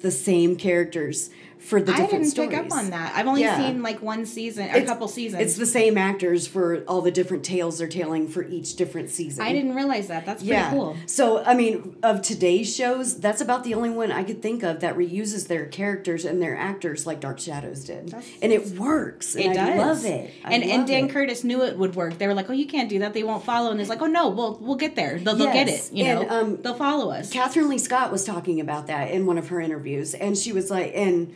the 0.01 0.11
same 0.11 0.57
characters 0.57 1.31
for 1.59 1.81
the 1.81 1.93
I 1.93 1.97
different 1.97 2.11
didn't 2.25 2.27
stories. 2.31 2.51
pick 2.51 2.59
up 2.59 2.73
on 2.73 2.91
that. 2.91 3.13
I've 3.17 3.27
only 3.27 3.43
Yeah. 3.43 3.57
seen 3.59 3.83
like 3.83 4.01
one 4.01 4.25
season, 4.27 4.69
a 4.73 4.83
couple 4.85 5.09
seasons. 5.09 5.43
It's 5.43 5.57
the 5.57 5.67
same 5.67 5.99
actors 5.99 6.47
for 6.47 6.83
all 6.87 7.01
the 7.03 7.11
different 7.11 7.45
tales 7.45 7.79
they're 7.79 7.89
telling 7.89 8.29
for 8.29 8.45
each 8.45 8.77
different 8.77 9.11
season. 9.11 9.45
I 9.45 9.53
didn't 9.53 9.75
realize 9.75 10.07
that. 10.09 10.25
That's 10.25 10.43
pretty 10.43 10.53
yeah. 10.55 10.71
cool. 10.71 10.97
So, 11.07 11.43
I 11.45 11.55
mean, 11.55 11.97
of 12.03 12.23
today's 12.23 12.75
shows, 12.75 13.19
that's 13.21 13.41
about 13.41 13.65
the 13.65 13.75
only 13.75 13.91
one 13.91 14.13
I 14.13 14.23
could 14.25 14.41
think 14.41 14.63
of 14.63 14.81
that 14.81 14.97
reuses 14.97 15.49
their 15.49 15.67
characters 15.67 16.25
and 16.25 16.41
their 16.41 16.57
actors 16.57 17.07
like 17.07 17.21
Dark 17.21 17.39
Shadows 17.41 17.85
did. 17.85 18.15
and 18.41 18.53
it 18.53 18.79
works. 18.79 19.35
And 19.35 19.47
It 19.47 19.51
I 19.59 19.77
does. 19.77 19.79
love 19.79 20.05
it. 20.05 20.31
I 20.45 20.53
and 20.55 20.63
and 20.65 20.87
Dan 20.87 21.05
it. 21.07 21.11
Curtis 21.11 21.45
knew 21.45 21.63
it 21.65 21.77
would 21.77 21.95
work. 21.97 22.19
They 22.19 22.27
were 22.27 22.35
like, 22.35 22.49
"Oh, 22.49 22.53
you 22.53 22.67
can't 22.67 22.89
do 22.89 23.01
that. 23.01 23.15
They 23.15 23.23
won't 23.25 23.45
follow." 23.45 23.71
And 23.71 23.81
it's 23.81 23.91
like, 23.91 24.01
"Oh 24.03 24.07
no, 24.07 24.29
we'll 24.29 24.59
we'll 24.61 24.77
get 24.77 24.95
there. 24.97 25.19
They'll, 25.19 25.35
they'll 25.37 25.53
get 25.53 25.69
it. 25.69 25.91
You 25.93 26.05
know, 26.05 26.21
And, 26.23 26.31
um, 26.31 26.59
they'll 26.63 26.75
follow 26.75 27.11
us." 27.11 27.33
Kathryn 27.33 27.69
Leigh 27.69 27.79
Scott 27.79 28.13
was 28.13 28.25
talking 28.25 28.61
about 28.61 28.87
that 28.87 29.11
in 29.11 29.27
one 29.27 29.39
of 29.39 29.49
her 29.49 29.61
interviews, 29.61 30.15
and 30.15 30.37
she 30.39 30.53
was 30.53 30.71
like, 30.71 30.93
and 30.95 31.33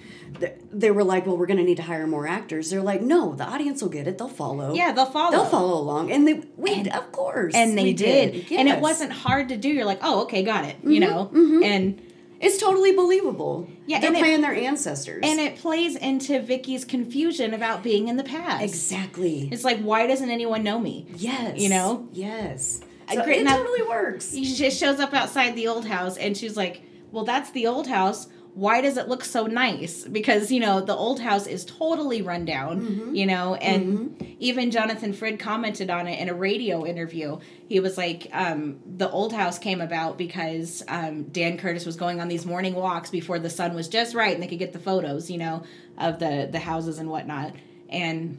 they 0.72 0.90
were 0.90 1.04
like, 1.04 1.26
well, 1.26 1.36
we're 1.36 1.46
going 1.46 1.58
to 1.58 1.64
need 1.64 1.76
to 1.76 1.82
hire 1.82 2.06
more 2.06 2.26
actors. 2.26 2.70
They're 2.70 2.82
like, 2.82 3.02
no, 3.02 3.34
the 3.34 3.44
audience 3.44 3.82
will 3.82 3.90
get 3.90 4.06
it. 4.06 4.18
They'll 4.18 4.28
follow. 4.28 4.74
yeah, 4.74 4.92
they'll 4.92 5.06
follow. 5.06 5.30
They'll 5.32 5.44
follow 5.46 5.78
along, 5.78 6.10
and 6.10 6.26
they 6.26 6.42
we 6.56 6.88
of 6.90 7.12
course, 7.12 7.54
and 7.54 7.76
they 7.76 7.84
we 7.84 7.92
did, 7.92 8.50
and 8.52 8.68
it 8.68 8.80
wasn't 8.80 9.12
hard 9.12 9.48
to 9.50 9.56
do. 9.56 9.68
You're 9.68 9.84
like, 9.84 10.00
"Oh, 10.02 10.22
okay, 10.22 10.42
got 10.42 10.64
it." 10.64 10.76
You 10.82 11.00
mm-hmm, 11.00 11.10
know, 11.10 11.30
mm-hmm. 11.32 11.62
and 11.62 12.02
It's 12.40 12.58
totally 12.58 12.92
believable. 12.92 13.68
Yeah, 13.86 14.00
they're 14.00 14.08
and 14.08 14.16
it- 14.16 14.20
playing 14.20 14.40
their 14.40 14.54
ancestors. 14.54 15.22
and 15.24 15.38
it 15.38 15.58
plays 15.58 15.94
into 15.96 16.40
Vicky's 16.40 16.84
confusion 16.84 17.54
about 17.54 17.82
being 17.82 18.08
in 18.08 18.16
the 18.16 18.24
past. 18.24 18.64
exactly. 18.64 19.48
It's 19.52 19.64
like, 19.64 19.80
why 19.80 20.06
doesn't 20.06 20.30
anyone 20.30 20.62
know 20.64 20.78
me? 20.78 21.06
Yes. 21.16 21.60
You 21.60 21.68
know? 21.68 22.08
Yes. 22.12 22.80
So 23.12 23.20
it 23.22 23.44
totally 23.46 23.82
works. 23.82 24.32
She 24.32 24.44
just 24.54 24.78
shows 24.80 24.98
up 24.98 25.12
outside 25.12 25.54
the 25.54 25.68
old 25.68 25.86
house 25.86 26.16
and 26.16 26.36
she's 26.36 26.56
like, 26.56 26.82
Well, 27.10 27.24
that's 27.24 27.50
the 27.50 27.66
old 27.66 27.86
house. 27.86 28.26
Why 28.54 28.82
does 28.82 28.98
it 28.98 29.08
look 29.08 29.24
so 29.24 29.46
nice? 29.46 30.04
Because, 30.04 30.52
you 30.52 30.60
know, 30.60 30.82
the 30.82 30.94
old 30.94 31.20
house 31.20 31.46
is 31.46 31.64
totally 31.64 32.20
run 32.20 32.44
down, 32.44 33.14
you 33.14 33.24
know, 33.24 33.54
and 33.54 34.36
even 34.40 34.70
Jonathan 34.70 35.14
Frid 35.14 35.38
commented 35.38 35.88
on 35.88 36.06
it 36.06 36.20
in 36.20 36.28
a 36.28 36.34
radio 36.34 36.84
interview. 36.84 37.38
He 37.68 37.80
was 37.80 37.96
like, 37.96 38.28
um, 38.32 38.78
the 38.84 39.08
old 39.10 39.32
house 39.32 39.58
came 39.58 39.80
about 39.80 40.18
because 40.18 40.82
um, 40.88 41.24
Dan 41.24 41.56
Curtis 41.56 41.86
was 41.86 41.96
going 41.96 42.20
on 42.20 42.28
these 42.28 42.44
morning 42.44 42.74
walks 42.74 43.08
before 43.08 43.38
the 43.38 43.48
sun 43.48 43.74
was 43.74 43.88
just 43.88 44.14
right 44.14 44.34
and 44.34 44.42
they 44.42 44.48
could 44.48 44.58
get 44.58 44.74
the 44.74 44.78
photos, 44.78 45.30
you 45.30 45.38
know, 45.38 45.62
of 45.96 46.18
the, 46.18 46.48
the 46.52 46.58
houses 46.58 46.98
and 46.98 47.08
whatnot. 47.08 47.54
And 47.88 48.38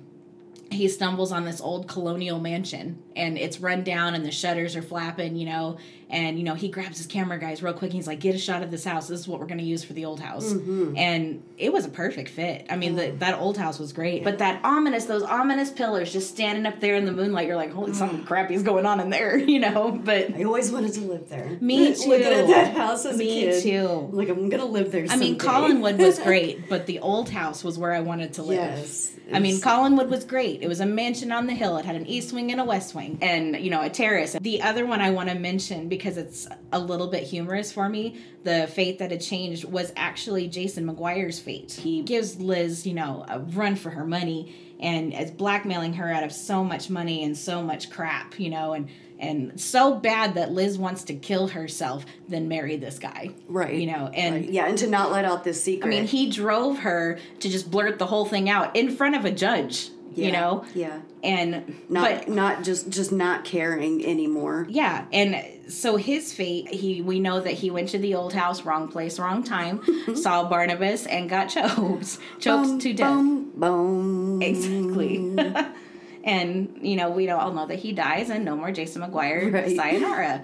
he 0.72 0.88
stumbles 0.88 1.32
on 1.32 1.46
this 1.46 1.62
old 1.62 1.88
colonial 1.88 2.40
mansion 2.40 3.02
and 3.16 3.38
it's 3.38 3.60
run 3.60 3.84
down 3.84 4.16
and 4.16 4.26
the 4.26 4.32
shutters 4.32 4.76
are 4.76 4.82
flapping, 4.82 5.36
you 5.36 5.46
know, 5.46 5.78
and 6.14 6.38
you 6.38 6.44
know, 6.44 6.54
he 6.54 6.70
grabs 6.70 7.00
his 7.00 7.08
camera 7.08 7.40
guys 7.40 7.64
real 7.64 7.74
quick 7.74 7.90
and 7.90 7.96
he's 7.96 8.06
like, 8.06 8.20
get 8.20 8.36
a 8.36 8.38
shot 8.38 8.62
of 8.62 8.70
this 8.70 8.86
house. 8.86 9.08
This 9.08 9.22
is 9.22 9.28
what 9.28 9.40
we're 9.40 9.48
gonna 9.48 9.64
use 9.64 9.84
for 9.84 9.94
the 9.94 10.06
old 10.06 10.20
house. 10.20 10.54
Mm-hmm. 10.54 10.96
And 10.96 11.44
it 11.58 11.74
was 11.74 11.86
a 11.86 11.90
perfect 11.90 12.30
fit. 12.30 12.68
I 12.70 12.76
mean, 12.76 12.96
the, 12.96 13.12
that 13.18 13.40
old 13.40 13.58
house 13.58 13.80
was 13.80 13.94
great. 13.94 14.24
But 14.24 14.38
that 14.38 14.64
ominous, 14.64 15.06
those 15.06 15.24
ominous 15.24 15.72
pillars 15.72 16.14
just 16.14 16.30
standing 16.30 16.68
up 16.68 16.80
there 16.80 16.96
in 16.96 17.06
the 17.06 17.12
moonlight, 17.12 17.48
you're 17.48 17.56
like, 17.56 17.72
holy 17.72 17.94
something 17.94 18.24
crappy's 18.26 18.62
going 18.62 18.86
on 18.86 19.00
in 19.00 19.10
there, 19.10 19.36
you 19.54 19.60
know. 19.60 19.92
But 19.92 20.36
I 20.36 20.44
always 20.44 20.72
wanted 20.72 20.94
to 20.94 21.02
live 21.02 21.30
there. 21.30 21.58
Me 21.62 21.90
Looking 21.96 22.12
at 22.14 22.46
too. 22.46 22.48
that 22.54 22.78
house 22.78 23.06
as 23.06 23.18
Me 23.18 23.48
a 23.48 23.52
kid. 23.52 23.64
too. 23.64 24.10
Like 24.12 24.30
I'm 24.30 24.50
gonna 24.50 24.66
live 24.66 24.92
there. 24.92 25.08
I 25.10 25.16
mean, 25.16 25.40
someday. 25.40 25.46
Collinwood 25.46 25.98
was 25.98 26.20
great, 26.20 26.70
but 26.70 26.86
the 26.86 27.00
old 27.00 27.30
house 27.30 27.64
was 27.64 27.80
where 27.80 27.92
I 27.92 28.02
wanted 28.02 28.34
to 28.34 28.44
live. 28.44 28.58
Yes, 28.58 29.14
I 29.32 29.40
mean, 29.40 29.62
Collinwood 29.62 30.10
was 30.10 30.26
great. 30.26 30.62
It 30.62 30.68
was 30.68 30.80
a 30.80 30.86
mansion 30.86 31.32
on 31.32 31.48
the 31.48 31.54
hill. 31.54 31.78
It 31.78 31.86
had 31.86 31.96
an 31.96 32.06
east 32.06 32.34
wing 32.34 32.52
and 32.52 32.60
a 32.60 32.64
west 32.64 32.94
wing, 32.94 33.18
and 33.22 33.56
you 33.56 33.70
know, 33.70 33.82
a 33.82 33.90
terrace. 33.90 34.36
The 34.40 34.62
other 34.62 34.86
one 34.86 35.02
I 35.02 35.12
want 35.12 35.30
to 35.30 35.36
mention 35.36 35.88
because 35.88 36.03
it's 36.06 36.48
a 36.72 36.80
little 36.80 37.08
bit 37.08 37.24
humorous 37.24 37.72
for 37.72 37.88
me. 37.90 38.20
The 38.44 38.68
fate 38.68 39.00
that 39.00 39.12
had 39.12 39.22
changed 39.22 39.64
was 39.66 39.92
actually 39.96 40.48
Jason 40.48 40.86
McGuire's 40.86 41.40
fate. 41.40 41.72
He 41.72 42.02
gives 42.02 42.40
Liz, 42.40 42.86
you 42.86 42.94
know, 42.94 43.26
a 43.28 43.40
run 43.40 43.76
for 43.76 43.90
her 43.92 44.06
money 44.06 44.56
and 44.80 45.14
is 45.14 45.32
blackmailing 45.32 45.94
her 45.94 46.12
out 46.12 46.24
of 46.24 46.32
so 46.32 46.64
much 46.64 46.90
money 46.90 47.24
and 47.24 47.38
so 47.38 47.64
much 47.64 47.90
crap, 47.90 48.40
you 48.40 48.50
know, 48.50 48.74
and 48.74 48.90
and 49.20 49.62
so 49.62 49.94
bad 49.96 50.34
that 50.36 50.52
Liz 50.52 50.78
wants 50.78 51.04
to 51.06 51.14
kill 51.14 51.48
herself 51.48 52.06
than 52.28 52.50
marry 52.50 52.76
this 52.76 53.00
guy. 53.00 53.30
Right. 53.48 53.76
You 53.76 53.88
know, 53.88 54.08
and 54.14 54.36
Right. 54.36 54.50
yeah, 54.50 54.66
and 54.66 54.78
to 54.80 54.88
not 54.88 55.12
let 55.14 55.24
out 55.24 55.46
this 55.46 55.64
secret. 55.64 55.88
I 55.88 55.90
mean, 55.90 56.06
he 56.08 56.30
drove 56.30 56.80
her 56.80 57.18
to 57.40 57.50
just 57.50 57.72
blurt 57.72 58.00
the 58.00 58.06
whole 58.08 58.26
thing 58.26 58.50
out 58.50 58.76
in 58.76 58.94
front 58.94 59.16
of 59.16 59.24
a 59.24 59.32
judge, 59.32 59.92
yeah. 60.16 60.26
you 60.26 60.32
know? 60.32 60.66
Yeah. 60.76 61.00
And 61.24 61.76
Not 61.90 62.04
but 62.26 62.30
not 62.30 62.64
just 62.64 62.90
just 62.90 63.12
not 63.12 63.46
caring 63.46 64.06
anymore. 64.06 64.66
yeah, 64.70 65.06
and 65.14 65.44
so 65.72 65.96
his 65.96 66.34
fate, 66.34 66.68
he 66.70 67.02
we 67.02 67.20
know 67.20 67.40
that 67.40 67.54
he 67.54 67.72
went 67.72 67.90
to 67.90 67.98
the 67.98 68.16
old 68.16 68.34
house, 68.34 68.64
wrong 68.66 68.88
place, 68.90 69.18
wrong 69.20 69.44
time, 69.44 69.82
saw 70.16 70.48
Barnabas 70.50 71.06
and 71.06 71.30
got 71.30 71.48
choked, 71.48 72.20
choked 72.40 72.68
Boom, 72.68 72.80
to 72.80 72.94
death. 72.94 73.10
Boom, 73.10 73.52
boom. 73.56 74.42
Exactly. 74.42 75.36
and 76.24 76.78
you 76.82 76.96
know, 76.96 77.10
we 77.10 77.30
all 77.30 77.52
know 77.54 77.66
that 77.68 77.80
he 77.80 77.92
dies 77.94 78.30
and 78.30 78.44
no 78.46 78.56
more 78.56 78.72
Jason 78.72 79.02
McGuire, 79.02 79.54
Right. 79.54 79.76
sayonara. 79.76 80.44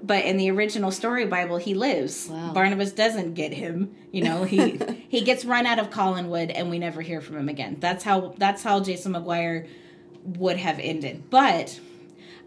But 0.00 0.24
in 0.24 0.36
the 0.36 0.50
original 0.50 0.90
story 0.92 1.26
Bible, 1.26 1.56
he 1.56 1.74
lives. 1.74 2.28
Wow. 2.30 2.52
Barnabas 2.52 2.92
doesn't 2.92 3.34
get 3.34 3.52
him. 3.52 3.96
You 4.12 4.22
know, 4.22 4.44
he 4.44 4.80
he 5.08 5.22
gets 5.22 5.44
run 5.44 5.66
out 5.66 5.78
of 5.78 5.90
Collinwood, 5.90 6.52
and 6.54 6.70
we 6.70 6.78
never 6.78 7.02
hear 7.02 7.20
from 7.20 7.36
him 7.36 7.48
again. 7.48 7.78
That's 7.80 8.04
how 8.04 8.34
that's 8.38 8.62
how 8.62 8.80
Jason 8.80 9.12
McGuire 9.14 9.68
would 10.24 10.56
have 10.56 10.78
ended. 10.78 11.30
But 11.30 11.80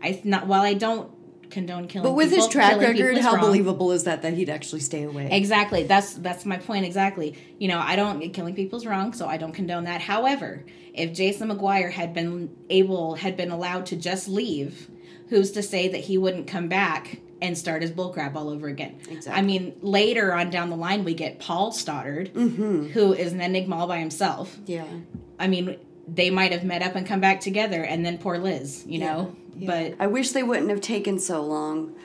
I 0.01 0.21
not 0.23 0.47
while 0.47 0.61
I 0.61 0.73
don't 0.75 1.11
condone 1.51 1.87
killing, 1.87 2.07
But 2.07 2.13
with 2.13 2.31
his 2.31 2.47
track 2.47 2.79
record, 2.79 3.17
how 3.17 3.33
wrong. 3.33 3.41
believable 3.41 3.91
is 3.91 4.05
that 4.05 4.21
that 4.21 4.33
he'd 4.33 4.49
actually 4.49 4.79
stay 4.79 5.03
away? 5.03 5.27
Exactly. 5.29 5.83
That's 5.83 6.13
that's 6.13 6.45
my 6.45 6.57
point 6.57 6.85
exactly. 6.85 7.37
You 7.59 7.67
know, 7.67 7.79
I 7.79 7.95
don't 7.95 8.31
killing 8.31 8.55
people's 8.55 8.85
wrong, 8.85 9.13
so 9.13 9.27
I 9.27 9.37
don't 9.37 9.51
condone 9.51 9.83
that. 9.83 10.01
However, 10.01 10.65
if 10.93 11.13
Jason 11.13 11.49
McGuire 11.49 11.91
had 11.91 12.13
been 12.13 12.55
able 12.69 13.15
had 13.15 13.37
been 13.37 13.51
allowed 13.51 13.85
to 13.87 13.95
just 13.95 14.27
leave, 14.27 14.89
who's 15.27 15.51
to 15.51 15.61
say 15.61 15.87
that 15.89 16.01
he 16.01 16.17
wouldn't 16.17 16.47
come 16.47 16.67
back 16.67 17.19
and 17.41 17.57
start 17.57 17.81
his 17.81 17.91
bullcrap 17.91 18.35
all 18.35 18.49
over 18.49 18.67
again? 18.67 18.99
Exactly. 19.09 19.31
I 19.31 19.41
mean, 19.41 19.75
later 19.81 20.33
on 20.33 20.49
down 20.49 20.69
the 20.69 20.75
line 20.75 21.03
we 21.03 21.13
get 21.13 21.39
Paul 21.39 21.71
Stoddard, 21.71 22.33
mm-hmm. 22.33 22.87
who 22.89 23.13
is 23.13 23.33
an 23.33 23.41
enigma 23.41 23.77
all 23.77 23.87
by 23.87 23.99
himself. 23.99 24.57
Yeah. 24.65 24.85
I 25.39 25.47
mean, 25.47 25.77
they 26.07 26.29
might 26.29 26.51
have 26.51 26.63
met 26.63 26.81
up 26.81 26.95
and 26.95 27.05
come 27.05 27.19
back 27.19 27.39
together 27.39 27.83
and 27.83 28.05
then 28.05 28.17
poor 28.17 28.37
Liz, 28.37 28.83
you 28.85 28.99
know? 28.99 29.35
Yeah. 29.55 29.67
But 29.67 29.95
I 30.03 30.07
wish 30.07 30.31
they 30.31 30.43
wouldn't 30.43 30.69
have 30.69 30.81
taken 30.81 31.19
so 31.19 31.43
long 31.43 31.95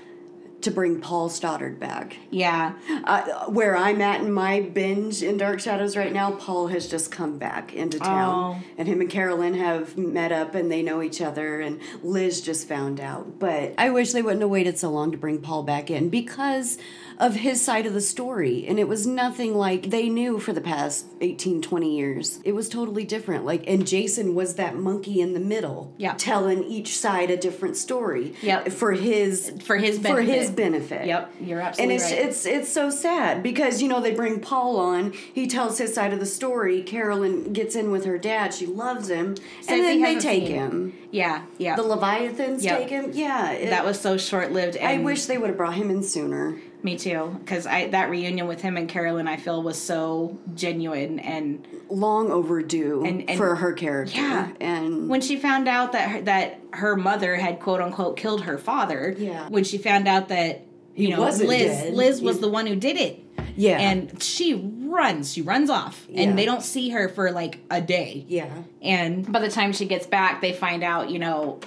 to 0.62 0.70
bring 0.70 1.00
Paul 1.00 1.28
Stoddard 1.28 1.78
back. 1.78 2.16
yeah. 2.30 2.72
Uh, 3.04 3.46
where 3.46 3.76
I'm 3.76 4.00
at 4.00 4.20
in 4.22 4.32
my 4.32 4.60
binge 4.60 5.22
in 5.22 5.36
Dark 5.36 5.60
Shadows 5.60 5.96
right 5.96 6.12
now, 6.12 6.32
Paul 6.32 6.66
has 6.68 6.88
just 6.88 7.12
come 7.12 7.38
back 7.38 7.72
into 7.74 7.98
town, 7.98 8.56
Oh. 8.58 8.64
and 8.78 8.88
him 8.88 9.00
and 9.00 9.08
Carolyn 9.10 9.54
have 9.54 9.96
met 9.96 10.32
up 10.32 10.54
and 10.54 10.70
they 10.72 10.82
know 10.82 11.02
each 11.02 11.20
other, 11.20 11.60
and 11.60 11.78
Liz 12.02 12.40
just 12.40 12.66
found 12.66 13.00
out. 13.00 13.38
But 13.38 13.74
I 13.78 13.90
wish 13.90 14.12
they 14.12 14.22
wouldn't 14.22 14.40
have 14.42 14.50
waited 14.50 14.78
so 14.78 14.90
long 14.90 15.12
to 15.12 15.18
bring 15.18 15.40
Paul 15.40 15.62
back 15.62 15.90
in 15.90 16.08
because 16.08 16.78
of 17.18 17.34
his 17.36 17.62
side 17.62 17.86
of 17.86 17.94
the 17.94 18.00
story, 18.00 18.66
and 18.66 18.78
it 18.78 18.88
was 18.88 19.06
nothing 19.06 19.54
like 19.54 19.90
they 19.90 20.08
knew 20.08 20.38
for 20.38 20.52
the 20.52 20.60
past 20.60 21.06
18, 21.20 21.62
20 21.62 21.96
years. 21.96 22.40
It 22.44 22.52
was 22.54 22.68
totally 22.68 23.04
different. 23.04 23.44
Like, 23.44 23.64
and 23.66 23.86
Jason 23.86 24.34
was 24.34 24.54
that 24.56 24.76
monkey 24.76 25.20
in 25.20 25.32
the 25.32 25.40
middle, 25.40 25.92
Yeah. 25.96 26.14
telling 26.18 26.64
each 26.64 26.96
side 26.98 27.30
a 27.30 27.36
different 27.36 27.76
story, 27.76 28.34
Yep. 28.42 28.68
for 28.72 28.92
his 28.92 29.52
For 29.64 29.76
his 29.76 29.98
for 29.98 30.20
his 30.20 30.50
benefit. 30.50 30.56
benefit. 30.56 31.06
Yep, 31.06 31.30
you're 31.40 31.60
absolutely 31.60 31.94
And 31.94 32.02
it's 32.02 32.10
right. 32.10 32.20
And 32.20 32.28
it's 32.28 32.46
it's 32.46 32.68
so 32.72 32.90
sad 32.90 33.42
because 33.42 33.80
you 33.80 33.88
know 33.88 34.00
they 34.00 34.12
bring 34.12 34.40
Paul 34.40 34.76
on. 34.78 35.12
He 35.12 35.46
tells 35.46 35.78
his 35.78 35.94
side 35.94 36.12
of 36.12 36.20
the 36.20 36.26
story. 36.26 36.82
Carolyn 36.82 37.52
gets 37.52 37.74
in 37.74 37.90
with 37.90 38.04
her 38.04 38.18
dad. 38.18 38.52
She 38.52 38.66
loves 38.66 39.08
him, 39.08 39.36
Says 39.36 39.68
and 39.70 39.82
then 39.84 40.02
they 40.02 40.18
take 40.18 40.44
him. 40.48 40.92
yeah, 41.10 41.42
yeah. 41.58 41.76
The 41.76 41.82
Leviathans 41.82 42.64
Yep. 42.64 42.78
take 42.78 42.88
him. 42.90 43.10
Yeah, 43.14 43.52
it- 43.52 43.70
that 43.70 43.84
was 43.84 43.98
so 43.98 44.16
short 44.16 44.52
lived. 44.52 44.76
I 44.78 44.98
wish 44.98 45.24
they 45.26 45.38
would 45.38 45.48
have 45.48 45.56
brought 45.56 45.74
him 45.74 45.90
in 45.90 46.02
sooner. 46.02 46.56
Me 46.82 46.96
too, 46.96 47.36
because 47.40 47.66
I 47.66 47.88
that 47.88 48.10
reunion 48.10 48.46
with 48.46 48.60
him 48.60 48.76
and 48.76 48.88
Carolyn, 48.88 49.26
I 49.26 49.36
feel 49.36 49.62
was 49.62 49.80
so 49.80 50.38
genuine. 50.54 51.18
And 51.18 51.66
Long 51.88 52.30
overdue 52.30 53.04
And- 53.04 53.28
and- 53.28 53.38
for 53.38 53.54
her 53.56 53.72
character. 53.72 54.20
Yeah. 54.20 54.48
and 54.60 55.08
when 55.08 55.20
she 55.20 55.36
found 55.36 55.68
out 55.68 55.92
that 55.92 56.08
her, 56.10 56.20
that 56.22 56.60
her 56.72 56.96
mother 56.96 57.36
had 57.36 57.60
quote 57.60 57.80
unquote 57.80 58.16
killed 58.16 58.42
her 58.42 58.58
father, 58.58 59.14
Yeah. 59.18 59.48
when 59.48 59.64
she 59.64 59.78
found 59.78 60.06
out 60.08 60.28
that 60.28 60.62
you 60.94 61.08
He 61.08 61.12
know 61.12 61.20
wasn't 61.20 61.48
Liz 61.50 61.60
dead. 61.66 61.94
Liz 61.94 62.20
was 62.22 62.36
He- 62.36 62.40
the 62.42 62.48
one 62.48 62.66
who 62.66 62.74
did 62.76 62.96
it, 62.96 63.22
yeah, 63.56 63.78
and 63.78 64.20
she 64.22 64.54
runs, 64.86 65.32
she 65.32 65.42
runs 65.42 65.70
off, 65.70 66.06
Yeah. 66.08 66.22
and 66.22 66.38
they 66.38 66.44
don't 66.44 66.62
see 66.62 66.88
her 66.90 67.08
for 67.08 67.30
like 67.32 67.58
a 67.70 67.80
day. 67.80 68.24
yeah, 68.28 68.48
And 68.82 69.30
by 69.30 69.40
the 69.40 69.50
time 69.50 69.72
she 69.72 69.86
gets 69.86 70.06
back, 70.06 70.40
they 70.40 70.52
find 70.52 70.82
out, 70.82 71.10
you 71.10 71.18
know, 71.18 71.58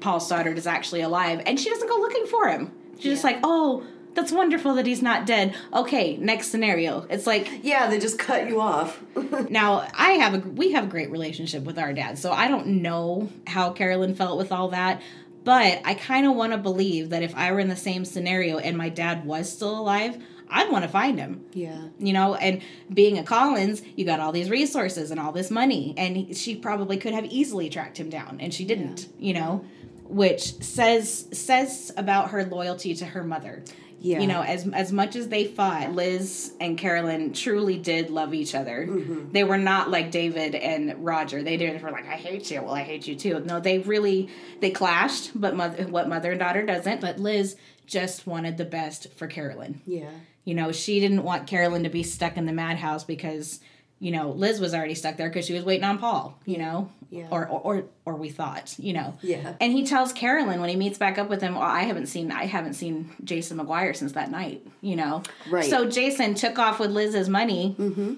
Paul 0.00 0.18
Stoddard 0.20 0.58
is 0.58 0.66
actually 0.66 1.00
alive, 1.02 1.40
and 1.46 1.58
she 1.60 1.70
doesn't 1.70 1.88
go 1.88 1.96
looking 1.98 2.26
for 2.26 2.48
him. 2.48 2.72
She's 2.98 3.12
just 3.12 3.24
like, 3.24 3.38
oh, 3.44 3.84
that's 4.14 4.32
wonderful 4.32 4.74
that 4.74 4.86
he's 4.86 5.02
not 5.02 5.26
dead. 5.26 5.54
Okay, 5.72 6.16
next 6.16 6.48
scenario. 6.48 7.06
It's 7.10 7.26
like 7.26 7.60
yeah. 7.62 7.88
They 7.88 7.98
just 7.98 8.18
cut 8.18 8.48
you 8.48 8.60
off. 8.60 9.02
now 9.50 9.88
I 9.94 10.12
have 10.12 10.34
a 10.34 10.38
we 10.38 10.72
have 10.72 10.84
a 10.84 10.88
great 10.88 11.10
relationship 11.10 11.64
with 11.64 11.78
our 11.78 11.92
dad, 11.92 12.18
so 12.18 12.32
I 12.32 12.48
don't 12.48 12.66
know 12.82 13.30
how 13.46 13.72
Carolyn 13.72 14.14
felt 14.14 14.38
with 14.38 14.52
all 14.52 14.68
that. 14.68 15.02
But 15.44 15.80
I 15.84 15.94
kind 15.94 16.26
of 16.26 16.36
want 16.36 16.52
to 16.52 16.58
believe 16.58 17.10
that 17.10 17.22
if 17.22 17.34
I 17.34 17.50
were 17.50 17.58
in 17.58 17.68
the 17.68 17.76
same 17.76 18.04
scenario 18.04 18.58
and 18.58 18.76
my 18.76 18.88
dad 18.88 19.24
was 19.24 19.50
still 19.50 19.76
alive, 19.76 20.22
I'd 20.52 20.70
want 20.70 20.84
to 20.84 20.88
find 20.88 21.18
him 21.18 21.46
yeah, 21.54 21.88
you 21.98 22.12
know 22.12 22.34
and 22.34 22.62
being 22.92 23.18
a 23.18 23.24
collins 23.24 23.82
you 23.96 24.04
got 24.04 24.20
all 24.20 24.32
these 24.32 24.50
resources 24.50 25.10
and 25.10 25.18
all 25.18 25.32
this 25.32 25.50
money 25.50 25.94
and 25.96 26.36
she 26.36 26.56
probably 26.56 26.98
could 26.98 27.14
have 27.14 27.24
easily 27.24 27.70
tracked 27.70 27.98
him 27.98 28.10
down 28.10 28.38
and 28.40 28.52
she 28.52 28.64
didn't 28.64 29.08
you 29.18 29.32
know 29.32 29.64
which 30.04 30.62
says 30.62 31.26
says 31.32 31.90
about 31.96 32.30
her 32.30 32.44
loyalty 32.44 32.94
to 32.94 33.06
her 33.06 33.24
mother 33.24 33.64
yeah. 34.02 34.20
you 34.20 34.26
know 34.26 34.42
as 34.42 34.66
as 34.68 34.92
much 34.92 35.16
as 35.16 35.28
they 35.28 35.44
fought 35.44 35.92
liz 35.92 36.52
and 36.60 36.76
carolyn 36.76 37.32
truly 37.32 37.78
did 37.78 38.10
love 38.10 38.34
each 38.34 38.54
other. 38.54 38.86
Mm-hmm. 38.86 39.32
they 39.32 39.44
were 39.44 39.58
not 39.58 39.90
like 39.90 40.10
david 40.10 40.54
and 40.54 41.04
roger. 41.04 41.42
They 41.42 41.56
didn't 41.56 41.82
were 41.82 41.90
like 41.90 42.06
i 42.06 42.16
hate 42.16 42.50
you. 42.50 42.62
Well 42.62 42.74
i 42.74 42.82
hate 42.82 43.06
you 43.06 43.14
too. 43.14 43.40
No 43.40 43.60
they 43.60 43.78
really 43.78 44.28
they 44.60 44.70
clashed 44.70 45.30
but 45.34 45.56
mother 45.56 45.84
what 45.84 46.08
mother 46.08 46.32
and 46.32 46.40
daughter 46.40 46.64
doesn't. 46.64 47.00
But 47.00 47.18
liz 47.18 47.56
just 47.86 48.26
wanted 48.26 48.56
the 48.56 48.64
best 48.64 49.12
for 49.14 49.26
carolyn. 49.26 49.82
Yeah, 49.86 50.10
you 50.44 50.54
know, 50.54 50.72
she 50.72 51.00
didn't 51.00 51.22
want 51.22 51.46
Carolyn 51.46 51.84
to 51.84 51.88
be 51.88 52.02
stuck 52.02 52.36
in 52.36 52.46
the 52.46 52.52
madhouse 52.52 53.04
because, 53.04 53.60
you 54.02 54.10
know, 54.10 54.32
Liz 54.32 54.58
was 54.58 54.74
already 54.74 54.96
stuck 54.96 55.16
there 55.16 55.28
because 55.28 55.46
she 55.46 55.54
was 55.54 55.62
waiting 55.62 55.84
on 55.84 55.96
Paul, 55.96 56.36
you 56.44 56.58
know? 56.58 56.90
Yeah. 57.08 57.28
Or, 57.30 57.46
or 57.46 57.60
or 57.60 57.84
or 58.04 58.16
we 58.16 58.30
thought, 58.30 58.74
you 58.76 58.92
know. 58.94 59.16
Yeah. 59.22 59.54
And 59.60 59.72
he 59.72 59.86
tells 59.86 60.12
Carolyn 60.12 60.60
when 60.60 60.68
he 60.68 60.74
meets 60.74 60.98
back 60.98 61.18
up 61.18 61.28
with 61.28 61.40
him, 61.40 61.54
well, 61.54 61.62
I 61.62 61.82
haven't 61.82 62.06
seen 62.06 62.32
I 62.32 62.46
haven't 62.46 62.74
seen 62.74 63.10
Jason 63.22 63.58
McGuire 63.58 63.94
since 63.94 64.12
that 64.12 64.28
night, 64.28 64.66
you 64.80 64.96
know. 64.96 65.22
Right. 65.48 65.70
So 65.70 65.88
Jason 65.88 66.34
took 66.34 66.58
off 66.58 66.80
with 66.80 66.90
Liz's 66.90 67.28
money 67.28 67.76
mm-hmm. 67.78 68.14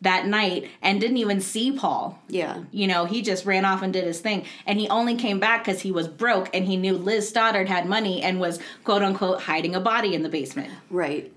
that 0.00 0.26
night 0.26 0.70
and 0.80 1.00
didn't 1.02 1.18
even 1.18 1.42
see 1.42 1.70
Paul. 1.70 2.18
Yeah. 2.28 2.62
You 2.70 2.86
know, 2.86 3.04
he 3.04 3.20
just 3.20 3.44
ran 3.44 3.66
off 3.66 3.82
and 3.82 3.92
did 3.92 4.04
his 4.04 4.20
thing. 4.20 4.46
And 4.64 4.78
he 4.78 4.88
only 4.88 5.16
came 5.16 5.38
back 5.38 5.64
because 5.66 5.82
he 5.82 5.92
was 5.92 6.08
broke 6.08 6.48
and 6.54 6.64
he 6.64 6.78
knew 6.78 6.96
Liz 6.96 7.28
Stoddard 7.28 7.68
had 7.68 7.84
money 7.84 8.22
and 8.22 8.40
was 8.40 8.58
quote 8.84 9.02
unquote 9.02 9.42
hiding 9.42 9.74
a 9.74 9.80
body 9.80 10.14
in 10.14 10.22
the 10.22 10.30
basement. 10.30 10.72
Right. 10.88 11.30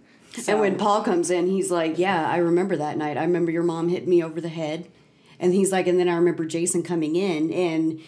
And 0.47 0.59
when 0.59 0.77
Paul 0.77 1.03
comes 1.03 1.29
in, 1.29 1.47
he's 1.47 1.71
like, 1.71 1.97
Yeah, 1.97 2.29
I 2.29 2.37
remember 2.37 2.75
that 2.75 2.97
night. 2.97 3.17
I 3.17 3.23
remember 3.23 3.51
your 3.51 3.63
mom 3.63 3.89
hit 3.89 4.07
me 4.07 4.23
over 4.23 4.39
the 4.39 4.49
head. 4.49 4.89
And 5.39 5.53
he's 5.53 5.71
like, 5.71 5.87
And 5.87 5.99
then 5.99 6.09
I 6.09 6.15
remember 6.15 6.45
Jason 6.45 6.83
coming 6.83 7.15
in 7.15 7.51
and 7.51 8.01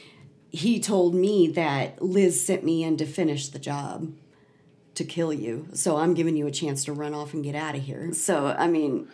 he 0.49 0.80
told 0.80 1.15
me 1.15 1.47
that 1.47 2.01
Liz 2.01 2.45
sent 2.45 2.63
me 2.63 2.84
in 2.84 2.97
to 2.97 3.05
finish 3.05 3.47
the 3.47 3.59
job 3.59 4.11
to 4.95 5.05
kill 5.05 5.32
you. 5.32 5.67
So 5.74 5.97
I'm 5.97 6.13
giving 6.13 6.36
you 6.36 6.45
a 6.45 6.51
chance 6.51 6.84
to 6.86 6.93
run 6.93 7.13
off 7.13 7.34
and 7.34 7.43
get 7.43 7.55
out 7.55 7.76
of 7.76 7.84
here. 7.84 8.13
So, 8.13 8.47
I 8.47 8.67
mean, 8.67 9.07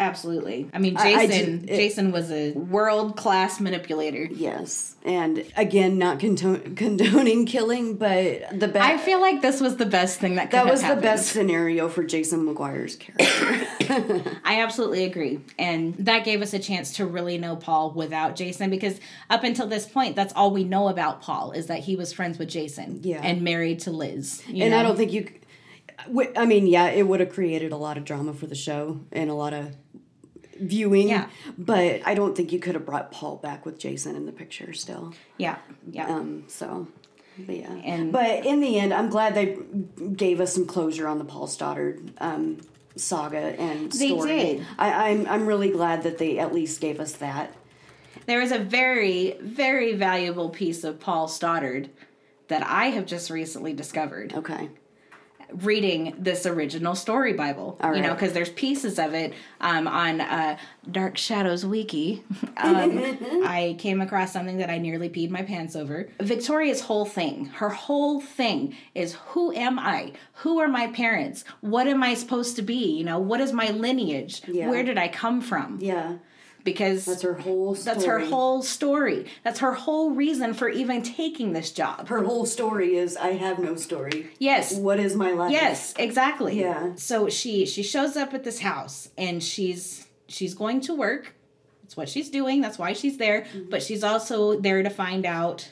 Absolutely. 0.00 0.68
I 0.74 0.78
mean, 0.78 0.96
I- 0.96 1.14
I 1.14 1.26
Jason. 1.26 1.64
it- 1.68 1.76
Jason 1.76 2.12
was 2.12 2.30
a 2.30 2.52
world 2.52 3.16
class 3.16 3.60
manipulator. 3.60 4.24
yes. 4.30 4.90
And 5.06 5.44
again, 5.56 5.98
not 5.98 6.18
condoning 6.18 7.44
killing, 7.46 7.96
but 7.96 8.58
the 8.58 8.68
best. 8.68 8.76
I 8.88 8.96
feel 8.96 9.20
like 9.20 9.42
this 9.42 9.60
was 9.60 9.76
the 9.76 9.84
best 9.86 10.18
thing 10.18 10.36
that 10.36 10.50
could 10.50 10.56
that 10.60 10.66
was 10.66 10.82
the 10.82 10.96
best 10.96 11.26
scenario 11.28 11.88
for 11.90 12.02
Jason 12.04 12.46
McGuire's 12.46 12.96
character. 12.96 14.38
I 14.44 14.62
absolutely 14.62 15.04
agree. 15.04 15.40
And 15.58 15.94
that 15.98 16.24
gave 16.24 16.40
us 16.40 16.54
a 16.54 16.58
chance 16.58 16.96
to 16.96 17.06
really 17.06 17.36
know 17.36 17.54
Paul 17.56 17.90
without 17.92 18.34
Jason 18.34 18.70
because 18.70 18.98
up 19.28 19.44
until 19.44 19.66
this 19.66 19.86
point, 19.86 20.16
that's 20.16 20.32
all 20.34 20.50
we 20.52 20.64
know 20.64 20.88
about 20.88 21.20
Paul 21.20 21.52
is 21.52 21.66
that 21.66 21.80
he 21.80 21.96
was 21.96 22.12
friends 22.12 22.38
with 22.38 22.48
Jason 22.48 23.00
Yeah. 23.02 23.20
and 23.22 23.42
married 23.42 23.80
to 23.80 23.90
Liz. 23.90 24.42
and 24.52 24.74
I 24.74 24.82
don't 24.82 24.96
think 24.96 25.12
you. 25.12 25.28
I 26.36 26.44
mean, 26.44 26.66
yeah, 26.66 26.86
it 26.88 27.06
would 27.06 27.20
have 27.20 27.30
created 27.30 27.72
a 27.72 27.76
lot 27.76 27.96
of 27.96 28.04
drama 28.04 28.32
for 28.34 28.46
the 28.46 28.54
show 28.54 29.00
and 29.12 29.30
a 29.30 29.34
lot 29.34 29.52
of 29.54 29.74
viewing. 30.60 31.08
Yeah. 31.08 31.28
But 31.58 32.00
I 32.06 32.14
don't 32.14 32.36
think 32.36 32.52
you 32.52 32.58
could 32.58 32.74
have 32.74 32.86
brought 32.86 33.10
Paul 33.10 33.36
back 33.36 33.64
with 33.66 33.78
Jason 33.78 34.16
in 34.16 34.26
the 34.26 34.32
picture 34.32 34.72
still. 34.72 35.12
Yeah, 35.38 35.58
yeah. 35.90 36.08
Um. 36.08 36.44
So. 36.48 36.88
But 37.38 37.56
yeah. 37.56 37.72
And- 37.72 38.12
but 38.12 38.46
in 38.46 38.60
the 38.60 38.78
end, 38.78 38.94
I'm 38.94 39.08
glad 39.10 39.34
they 39.34 39.58
gave 40.14 40.40
us 40.40 40.54
some 40.54 40.66
closure 40.66 41.08
on 41.08 41.18
the 41.18 41.24
Paul 41.24 41.48
Stoddard 41.48 42.12
um, 42.18 42.60
saga 42.94 43.58
and 43.60 43.92
story. 43.92 44.28
They 44.36 44.54
did. 44.56 44.66
I, 44.78 45.10
I'm 45.10 45.26
I'm 45.26 45.46
really 45.46 45.70
glad 45.70 46.04
that 46.04 46.18
they 46.18 46.38
at 46.38 46.54
least 46.54 46.80
gave 46.80 47.00
us 47.00 47.12
that. 47.14 47.52
there 48.26 48.40
is 48.40 48.52
a 48.52 48.58
very, 48.60 49.36
very 49.40 49.94
valuable 49.94 50.48
piece 50.48 50.84
of 50.84 51.00
Paul 51.00 51.26
Stoddard 51.26 51.90
that 52.48 52.62
I 52.64 52.86
have 52.90 53.04
just 53.06 53.30
recently 53.30 53.72
discovered. 53.72 54.32
Okay. 54.34 54.68
Reading 55.62 56.14
this 56.18 56.46
original 56.46 56.94
story 56.94 57.32
Bible. 57.32 57.78
All 57.80 57.94
You 57.94 58.02
know, 58.02 58.14
because 58.14 58.32
there's 58.32 58.50
pieces 58.50 58.98
of 58.98 59.14
it 59.14 59.32
um, 59.60 59.86
on 59.86 60.20
uh, 60.20 60.56
Dark 60.90 61.16
Shadows 61.16 61.64
Wiki. 61.64 62.22
Um, 62.56 62.98
I 63.44 63.74
came 63.80 64.00
across 64.00 64.32
something 64.32 64.58
that 64.58 64.70
I 64.70 64.78
nearly 64.78 65.10
peed 65.10 65.28
my 65.28 65.42
pants 65.42 65.74
over. 65.74 66.08
Victoria's 66.20 66.80
whole 66.80 67.04
thing, 67.04 67.46
her 67.46 67.68
whole 67.68 68.20
thing 68.20 68.76
is 68.94 69.14
who 69.14 69.52
am 69.52 69.78
I? 69.78 70.12
Who 70.34 70.60
are 70.60 70.68
my 70.68 70.86
parents? 70.86 71.44
What 71.62 71.88
am 71.88 72.02
I 72.02 72.14
supposed 72.14 72.54
to 72.56 72.62
be? 72.62 72.96
You 72.96 73.04
know, 73.04 73.18
what 73.18 73.40
is 73.40 73.52
my 73.52 73.70
lineage? 73.70 74.42
Yeah. 74.46 74.70
Where 74.70 74.84
did 74.84 74.98
I 74.98 75.08
come 75.08 75.40
from? 75.40 75.78
Yeah. 75.80 76.14
Because 76.64 77.04
That's 77.04 77.22
her 77.22 77.34
whole. 77.34 77.74
Story. 77.74 77.94
that's 77.94 78.04
her 78.06 78.18
whole 78.20 78.62
story. 78.62 79.26
That's 79.44 79.60
her 79.60 79.74
whole 79.74 80.10
reason 80.12 80.54
for 80.54 80.68
even 80.68 81.02
taking 81.02 81.52
this 81.52 81.70
job. 81.70 82.08
Her 82.08 82.22
whole 82.24 82.46
story 82.46 82.96
is 82.96 83.16
I 83.16 83.32
have 83.32 83.58
no 83.58 83.76
story. 83.76 84.30
Yes. 84.38 84.74
What 84.74 84.98
is 84.98 85.14
my 85.14 85.32
life? 85.32 85.52
Yes, 85.52 85.92
exactly. 85.98 86.58
Yeah. 86.58 86.94
So 86.96 87.28
she 87.28 87.66
she 87.66 87.82
shows 87.82 88.16
up 88.16 88.32
at 88.32 88.44
this 88.44 88.60
house 88.60 89.10
and 89.18 89.42
she's 89.42 90.06
she's 90.26 90.54
going 90.54 90.80
to 90.82 90.94
work. 90.94 91.34
It's 91.84 91.96
what 91.98 92.08
she's 92.08 92.30
doing. 92.30 92.62
That's 92.62 92.78
why 92.78 92.94
she's 92.94 93.18
there. 93.18 93.42
Mm-hmm. 93.42 93.68
But 93.70 93.82
she's 93.82 94.02
also 94.02 94.58
there 94.58 94.82
to 94.82 94.90
find 94.90 95.26
out 95.26 95.70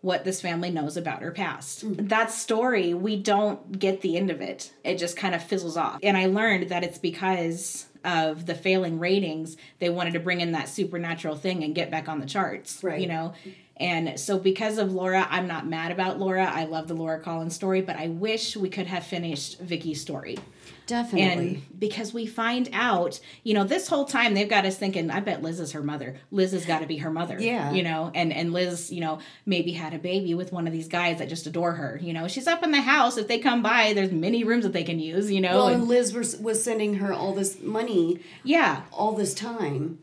what 0.00 0.24
this 0.24 0.40
family 0.40 0.70
knows 0.70 0.96
about 0.96 1.20
her 1.20 1.32
past. 1.32 1.84
Mm-hmm. 1.84 2.06
That 2.06 2.30
story, 2.30 2.94
we 2.94 3.16
don't 3.16 3.78
get 3.78 4.00
the 4.02 4.16
end 4.16 4.30
of 4.30 4.40
it. 4.40 4.72
It 4.84 4.96
just 4.98 5.16
kind 5.16 5.34
of 5.34 5.42
fizzles 5.42 5.76
off. 5.76 5.98
And 6.02 6.16
I 6.16 6.26
learned 6.26 6.68
that 6.70 6.84
it's 6.84 6.98
because 6.98 7.86
of 8.06 8.46
the 8.46 8.54
failing 8.54 8.98
ratings, 8.98 9.56
they 9.80 9.90
wanted 9.90 10.12
to 10.14 10.20
bring 10.20 10.40
in 10.40 10.52
that 10.52 10.68
supernatural 10.68 11.36
thing 11.36 11.64
and 11.64 11.74
get 11.74 11.90
back 11.90 12.08
on 12.08 12.20
the 12.20 12.26
charts. 12.26 12.82
Right. 12.82 13.00
You 13.00 13.08
know? 13.08 13.34
And 13.78 14.18
so 14.18 14.38
because 14.38 14.78
of 14.78 14.92
Laura, 14.92 15.26
I'm 15.30 15.46
not 15.46 15.66
mad 15.66 15.92
about 15.92 16.18
Laura. 16.18 16.44
I 16.44 16.64
love 16.64 16.88
the 16.88 16.94
Laura 16.94 17.20
Collins 17.20 17.54
story, 17.54 17.82
but 17.82 17.96
I 17.96 18.08
wish 18.08 18.56
we 18.56 18.70
could 18.70 18.86
have 18.86 19.04
finished 19.04 19.60
Vicky's 19.60 20.00
story. 20.00 20.38
Definitely. 20.86 21.48
And 21.56 21.80
because 21.80 22.14
we 22.14 22.26
find 22.26 22.68
out, 22.72 23.18
you 23.42 23.54
know, 23.54 23.64
this 23.64 23.88
whole 23.88 24.04
time 24.04 24.34
they've 24.34 24.48
got 24.48 24.64
us 24.64 24.78
thinking, 24.78 25.10
I 25.10 25.20
bet 25.20 25.42
Liz 25.42 25.58
is 25.58 25.72
her 25.72 25.82
mother. 25.82 26.16
Liz 26.30 26.52
has 26.52 26.64
got 26.64 26.78
to 26.78 26.86
be 26.86 26.98
her 26.98 27.10
mother. 27.10 27.38
Yeah. 27.40 27.72
You 27.72 27.82
know, 27.82 28.12
and 28.14 28.32
and 28.32 28.52
Liz, 28.52 28.92
you 28.92 29.00
know, 29.00 29.18
maybe 29.44 29.72
had 29.72 29.94
a 29.94 29.98
baby 29.98 30.34
with 30.34 30.52
one 30.52 30.66
of 30.66 30.72
these 30.72 30.88
guys 30.88 31.18
that 31.18 31.28
just 31.28 31.46
adore 31.46 31.72
her. 31.72 31.98
You 32.00 32.12
know, 32.12 32.28
she's 32.28 32.46
up 32.46 32.62
in 32.62 32.70
the 32.70 32.80
house. 32.80 33.16
If 33.18 33.26
they 33.26 33.40
come 33.40 33.62
by, 33.62 33.94
there's 33.94 34.12
many 34.12 34.44
rooms 34.44 34.64
that 34.64 34.72
they 34.72 34.84
can 34.84 35.00
use. 35.00 35.30
You 35.30 35.40
know, 35.40 35.56
well, 35.56 35.68
and- 35.68 35.82
and 35.82 35.88
Liz 35.88 36.14
was 36.14 36.36
was 36.36 36.62
sending 36.62 36.94
her 36.94 37.12
all 37.12 37.34
this 37.34 37.60
money 37.60 38.20
yeah. 38.44 38.82
all 38.92 39.12
this 39.12 39.34
time. 39.34 39.98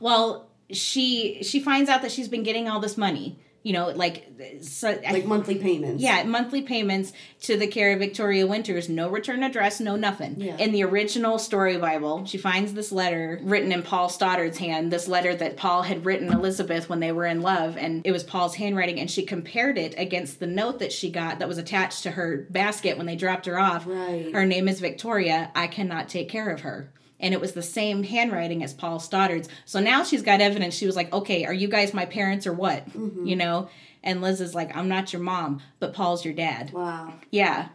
Well, 0.00 0.47
she 0.70 1.42
she 1.42 1.60
finds 1.60 1.88
out 1.88 2.02
that 2.02 2.12
she's 2.12 2.28
been 2.28 2.42
getting 2.42 2.68
all 2.68 2.80
this 2.80 2.96
money. 2.96 3.38
You 3.64 3.72
know, 3.72 3.88
like 3.88 4.24
so, 4.62 4.98
I 5.06 5.12
Like 5.12 5.26
monthly 5.26 5.56
payments. 5.56 6.02
Yeah, 6.02 6.22
monthly 6.22 6.62
payments 6.62 7.12
to 7.42 7.56
the 7.56 7.66
care 7.66 7.92
of 7.92 7.98
Victoria 7.98 8.46
Winters, 8.46 8.88
no 8.88 9.10
return 9.10 9.42
address, 9.42 9.80
no 9.80 9.96
nothing. 9.96 10.36
Yeah. 10.40 10.56
In 10.58 10.70
the 10.72 10.84
original 10.84 11.38
story 11.40 11.76
Bible, 11.76 12.24
she 12.24 12.38
finds 12.38 12.72
this 12.72 12.92
letter 12.92 13.40
written 13.42 13.72
in 13.72 13.82
Paul 13.82 14.08
Stoddard's 14.08 14.58
hand, 14.58 14.92
this 14.92 15.08
letter 15.08 15.34
that 15.34 15.56
Paul 15.56 15.82
had 15.82 16.06
written 16.06 16.32
Elizabeth 16.32 16.88
when 16.88 17.00
they 17.00 17.10
were 17.10 17.26
in 17.26 17.42
love, 17.42 17.76
and 17.76 18.06
it 18.06 18.12
was 18.12 18.22
Paul's 18.22 18.54
handwriting, 18.54 19.00
and 19.00 19.10
she 19.10 19.24
compared 19.24 19.76
it 19.76 19.92
against 19.98 20.38
the 20.38 20.46
note 20.46 20.78
that 20.78 20.92
she 20.92 21.10
got 21.10 21.40
that 21.40 21.48
was 21.48 21.58
attached 21.58 22.04
to 22.04 22.12
her 22.12 22.46
basket 22.50 22.96
when 22.96 23.06
they 23.06 23.16
dropped 23.16 23.44
her 23.46 23.58
off. 23.58 23.86
Right. 23.86 24.32
Her 24.32 24.46
name 24.46 24.68
is 24.68 24.78
Victoria. 24.78 25.50
I 25.54 25.66
cannot 25.66 26.08
take 26.08 26.28
care 26.28 26.48
of 26.48 26.60
her. 26.60 26.92
And 27.20 27.34
it 27.34 27.40
was 27.40 27.52
the 27.52 27.62
same 27.62 28.04
handwriting 28.04 28.62
as 28.62 28.72
Paul 28.72 29.00
Stoddard's. 29.00 29.48
So 29.64 29.80
now 29.80 30.04
she's 30.04 30.22
got 30.22 30.40
evidence. 30.40 30.74
She 30.74 30.86
was 30.86 30.96
like, 30.96 31.12
okay, 31.12 31.44
are 31.44 31.52
you 31.52 31.68
guys 31.68 31.92
my 31.92 32.06
parents 32.06 32.46
or 32.46 32.52
what? 32.52 32.88
Mm-hmm. 32.90 33.26
You 33.26 33.36
know? 33.36 33.68
And 34.02 34.22
Liz 34.22 34.40
is 34.40 34.54
like, 34.54 34.74
I'm 34.76 34.88
not 34.88 35.12
your 35.12 35.22
mom, 35.22 35.60
but 35.80 35.92
Paul's 35.92 36.24
your 36.24 36.34
dad. 36.34 36.72
Wow. 36.72 37.14
Yeah. 37.30 37.68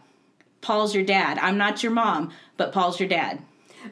Paul's 0.62 0.94
your 0.94 1.04
dad. 1.04 1.38
I'm 1.38 1.58
not 1.58 1.82
your 1.82 1.92
mom, 1.92 2.32
but 2.56 2.72
Paul's 2.72 2.98
your 2.98 3.08
dad. 3.08 3.42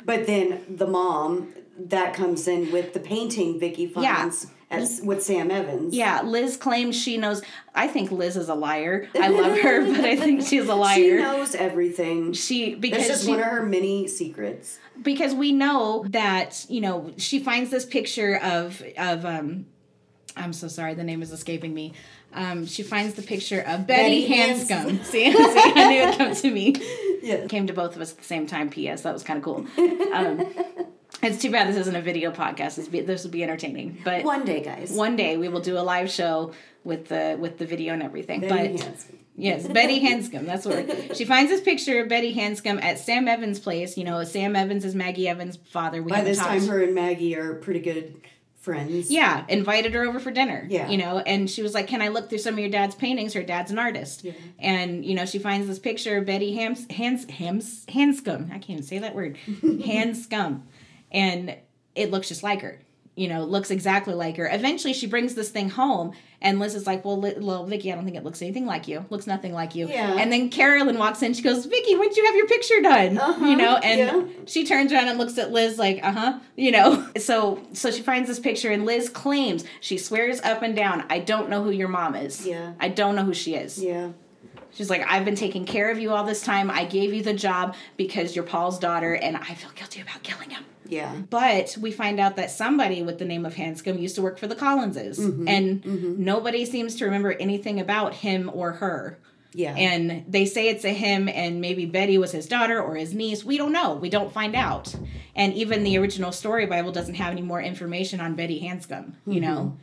But 0.06 0.26
then 0.26 0.64
the 0.68 0.86
mom 0.86 1.52
that 1.78 2.14
comes 2.14 2.48
in 2.48 2.72
with 2.72 2.94
the 2.94 3.00
painting 3.00 3.60
Vicky 3.60 3.86
finds 3.86 4.46
as 4.72 5.00
with 5.02 5.22
Sam 5.22 5.50
Evans. 5.50 5.94
Yeah, 5.94 6.22
Liz 6.22 6.56
claims 6.56 6.96
she 7.00 7.16
knows. 7.16 7.42
I 7.74 7.88
think 7.88 8.10
Liz 8.10 8.36
is 8.36 8.48
a 8.48 8.54
liar. 8.54 9.08
I 9.14 9.28
love 9.28 9.58
her, 9.58 9.84
but 9.94 10.04
I 10.04 10.16
think 10.16 10.42
she's 10.46 10.68
a 10.68 10.74
liar. 10.74 10.94
She 10.96 11.12
knows 11.12 11.54
everything. 11.54 12.32
She 12.32 12.70
That's 12.70 12.80
because 12.80 13.06
just 13.06 13.24
she, 13.24 13.30
one 13.30 13.40
of 13.40 13.46
her 13.46 13.64
many 13.64 14.08
secrets. 14.08 14.78
because 15.00 15.34
we 15.34 15.52
know 15.52 16.04
that 16.08 16.66
you 16.68 16.80
know 16.80 17.12
she 17.16 17.38
finds 17.38 17.70
this 17.70 17.84
picture 17.84 18.36
of 18.36 18.82
of 18.96 19.24
um 19.24 19.66
I'm 20.36 20.52
so 20.52 20.68
sorry 20.68 20.94
the 20.94 21.04
name 21.04 21.22
is 21.22 21.32
escaping 21.32 21.74
me. 21.74 21.92
Um, 22.34 22.64
she 22.64 22.82
finds 22.82 23.14
the 23.14 23.22
picture 23.22 23.60
of 23.60 23.86
Betty, 23.86 24.26
Betty 24.26 24.34
Hanscom. 24.34 25.04
See, 25.04 25.30
see, 25.32 25.38
I 25.38 25.88
knew 25.88 26.02
it 26.02 26.16
come 26.18 26.34
to 26.34 26.50
me. 26.50 26.74
Yeah. 27.22 27.46
Came 27.46 27.66
to 27.66 27.74
both 27.74 27.94
of 27.94 28.00
us 28.00 28.12
at 28.12 28.18
the 28.18 28.24
same 28.24 28.46
time. 28.46 28.70
P.S. 28.70 29.02
That 29.02 29.12
was 29.12 29.22
kind 29.22 29.36
of 29.36 29.44
cool. 29.44 29.66
Um, 30.14 30.46
it's 31.22 31.40
too 31.40 31.50
bad 31.50 31.68
this 31.68 31.76
isn't 31.76 31.96
a 31.96 32.02
video 32.02 32.30
podcast. 32.30 32.76
This, 32.76 32.88
be, 32.88 33.00
this 33.00 33.22
would 33.24 33.32
be 33.32 33.42
entertaining. 33.42 33.98
But 34.04 34.24
One 34.24 34.44
day, 34.44 34.62
guys. 34.62 34.92
one 34.92 35.16
day 35.16 35.36
we 35.36 35.48
will 35.48 35.60
do 35.60 35.78
a 35.78 35.80
live 35.82 36.10
show 36.10 36.52
with 36.84 37.08
the 37.08 37.36
with 37.38 37.58
the 37.58 37.66
video 37.66 37.92
and 37.94 38.02
everything. 38.02 38.40
Betty 38.40 38.76
but 38.76 38.80
Hanscom. 38.86 39.14
yes, 39.36 39.68
Betty 39.68 40.00
Hanscom. 40.00 40.46
That's 40.46 40.66
what 40.66 41.16
she 41.16 41.24
finds 41.24 41.50
this 41.50 41.60
picture 41.60 42.02
of 42.02 42.08
Betty 42.08 42.34
Hanscom 42.34 42.82
at 42.82 42.98
Sam 42.98 43.28
Evans' 43.28 43.58
place. 43.60 43.96
You 43.96 44.04
know, 44.04 44.24
Sam 44.24 44.56
Evans 44.56 44.84
is 44.84 44.94
Maggie 44.94 45.28
Evans' 45.28 45.56
father. 45.56 46.02
We 46.02 46.10
By 46.10 46.22
this 46.22 46.38
time, 46.38 46.66
her 46.66 46.82
and 46.82 46.94
Maggie 46.94 47.36
are 47.36 47.54
pretty 47.54 47.80
good 47.80 48.20
friends. 48.62 49.10
yeah, 49.10 49.44
invited 49.48 49.92
her 49.94 50.04
over 50.04 50.18
for 50.20 50.30
dinner. 50.30 50.66
Yeah. 50.68 50.88
You 50.88 50.96
know, 50.96 51.18
and 51.18 51.48
she 51.50 51.62
was 51.62 51.74
like, 51.74 51.86
Can 51.88 52.00
I 52.02 52.08
look 52.08 52.28
through 52.28 52.38
some 52.38 52.54
of 52.54 52.60
your 52.60 52.68
dad's 52.70 52.94
paintings? 52.94 53.34
Her 53.34 53.42
dad's 53.42 53.70
an 53.70 53.78
artist. 53.78 54.24
Yeah. 54.24 54.32
And, 54.58 55.04
you 55.04 55.14
know, 55.14 55.26
she 55.26 55.38
finds 55.38 55.66
this 55.68 55.78
picture 55.78 56.16
of 56.16 56.26
Betty 56.26 56.54
Hams, 56.54 56.86
Hans, 56.90 57.28
Hams, 57.30 57.84
Hanscom. 57.86 58.46
I 58.50 58.54
can't 58.54 58.70
even 58.70 58.82
say 58.82 58.98
that 58.98 59.14
word. 59.14 59.36
Hanscom. 59.46 60.62
And 61.12 61.56
it 61.94 62.10
looks 62.10 62.28
just 62.28 62.42
like 62.42 62.62
her. 62.62 62.80
You 63.14 63.28
know, 63.28 63.44
looks 63.44 63.70
exactly 63.70 64.14
like 64.14 64.38
her. 64.38 64.48
Eventually, 64.50 64.94
she 64.94 65.06
brings 65.06 65.34
this 65.34 65.50
thing 65.50 65.68
home, 65.68 66.12
and 66.40 66.58
Liz 66.58 66.74
is 66.74 66.86
like, 66.86 67.04
"Well, 67.04 67.20
Li- 67.20 67.34
well, 67.36 67.66
Vicky, 67.66 67.92
I 67.92 67.94
don't 67.94 68.04
think 68.06 68.16
it 68.16 68.24
looks 68.24 68.40
anything 68.40 68.64
like 68.64 68.88
you. 68.88 69.04
Looks 69.10 69.26
nothing 69.26 69.52
like 69.52 69.74
you." 69.74 69.86
Yeah. 69.86 70.14
And 70.18 70.32
then 70.32 70.48
Carolyn 70.48 70.96
walks 70.96 71.20
in. 71.22 71.34
She 71.34 71.42
goes, 71.42 71.66
"Vicky, 71.66 71.94
when'd 71.94 72.16
you 72.16 72.24
have 72.24 72.34
your 72.36 72.46
picture 72.46 72.80
done?" 72.80 73.18
Uh-huh, 73.18 73.44
You 73.44 73.56
know, 73.56 73.76
and 73.76 73.98
yeah. 73.98 74.24
she 74.46 74.64
turns 74.64 74.94
around 74.94 75.08
and 75.08 75.18
looks 75.18 75.36
at 75.36 75.52
Liz 75.52 75.78
like, 75.78 76.00
"Uh 76.02 76.12
huh," 76.12 76.38
you 76.56 76.70
know. 76.70 77.06
So, 77.18 77.60
so 77.74 77.90
she 77.90 78.00
finds 78.00 78.28
this 78.30 78.40
picture, 78.40 78.70
and 78.70 78.86
Liz 78.86 79.10
claims 79.10 79.64
she 79.80 79.98
swears 79.98 80.40
up 80.40 80.62
and 80.62 80.74
down, 80.74 81.04
"I 81.10 81.18
don't 81.18 81.50
know 81.50 81.62
who 81.62 81.70
your 81.70 81.88
mom 81.88 82.14
is. 82.16 82.46
Yeah. 82.46 82.72
I 82.80 82.88
don't 82.88 83.14
know 83.14 83.24
who 83.24 83.34
she 83.34 83.56
is." 83.56 83.76
Yeah. 83.78 84.12
She's 84.72 84.88
like, 84.88 85.04
I've 85.06 85.26
been 85.26 85.34
taking 85.36 85.66
care 85.66 85.90
of 85.90 85.98
you 85.98 86.12
all 86.12 86.24
this 86.24 86.40
time. 86.40 86.70
I 86.70 86.86
gave 86.86 87.12
you 87.12 87.22
the 87.22 87.34
job 87.34 87.74
because 87.98 88.34
you're 88.34 88.42
Paul's 88.46 88.78
daughter, 88.78 89.14
and 89.14 89.36
I 89.36 89.52
feel 89.52 89.68
guilty 89.74 90.00
about 90.00 90.22
killing 90.22 90.48
him. 90.48 90.64
Yeah. 90.86 91.14
But 91.30 91.76
we 91.80 91.92
find 91.92 92.18
out 92.20 92.36
that 92.36 92.50
somebody 92.50 93.02
with 93.02 93.18
the 93.18 93.24
name 93.24 93.46
of 93.46 93.54
Hanscom 93.54 94.00
used 94.00 94.16
to 94.16 94.22
work 94.22 94.38
for 94.38 94.46
the 94.46 94.56
Collinses, 94.56 95.18
Mm-hmm. 95.18 95.48
and 95.48 96.18
nobody 96.18 96.64
seems 96.64 96.96
to 96.96 97.04
remember 97.04 97.32
anything 97.32 97.80
about 97.80 98.14
him 98.14 98.50
or 98.52 98.72
her. 98.72 99.18
Yeah. 99.54 99.74
And 99.76 100.24
they 100.26 100.46
say 100.46 100.68
it's 100.68 100.84
a 100.84 100.94
him, 100.94 101.28
and 101.28 101.60
maybe 101.60 101.84
Betty 101.84 102.16
was 102.16 102.32
his 102.32 102.46
daughter 102.46 102.80
or 102.82 102.94
his 102.96 103.12
niece. 103.12 103.44
We 103.44 103.58
don't 103.58 103.72
know. 103.72 103.94
We 103.94 104.08
don't 104.08 104.32
find 104.32 104.56
out. 104.56 104.94
And 105.36 105.52
even 105.54 105.84
the 105.84 105.98
original 105.98 106.32
story 106.32 106.64
Bible 106.66 106.90
doesn't 106.90 107.16
have 107.16 107.32
any 107.32 107.42
more 107.42 107.60
information 107.60 108.18
on 108.20 108.34
Betty 108.34 108.60
Hanscom, 108.62 109.12
you 109.26 109.40
know? 109.40 109.76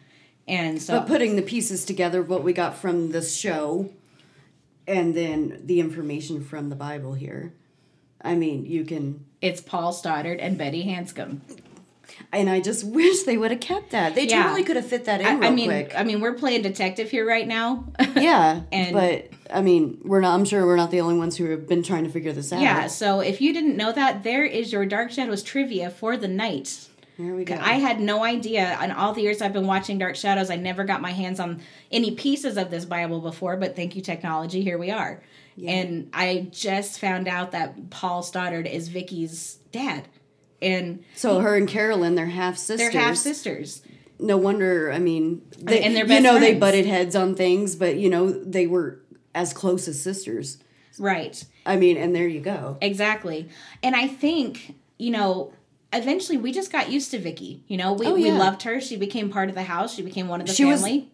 And 0.48 0.82
so. 0.82 0.94
Mm-hmm. 0.94 1.04
But 1.04 1.08
putting 1.08 1.36
the 1.36 1.44
pieces 1.44 1.86
together, 1.86 2.24
what 2.24 2.44
we 2.44 2.52
got 2.54 2.78
from 2.78 3.12
the 3.12 3.22
show, 3.22 3.92
and 4.88 5.14
then 5.16 5.62
the 5.64 5.80
information 5.80 6.44
from 6.44 6.70
the 6.70 6.76
Bible 6.76 7.14
here, 7.14 7.54
I 8.22 8.36
mean, 8.36 8.66
you 8.66 8.84
can. 8.86 9.26
it's 9.42 9.62
Paul 9.62 9.94
Stoddard 9.94 10.40
and 10.40 10.58
Betty 10.58 10.86
Hanscom. 10.86 11.40
And 12.34 12.50
I 12.50 12.60
just 12.60 12.84
wish 13.00 13.24
they 13.24 13.38
would 13.38 13.52
have 13.52 13.60
kept 13.62 13.92
that. 13.92 14.16
They 14.16 14.28
Yeah. 14.28 14.44
totally 14.44 14.64
could 14.64 14.76
have 14.76 14.86
fit 14.88 15.06
that 15.06 15.22
in 15.22 15.28
I, 15.28 15.34
real 15.36 15.44
I 15.46 15.52
mean, 15.52 15.66
quick. 15.70 15.94
I 15.96 16.04
mean, 16.04 16.20
we're 16.22 16.34
playing 16.34 16.62
detective 16.64 17.10
here 17.10 17.26
right 17.28 17.48
now. 17.48 17.86
yeah, 18.16 18.62
and- 18.72 18.94
but 18.94 19.30
I 19.52 19.62
mean, 19.62 20.00
we're 20.04 20.22
not. 20.22 20.36
I'm 20.36 20.46
sure 20.46 20.66
we're 20.66 20.76
not 20.76 20.92
the 20.92 21.02
only 21.02 21.18
ones 21.18 21.38
who 21.38 21.50
have 21.50 21.68
been 21.68 21.82
trying 21.82 22.04
to 22.04 22.10
figure 22.10 22.32
this 22.34 22.52
out. 22.54 22.62
yeah. 22.62 22.88
So 22.88 23.20
if 23.22 23.42
you 23.42 23.52
didn't 23.54 23.78
know 23.78 23.92
that, 23.92 24.24
there 24.24 24.44
is 24.44 24.72
your 24.72 24.86
Dark 24.86 25.12
Shadows 25.12 25.42
trivia 25.42 25.90
for 25.90 26.18
the 26.18 26.28
night. 26.28 26.88
There 27.18 27.34
we 27.34 27.44
go. 27.46 27.56
I 27.60 27.74
had 27.74 28.00
no 28.00 28.24
idea. 28.24 28.78
In 28.82 28.92
all 28.92 29.12
the 29.14 29.22
years 29.22 29.42
I've 29.42 29.52
been 29.52 29.68
watching 29.68 29.98
Dark 29.98 30.16
Shadows, 30.16 30.50
I 30.50 30.56
never 30.56 30.84
got 30.86 31.02
my 31.02 31.12
hands 31.12 31.40
on 31.40 31.62
any 31.92 32.12
pieces 32.12 32.58
of 32.58 32.70
this 32.72 32.86
Bible 32.86 33.20
before. 33.22 33.58
But 33.58 33.76
thank 33.76 33.96
you, 33.96 34.02
technology. 34.02 34.62
Here 34.62 34.78
we 34.78 34.90
are. 34.92 35.22
And 35.68 36.10
I 36.14 36.48
just 36.52 37.00
found 37.00 37.28
out 37.28 37.52
that 37.52 37.90
Paul 37.90 38.22
Stoddard 38.24 38.68
is 38.68 38.88
Vicky's 38.88 39.56
dad, 39.72 40.08
and 40.62 41.04
so 41.16 41.40
her 41.40 41.56
and 41.56 41.68
Carolyn, 41.68 42.16
they're 42.16 42.28
half 42.28 42.58
sisters. 42.58 42.92
they're 42.92 43.02
half 43.02 43.16
sisters. 43.18 43.82
No 44.20 44.38
wonder. 44.38 44.92
I 44.92 45.00
mean, 45.00 45.42
they, 45.60 45.82
and 45.82 45.96
they're 45.96 46.06
you 46.06 46.20
know 46.20 46.40
they 46.40 46.56
butted 46.56 46.86
heads 46.86 47.16
on 47.16 47.36
things, 47.36 47.76
but 47.76 47.98
you 47.98 48.10
know 48.10 48.30
they 48.32 48.68
were 48.68 49.00
as 49.34 49.54
close 49.54 49.88
as 49.88 50.02
sisters. 50.02 50.58
Right. 50.98 51.44
I 51.66 51.78
mean, 51.78 51.98
and 51.98 52.16
there 52.16 52.28
you 52.28 52.42
go. 52.42 52.78
Exactly. 52.82 53.48
And 53.82 53.96
I 53.96 54.08
think, 54.08 54.76
you 54.98 55.12
know, 55.12 55.54
eventually 55.94 56.38
we 56.38 56.52
just 56.52 56.72
got 56.72 56.92
used 56.92 57.12
to 57.12 57.20
Vicky. 57.20 57.64
You 57.68 57.78
know, 57.78 57.94
we, 57.94 58.08
Oh, 58.08 58.14
we 58.14 58.32
loved 58.32 58.64
her. 58.64 58.82
She 58.82 58.98
became 58.98 59.30
part 59.30 59.50
of 59.50 59.56
the 59.56 59.64
house. 59.64 59.94
She 59.96 60.02
became 60.02 60.28
one 60.28 60.42
of 60.42 60.48
the 60.48 60.54
She 60.54 60.66
was 60.66 60.82
family. 60.82 61.10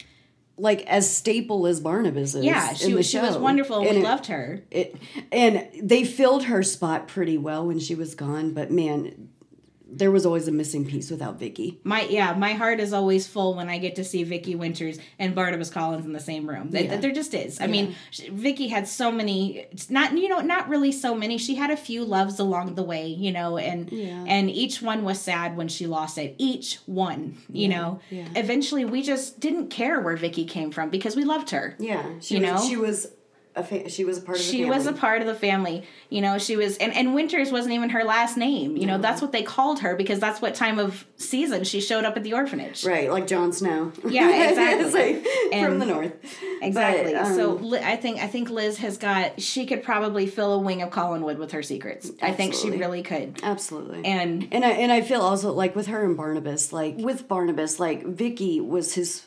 Like 0.57 0.83
as 0.87 1.13
staple 1.13 1.67
as 1.67 1.81
Barnabas 1.81 2.33
is. 2.35 2.45
yeah, 2.45 2.69
in 2.69 2.75
she, 2.77 2.87
the 2.91 2.95
was 2.95 3.09
she 3.09 3.17
was 3.19 3.37
wonderful. 3.37 3.79
And 3.81 3.89
we 3.89 3.97
it- 3.97 4.03
loved 4.03 4.27
her. 4.27 4.63
It, 4.71 4.95
and 5.31 5.67
they 5.81 6.03
filled 6.05 6.45
her 6.45 6.63
spot 6.63 7.07
pretty 7.09 7.37
well 7.37 7.67
when 7.67 7.79
she 7.79 7.93
was 7.95 8.15
gone, 8.15 8.53
but 8.53 8.71
man, 8.71 9.29
there 9.87 10.09
was 10.11 10.25
always 10.25 10.47
a 10.47 10.51
missing 10.51 10.85
piece 10.85 11.11
without 11.11 11.39
Vicky. 11.39 11.79
My 11.83 12.01
yeah, 12.03 12.33
my 12.33 12.53
heart 12.53 12.79
is 12.79 12.91
always 12.91 13.27
full 13.27 13.55
when 13.55 13.69
I 13.69 13.77
get 13.77 13.95
to 13.97 14.03
see 14.03 14.23
Vicky 14.23 14.55
Winters 14.55 14.97
and 15.19 15.35
Barnabas 15.35 15.69
Collins 15.69 16.05
in 16.05 16.11
the 16.13 16.19
same 16.19 16.49
room. 16.49 16.69
Yeah. 16.71 16.97
There 16.97 17.11
just 17.11 17.33
is. 17.33 17.61
I 17.61 17.67
mean, 17.67 17.95
sh- 18.11 18.23
Vicky 18.31 18.67
had 18.67 18.87
so 18.87 19.11
many. 19.11 19.67
Not 19.89 20.17
you 20.17 20.27
know 20.27 20.39
not 20.41 20.69
really 20.69 20.91
so 20.91 21.13
many. 21.15 21.37
She 21.37 21.55
had 21.55 21.69
a 21.71 21.77
few 21.77 22.03
loves 22.03 22.39
along 22.39 22.75
the 22.75 22.83
way, 22.83 23.07
you 23.07 23.31
know, 23.31 23.57
and 23.57 23.91
Yeah. 23.91 24.23
and 24.27 24.49
each 24.49 24.81
one 24.81 25.03
was 25.03 25.19
sad 25.19 25.55
when 25.55 25.67
she 25.67 25.85
lost 25.87 26.17
it. 26.17 26.35
Each 26.37 26.79
one, 26.85 27.37
you 27.51 27.67
know. 27.67 27.99
yeah. 28.09 28.27
Eventually, 28.35 28.85
we 28.85 29.01
just 29.03 29.39
didn't 29.39 29.69
care 29.69 29.99
where 30.01 30.17
Vicky 30.17 30.45
came 30.45 30.71
from 30.71 30.89
because 30.89 31.15
we 31.15 31.23
loved 31.23 31.51
her. 31.51 31.75
Yeah, 31.79 32.03
she 32.21 32.35
You 32.37 32.41
was, 32.41 32.49
know? 32.63 32.67
she 32.69 32.75
was 32.77 33.07
a 33.55 33.63
fa- 33.63 33.89
she 33.89 34.03
was 34.03 34.17
a 34.17 34.21
part 34.21 34.37
of 34.37 34.43
the 34.43 34.49
She 34.51 34.57
family. 34.63 34.75
was 34.77 34.85
a 34.87 34.93
part 34.93 35.21
of 35.21 35.27
the 35.27 35.33
family. 35.35 35.83
You 36.09 36.21
know, 36.21 36.37
she 36.37 36.55
was, 36.55 36.77
and, 36.77 36.93
and 36.93 37.15
Winters 37.15 37.51
wasn't 37.51 37.73
even 37.73 37.89
her 37.91 38.03
last 38.03 38.35
name. 38.37 38.75
You 38.77 38.85
know, 38.85 38.97
that's 38.97 39.21
what 39.21 39.31
they 39.31 39.43
called 39.43 39.79
her 39.79 39.95
because 39.95 40.19
that's 40.19 40.41
what 40.41 40.55
time 40.55 40.77
of 40.79 41.05
season 41.17 41.63
she 41.63 41.79
showed 41.81 42.03
up 42.05 42.17
at 42.17 42.23
the 42.23 42.33
orphanage. 42.33 42.83
right, 42.85 43.09
like 43.09 43.27
Jon 43.27 43.53
Snow. 43.53 43.91
Yeah, 44.07 44.49
exactly. 44.49 45.21
Like 45.51 45.63
from 45.65 45.79
the 45.79 45.85
north. 45.85 46.13
Exactly. 46.61 47.13
But, 47.13 47.25
um, 47.25 47.35
so 47.35 47.53
Li- 47.53 47.79
I 47.83 47.95
think 47.95 48.19
I 48.19 48.27
think 48.27 48.49
Liz 48.49 48.77
has 48.79 48.97
got. 48.97 49.39
She 49.41 49.65
could 49.65 49.83
probably 49.83 50.27
fill 50.27 50.53
a 50.53 50.59
wing 50.59 50.81
of 50.81 50.89
Collinwood 50.89 51.37
with 51.37 51.51
her 51.53 51.63
secrets. 51.63 52.11
I 52.21 52.31
think 52.33 52.53
she 52.53 52.71
really 52.71 53.03
could. 53.03 53.39
Absolutely. 53.43 54.03
And 54.05 54.47
And 54.51 54.65
I 54.65 54.71
and 54.71 54.91
I 54.91 55.01
feel 55.01 55.21
also 55.21 55.51
like 55.53 55.75
with 55.75 55.87
her 55.87 56.03
and 56.03 56.17
Barnabas, 56.17 56.73
like 56.73 56.95
with 56.97 57.27
Barnabas, 57.27 57.79
like 57.79 58.05
Vicky 58.05 58.59
was 58.59 58.93
his 58.95 59.25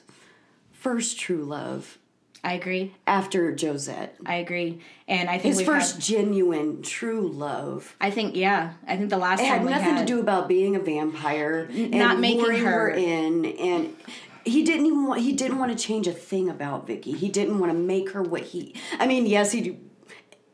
first 0.72 1.18
true 1.18 1.45
love 1.45 1.99
I 2.45 2.53
agree. 2.55 2.95
after 3.07 3.55
Josette. 3.59 4.16
I 4.24 4.36
agree. 4.36 4.80
And 5.07 5.28
I 5.28 5.39
think 5.39 5.57
His 5.57 5.66
first 5.66 5.95
had- 5.97 6.03
genuine 6.05 6.82
true 6.82 7.26
love. 7.28 7.97
I 8.01 8.11
think 8.11 8.36
yeah. 8.36 8.74
I 8.86 8.97
think 8.97 9.11
the 9.11 9.18
last 9.18 9.41
It 9.41 9.47
had 9.47 9.64
nothing 9.64 9.95
had, 9.97 10.07
to 10.07 10.12
do 10.14 10.20
about 10.20 10.49
being 10.49 10.76
a 10.76 10.80
vampire 10.80 11.68
and 11.72 11.91
not 11.93 12.20
making 12.20 12.43
luring 12.43 12.64
her- 12.64 12.91
in 12.91 13.45
and 13.45 13.97
he 14.45 14.62
didn't 14.62 14.86
even 14.86 15.07
want 15.07 15.20
he 15.20 15.32
didn't 15.32 15.59
want 15.59 15.76
to 15.76 15.84
change 15.86 16.07
a 16.07 16.12
thing 16.12 16.49
about 16.49 16.86
Vicky. 16.86 17.12
He 17.12 17.28
didn't 17.28 17.59
want 17.59 17.72
to 17.72 17.78
make 17.78 18.11
her 18.12 18.22
what 18.22 18.43
he 18.43 18.74
I 18.99 19.07
mean, 19.07 19.26
yes, 19.26 19.53
he 19.53 19.78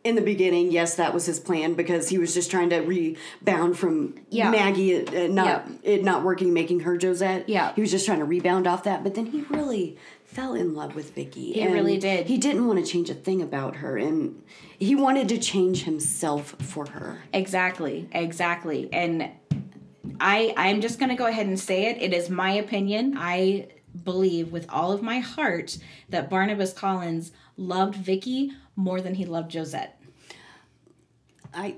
in 0.02 0.16
the 0.16 0.20
beginning, 0.22 0.70
yes, 0.70 0.96
that 0.96 1.14
was 1.14 1.24
his 1.24 1.40
plan 1.40 1.72
because 1.74 2.10
he 2.10 2.18
was 2.18 2.34
just 2.34 2.50
trying 2.50 2.68
to 2.70 2.80
rebound 2.80 3.78
from 3.78 4.14
Yeah. 4.30 4.50
Maggie 4.50 5.06
uh, 5.06 5.28
not 5.28 5.66
it 5.82 6.02
not 6.04 6.24
working, 6.24 6.52
making 6.52 6.80
her 6.80 6.98
Josette. 7.00 7.48
Yeah. 7.48 7.72
he 7.74 7.80
was 7.82 7.90
just 7.90 8.04
trying 8.06 8.18
to 8.18 8.24
rebound 8.24 8.66
off 8.66 8.84
that. 8.84 9.02
But 9.02 9.14
then 9.14 9.26
he 9.26 9.42
really 9.42 9.96
fell 10.34 10.54
in 10.54 10.74
love 10.74 10.94
with 10.94 11.14
Vicky. 11.14 11.52
He 11.52 11.66
really 11.68 11.96
did. 11.98 12.26
He 12.26 12.38
didn't 12.38 12.66
want 12.66 12.84
to 12.84 12.90
change 12.92 13.08
a 13.08 13.14
thing 13.14 13.40
about 13.40 13.76
her, 13.76 13.96
and 13.96 14.42
he 14.78 14.94
wanted 14.94 15.28
to 15.30 15.38
change 15.38 15.84
himself 15.84 16.56
for 16.60 16.86
her. 16.90 17.22
Exactly, 17.32 18.08
exactly. 18.12 18.88
And 18.92 19.30
I 20.20 20.52
I'm 20.56 20.80
just 20.80 20.98
going 20.98 21.08
to 21.10 21.14
go 21.16 21.26
ahead 21.26 21.46
and 21.46 21.58
say 21.58 21.86
it. 21.86 22.02
It 22.02 22.12
is 22.12 22.28
my 22.28 22.52
opinion. 22.52 23.14
I 23.16 23.68
believe 24.02 24.50
with 24.52 24.66
all 24.70 24.90
of 24.92 25.02
my 25.02 25.20
heart 25.20 25.78
that 26.08 26.28
Barnabas 26.28 26.72
Collins 26.72 27.30
loved 27.56 27.94
Vicky 27.94 28.52
more 28.76 29.00
than 29.00 29.14
he 29.14 29.24
loved 29.24 29.52
Josette. 29.54 30.00
I, 31.52 31.76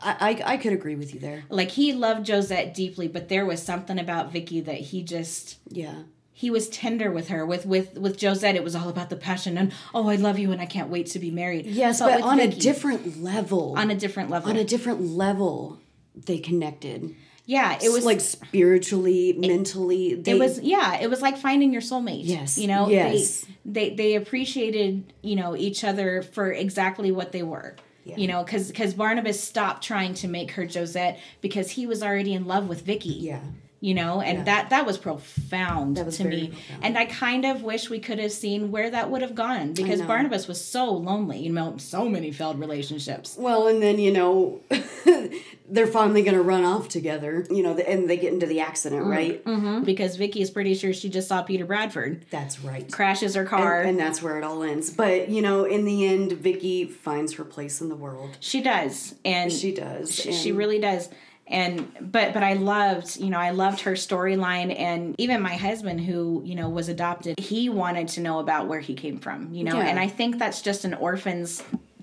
I, 0.00 0.16
I- 0.46 0.52
I 0.52 0.56
could 0.56 0.72
agree 0.72 0.94
with 0.96 1.12
you 1.12 1.20
there. 1.20 1.44
Like 1.50 1.70
he 1.72 1.92
loved 1.92 2.26
Josette 2.26 2.72
deeply, 2.74 3.06
but 3.08 3.28
there 3.28 3.44
was 3.44 3.62
something 3.62 3.98
about 3.98 4.32
Vicky 4.32 4.60
that 4.62 4.76
he 4.80 5.02
just 5.02 5.58
Yeah. 5.68 6.04
He 6.38 6.50
was 6.50 6.68
tender 6.68 7.10
with 7.10 7.30
her. 7.30 7.44
With 7.44 7.66
with 7.66 7.98
with 7.98 8.20
Josette, 8.20 8.54
it 8.54 8.62
was 8.62 8.76
all 8.76 8.88
about 8.88 9.10
the 9.10 9.16
passion 9.16 9.58
and 9.58 9.72
oh, 9.92 10.08
I 10.08 10.14
love 10.14 10.38
you 10.38 10.52
and 10.52 10.60
I 10.60 10.66
can't 10.66 10.88
wait 10.88 11.06
to 11.08 11.18
be 11.18 11.32
married. 11.32 11.66
Yes, 11.66 11.98
but, 11.98 12.14
with 12.14 12.24
on 12.24 12.38
a 12.38 12.46
different 12.46 13.20
level. 13.20 13.74
on 13.76 13.90
a 13.90 13.96
different 13.96 14.30
level. 14.30 14.48
on 14.48 14.56
a 14.56 14.62
different 14.62 15.00
level, 15.00 15.80
they 16.14 16.38
connected. 16.38 17.16
yeah, 17.44 17.76
it 17.82 17.90
was 17.90 18.04
like 18.04 18.20
spiritually, 18.20 19.32
mentally. 19.32 20.14
They, 20.14 20.30
it 20.30 20.38
was 20.38 20.60
yeah 20.60 21.00
it 21.00 21.10
was 21.10 21.20
like 21.20 21.36
finding 21.38 21.72
your 21.72 21.82
soulmate 21.82 22.20
Yes, 22.22 22.56
you 22.56 22.68
know 22.68 22.88
yes. 22.88 23.44
they, 23.64 23.88
they 23.88 23.96
they 23.96 24.14
appreciated 24.14 25.12
you 25.22 25.34
know 25.34 25.56
each 25.56 25.82
other 25.82 26.22
for 26.22 26.52
exactly 26.52 27.10
what 27.10 27.32
they 27.32 27.42
were 27.42 27.74
you 28.04 28.26
know 28.26 28.42
because 28.42 28.68
because 28.68 28.94
barnabas 28.94 29.38
stopped 29.38 29.84
trying 29.84 30.14
to 30.14 30.26
make 30.28 30.52
her 30.52 30.66
josette 30.66 31.18
because 31.42 31.72
he 31.72 31.86
was 31.86 32.02
already 32.02 32.32
in 32.32 32.46
love 32.46 32.66
with 32.66 32.80
vicky 32.80 33.10
Yeah. 33.10 33.40
You 33.80 33.94
know 33.94 34.20
and 34.20 34.46
that 34.46 34.70
that 34.70 34.84
was 34.84 34.98
profound 34.98 35.96
That 35.96 36.06
was 36.06 36.16
to 36.16 36.24
me 36.24 36.48
profound. 36.48 36.84
and 36.84 36.98
i 36.98 37.04
kind 37.06 37.44
of 37.44 37.62
wish 37.62 37.88
we 37.88 38.00
could 38.00 38.18
have 38.18 38.32
seen 38.32 38.72
where 38.72 38.90
that 38.90 39.08
would 39.10 39.22
have 39.22 39.34
gone 39.36 39.72
because 39.72 40.02
barnabas 40.02 40.48
was 40.48 40.60
so 40.64 40.90
lonely 40.92 41.38
you 41.38 41.52
know 41.52 41.76
so 41.76 42.08
many 42.08 42.32
failed 42.32 42.58
relationships 42.58 43.36
Well, 43.38 43.68
and 43.68 43.80
then 43.82 43.98
you 44.00 44.10
know, 44.12 44.60
they're 45.68 45.86
finally 45.86 46.22
gonna 46.22 46.42
run 46.42 46.64
off 46.64 46.88
together. 46.88 47.46
You 47.50 47.62
know, 47.62 47.76
and 47.76 48.08
they 48.08 48.16
get 48.16 48.32
into 48.32 48.46
the 48.46 48.60
accident, 48.60 49.04
Mm. 49.04 49.08
right? 49.10 49.84
because 49.84 50.16
vicky 50.16 50.40
is 50.40 50.50
pretty 50.50 50.74
sure 50.74 50.92
she 50.92 51.08
just 51.08 51.28
saw 51.28 51.42
peter 51.42 51.64
bradford 51.64 52.24
That's 52.30 52.60
right. 52.60 52.90
crashes 52.90 53.34
her 53.34 53.44
car 53.44 53.80
And, 53.80 53.90
and 53.90 53.98
that's 54.00 54.22
where 54.22 54.38
it 54.38 54.44
all 54.44 54.62
ends. 54.62 54.90
But 54.90 55.28
you 55.28 55.42
know, 55.42 55.64
in 55.64 55.84
the 55.84 56.06
end, 56.06 56.32
Vicky 56.32 56.84
finds 56.84 57.34
her 57.34 57.44
place 57.44 57.80
in 57.80 57.88
the 57.88 57.96
world. 57.96 58.36
she 58.40 58.60
does 58.60 59.14
and 59.24 59.52
She 59.52 59.72
does. 59.72 60.14
She, 60.14 60.32
she 60.32 60.52
really 60.52 60.78
does. 60.78 61.08
And 61.50 61.90
but 62.00 62.34
but 62.34 62.42
I 62.42 62.54
loved, 62.54 63.18
you 63.18 63.30
know, 63.30 63.38
I 63.38 63.50
loved 63.50 63.80
her 63.80 63.92
storyline 63.92 64.78
and 64.78 65.14
even 65.18 65.40
my 65.40 65.56
husband 65.56 66.02
who, 66.02 66.42
you 66.44 66.54
know, 66.54 66.68
was 66.68 66.88
adopted, 66.90 67.38
he 67.38 67.70
wanted 67.70 68.08
to 68.08 68.20
know 68.20 68.38
about 68.38 68.68
where 68.68 68.80
he 68.80 68.94
came 68.94 69.18
from, 69.18 69.52
you 69.52 69.64
know. 69.64 69.76
Yeah. 69.76 69.86
And 69.86 69.98
I 69.98 70.08
think 70.08 70.38
that's 70.38 70.60
just 70.60 70.84
an 70.84 70.92
orphan's 70.94 71.62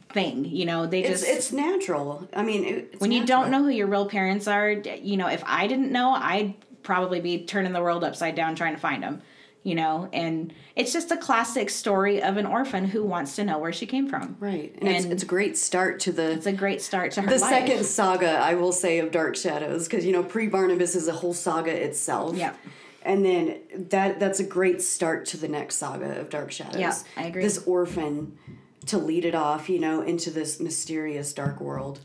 thing, 0.10 0.46
you 0.46 0.66
know. 0.66 0.88
They 0.88 1.04
just 1.04 1.24
it's 1.28 1.52
natural. 1.52 2.28
I 2.34 2.42
mean, 2.42 2.66
it's 2.66 3.00
when 3.00 3.12
you 3.12 3.20
natural. 3.20 3.42
don't 3.44 3.52
know 3.52 3.64
who 3.64 3.70
your 3.70 3.88
real 3.88 4.08
parents 4.08 4.48
are, 4.48 4.72
you 4.72 5.18
know, 5.18 5.28
if 5.28 5.44
I 5.46 5.68
didn't 5.68 5.92
know, 5.92 6.12
I'd 6.14 6.56
probably 6.82 7.20
be 7.20 7.46
turning 7.46 7.74
the 7.74 7.82
world 7.82 8.04
upside 8.04 8.34
down 8.34 8.56
trying 8.56 8.74
to 8.74 8.82
find 8.82 9.04
them, 9.04 9.22
you 9.66 9.76
know. 9.76 10.08
And 10.14 10.54
it's 10.76 10.94
just 10.94 11.12
a 11.12 11.18
classic 11.18 11.70
story 11.70 12.22
of 12.24 12.38
an 12.38 12.46
orphan 12.46 12.86
who 12.86 13.04
wants 13.04 13.36
to 13.36 13.44
know 13.44 13.58
where 13.58 13.74
she 13.74 13.86
came 13.86 14.08
from. 14.08 14.38
right, 14.40 14.74
and, 14.80 14.88
it's, 14.88 15.04
And- 15.04 15.12
it's 15.14 15.24
a 15.24 15.26
great 15.26 15.58
start 15.58 16.00
to 16.02 16.12
the 16.14 16.32
It's 16.32 16.46
a 16.46 16.54
great 16.54 16.82
start 16.82 17.12
to 17.14 17.22
her 17.24 17.28
the 17.30 17.40
life. 17.40 17.50
second 17.50 17.84
saga 17.86 18.30
I 18.30 18.54
will 18.54 18.72
say 18.72 19.00
of 19.00 19.12
Dark 19.12 19.36
Shadows 19.36 19.88
because 19.88 20.06
you 20.06 20.14
know 20.14 20.24
pre 20.24 20.48
Barnabas 20.48 20.96
is 20.96 21.08
a 21.10 21.14
whole 21.14 21.34
saga 21.34 21.72
itself. 21.72 22.38
Yeah. 22.38 22.54
And 23.04 23.24
then 23.26 23.60
that 23.90 24.20
that's 24.20 24.40
a 24.40 24.44
great 24.44 24.82
start 24.82 25.26
to 25.28 25.38
the 25.38 25.48
next 25.48 25.76
saga 25.78 26.20
of 26.22 26.30
Dark 26.30 26.52
Shadows. 26.52 26.80
Yeah, 26.80 26.96
I 27.18 27.24
agree. 27.26 27.44
This 27.44 27.58
orphan 27.66 28.38
to 28.88 28.98
lead 28.98 29.26
it 29.26 29.36
off, 29.36 29.70
you 29.70 29.80
know, 29.80 30.02
into 30.02 30.30
this 30.30 30.60
mysterious 30.60 31.34
dark 31.34 31.60
world 31.62 32.00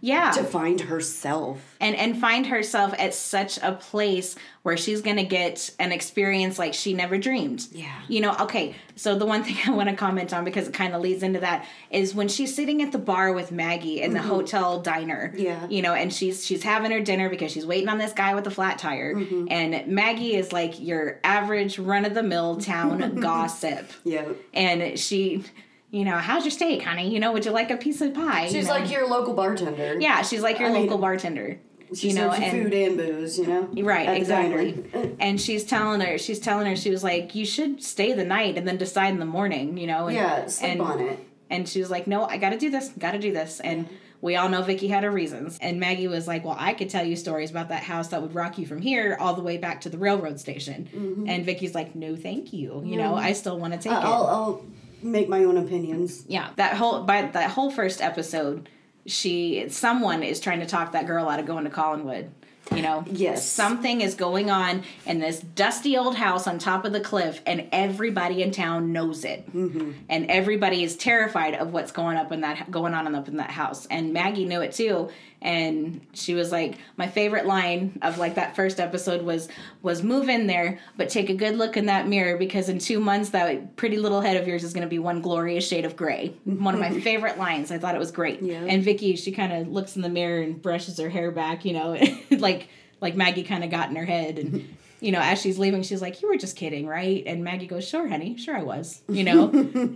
Yeah. 0.00 0.30
to 0.32 0.44
find 0.44 0.80
herself. 0.82 1.76
and 1.80 1.94
and 1.96 2.18
find 2.18 2.46
herself 2.46 2.94
at 2.98 3.14
such 3.14 3.58
a 3.62 3.72
place 3.72 4.34
where 4.62 4.76
she's 4.76 5.00
gonna 5.02 5.24
get 5.24 5.70
an 5.78 5.92
experience 5.92 6.58
like 6.58 6.74
she 6.74 6.92
never 6.94 7.16
dreamed. 7.18 7.66
Yeah. 7.72 7.92
You 8.08 8.20
know, 8.20 8.34
okay, 8.40 8.74
so 8.96 9.16
the 9.18 9.26
one 9.26 9.44
thing 9.46 9.56
I 9.66 9.70
want 9.70 9.88
to 9.88 9.94
comment 9.94 10.32
on 10.34 10.44
because 10.44 10.68
it 10.68 10.74
kind 10.74 10.94
of 10.94 11.00
leads 11.02 11.22
into 11.22 11.40
that 11.40 11.66
is 11.90 12.14
when 12.14 12.28
she's 12.28 12.54
sitting 12.54 12.82
at 12.82 12.92
the 12.92 12.98
bar 12.98 13.32
with 13.32 13.52
Maggie 13.52 14.00
in 14.02 14.12
the 14.12 14.22
hotel 14.22 14.80
diner. 14.80 15.28
Mm-hmm. 15.34 15.38
Yeah. 15.44 15.66
You 15.68 15.82
know, 15.82 15.94
and 15.94 16.12
she's 16.12 16.44
she's 16.44 16.62
having 16.62 16.90
her 16.90 17.00
dinner 17.00 17.28
because 17.28 17.52
she's 17.52 17.66
waiting 17.66 17.88
on 17.88 17.98
this 17.98 18.12
guy 18.12 18.34
with 18.34 18.44
the 18.44 18.50
flat 18.50 18.78
tire. 18.78 19.14
Mm-hmm. 19.14 19.46
And 19.50 19.86
Maggie 19.86 20.34
is 20.34 20.52
like 20.52 20.80
your 20.80 21.20
average 21.24 21.78
run 21.78 22.04
of 22.04 22.14
the 22.14 22.22
mill 22.22 22.56
town 22.56 23.14
gossip. 23.20 23.90
Yeah. 24.04 24.24
And 24.54 24.98
she 24.98 25.44
you 25.90 26.04
know, 26.04 26.16
how's 26.16 26.44
your 26.44 26.50
steak, 26.50 26.82
honey? 26.82 27.12
You 27.12 27.20
know, 27.20 27.32
would 27.32 27.44
you 27.44 27.50
like 27.52 27.70
a 27.70 27.76
piece 27.76 28.00
of 28.00 28.14
pie? 28.14 28.46
She's 28.46 28.54
You 28.54 28.62
know? 28.64 28.70
like 28.70 28.90
your 28.90 29.08
local 29.08 29.34
bartender. 29.34 29.96
Yeah, 30.00 30.22
she's 30.22 30.42
like 30.42 30.58
your 30.58 30.68
I 30.70 30.72
mean, 30.72 30.82
local 30.82 30.98
bartender. 30.98 31.60
She 31.94 32.08
you 32.08 32.14
know, 32.14 32.32
and 32.32 32.50
food 32.50 32.74
and 32.74 32.96
booze, 32.96 33.38
you 33.38 33.46
know? 33.46 33.68
Right, 33.84 34.08
exactly. 34.08 34.84
and 35.20 35.40
she's 35.40 35.64
telling 35.64 36.00
her, 36.00 36.18
she's 36.18 36.40
telling 36.40 36.66
her, 36.66 36.74
she 36.74 36.90
was 36.90 37.04
like, 37.04 37.34
you 37.36 37.46
should 37.46 37.82
stay 37.82 38.12
the 38.12 38.24
night 38.24 38.58
and 38.58 38.66
then 38.66 38.76
decide 38.76 39.10
in 39.10 39.20
the 39.20 39.26
morning, 39.26 39.76
you 39.76 39.86
know? 39.86 40.08
And, 40.08 40.16
Yeah, 40.16 40.46
sleep 40.46 40.72
and, 40.72 40.80
on 40.80 41.00
it. 41.00 41.18
And 41.48 41.68
she 41.68 41.78
was 41.78 41.90
like, 41.90 42.08
no, 42.08 42.24
I 42.24 42.38
got 42.38 42.50
to 42.50 42.58
do 42.58 42.70
this, 42.70 42.88
got 42.98 43.12
to 43.12 43.20
do 43.20 43.32
this. 43.32 43.60
And 43.60 43.88
we 44.20 44.34
all 44.34 44.48
know 44.48 44.62
Vicky 44.62 44.88
had 44.88 45.04
her 45.04 45.10
reasons. 45.12 45.58
And 45.60 45.78
Maggie 45.78 46.08
was 46.08 46.26
like, 46.26 46.44
well, 46.44 46.56
I 46.58 46.74
could 46.74 46.90
tell 46.90 47.04
you 47.04 47.14
stories 47.14 47.50
about 47.50 47.68
that 47.68 47.84
house 47.84 48.08
that 48.08 48.20
would 48.20 48.34
rock 48.34 48.58
you 48.58 48.66
from 48.66 48.82
here 48.82 49.16
all 49.20 49.34
the 49.34 49.42
way 49.42 49.56
back 49.56 49.82
to 49.82 49.88
the 49.88 49.98
railroad 49.98 50.40
station. 50.40 50.88
Mm-hmm. 50.92 51.28
And 51.28 51.44
Vicky's 51.44 51.74
like, 51.76 51.94
no, 51.94 52.16
thank 52.16 52.52
you. 52.52 52.82
You 52.84 52.96
know, 52.96 53.14
I 53.14 53.32
still 53.32 53.60
want 53.60 53.74
to 53.74 53.78
take 53.78 53.92
it. 53.92 54.04
I'll, 54.04 54.26
I'll 54.26 54.64
make 55.06 55.28
my 55.28 55.44
own 55.44 55.56
opinions. 55.56 56.24
Yeah, 56.28 56.50
that 56.56 56.74
whole 56.74 57.02
by 57.02 57.22
that 57.22 57.50
whole 57.50 57.70
first 57.70 58.00
episode, 58.00 58.68
she 59.06 59.66
someone 59.68 60.22
is 60.22 60.40
trying 60.40 60.60
to 60.60 60.66
talk 60.66 60.92
that 60.92 61.06
girl 61.06 61.28
out 61.28 61.40
of 61.40 61.46
going 61.46 61.64
to 61.64 61.70
Collinwood. 61.70 62.28
You 62.74 62.82
know, 62.82 63.04
Yes. 63.06 63.48
something 63.48 64.00
is 64.00 64.16
going 64.16 64.50
on 64.50 64.82
in 65.06 65.20
this 65.20 65.38
dusty 65.38 65.96
old 65.96 66.16
house 66.16 66.48
on 66.48 66.58
top 66.58 66.84
of 66.84 66.92
the 66.92 66.98
cliff, 67.00 67.40
and 67.46 67.68
everybody 67.70 68.42
in 68.42 68.50
town 68.50 68.92
knows 68.92 69.24
it, 69.24 69.46
mm-hmm. 69.54 69.92
and 70.08 70.28
everybody 70.28 70.82
is 70.82 70.96
terrified 70.96 71.54
of 71.54 71.72
what's 71.72 71.92
going 71.92 72.16
up 72.16 72.32
in 72.32 72.40
that 72.40 72.68
going 72.70 72.92
on 72.92 73.14
up 73.14 73.28
in 73.28 73.36
that 73.36 73.50
house. 73.52 73.86
And 73.86 74.12
Maggie 74.12 74.46
knew 74.46 74.62
it 74.62 74.72
too, 74.72 75.10
and 75.42 76.00
she 76.12 76.34
was 76.34 76.50
like, 76.50 76.78
my 76.96 77.06
favorite 77.06 77.46
line 77.46 77.98
of 78.02 78.18
like 78.18 78.34
that 78.36 78.56
first 78.56 78.80
episode 78.80 79.22
was 79.22 79.48
was 79.82 80.02
move 80.02 80.28
in 80.28 80.46
there, 80.46 80.80
but 80.96 81.08
take 81.08 81.30
a 81.30 81.34
good 81.34 81.56
look 81.56 81.76
in 81.76 81.86
that 81.86 82.08
mirror 82.08 82.36
because 82.36 82.68
in 82.68 82.78
two 82.78 82.98
months 82.98 83.30
that 83.30 83.76
pretty 83.76 83.98
little 83.98 84.20
head 84.20 84.36
of 84.36 84.48
yours 84.48 84.64
is 84.64 84.72
going 84.72 84.82
to 84.82 84.88
be 84.88 84.98
one 84.98 85.20
glorious 85.20 85.66
shade 85.66 85.84
of 85.84 85.96
gray. 85.96 86.34
One 86.44 86.74
of 86.74 86.80
my 86.80 87.00
favorite 87.00 87.38
lines. 87.38 87.70
I 87.70 87.78
thought 87.78 87.94
it 87.94 87.98
was 87.98 88.10
great. 88.10 88.42
Yeah. 88.42 88.64
And 88.64 88.82
Vicky, 88.82 89.14
she 89.16 89.32
kind 89.32 89.52
of 89.52 89.68
looks 89.68 89.96
in 89.96 90.02
the 90.02 90.08
mirror 90.08 90.40
and 90.42 90.60
brushes 90.60 90.98
her 90.98 91.10
hair 91.10 91.30
back, 91.30 91.64
you 91.64 91.74
know, 91.74 91.98
like 92.30 92.68
like 93.00 93.14
Maggie 93.14 93.44
kind 93.44 93.62
of 93.62 93.70
got 93.70 93.90
in 93.90 93.96
her 93.96 94.06
head 94.06 94.38
and. 94.38 94.76
You 94.98 95.12
know, 95.12 95.20
as 95.20 95.38
she's 95.42 95.58
leaving, 95.58 95.82
she's 95.82 96.00
like, 96.00 96.22
"You 96.22 96.28
were 96.28 96.38
just 96.38 96.56
kidding, 96.56 96.86
right?" 96.86 97.22
And 97.26 97.44
Maggie 97.44 97.66
goes, 97.66 97.86
"Sure, 97.86 98.08
honey, 98.08 98.38
sure 98.38 98.56
I 98.56 98.62
was." 98.62 99.02
You 99.10 99.24
know, 99.24 99.50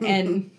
and 0.05 0.51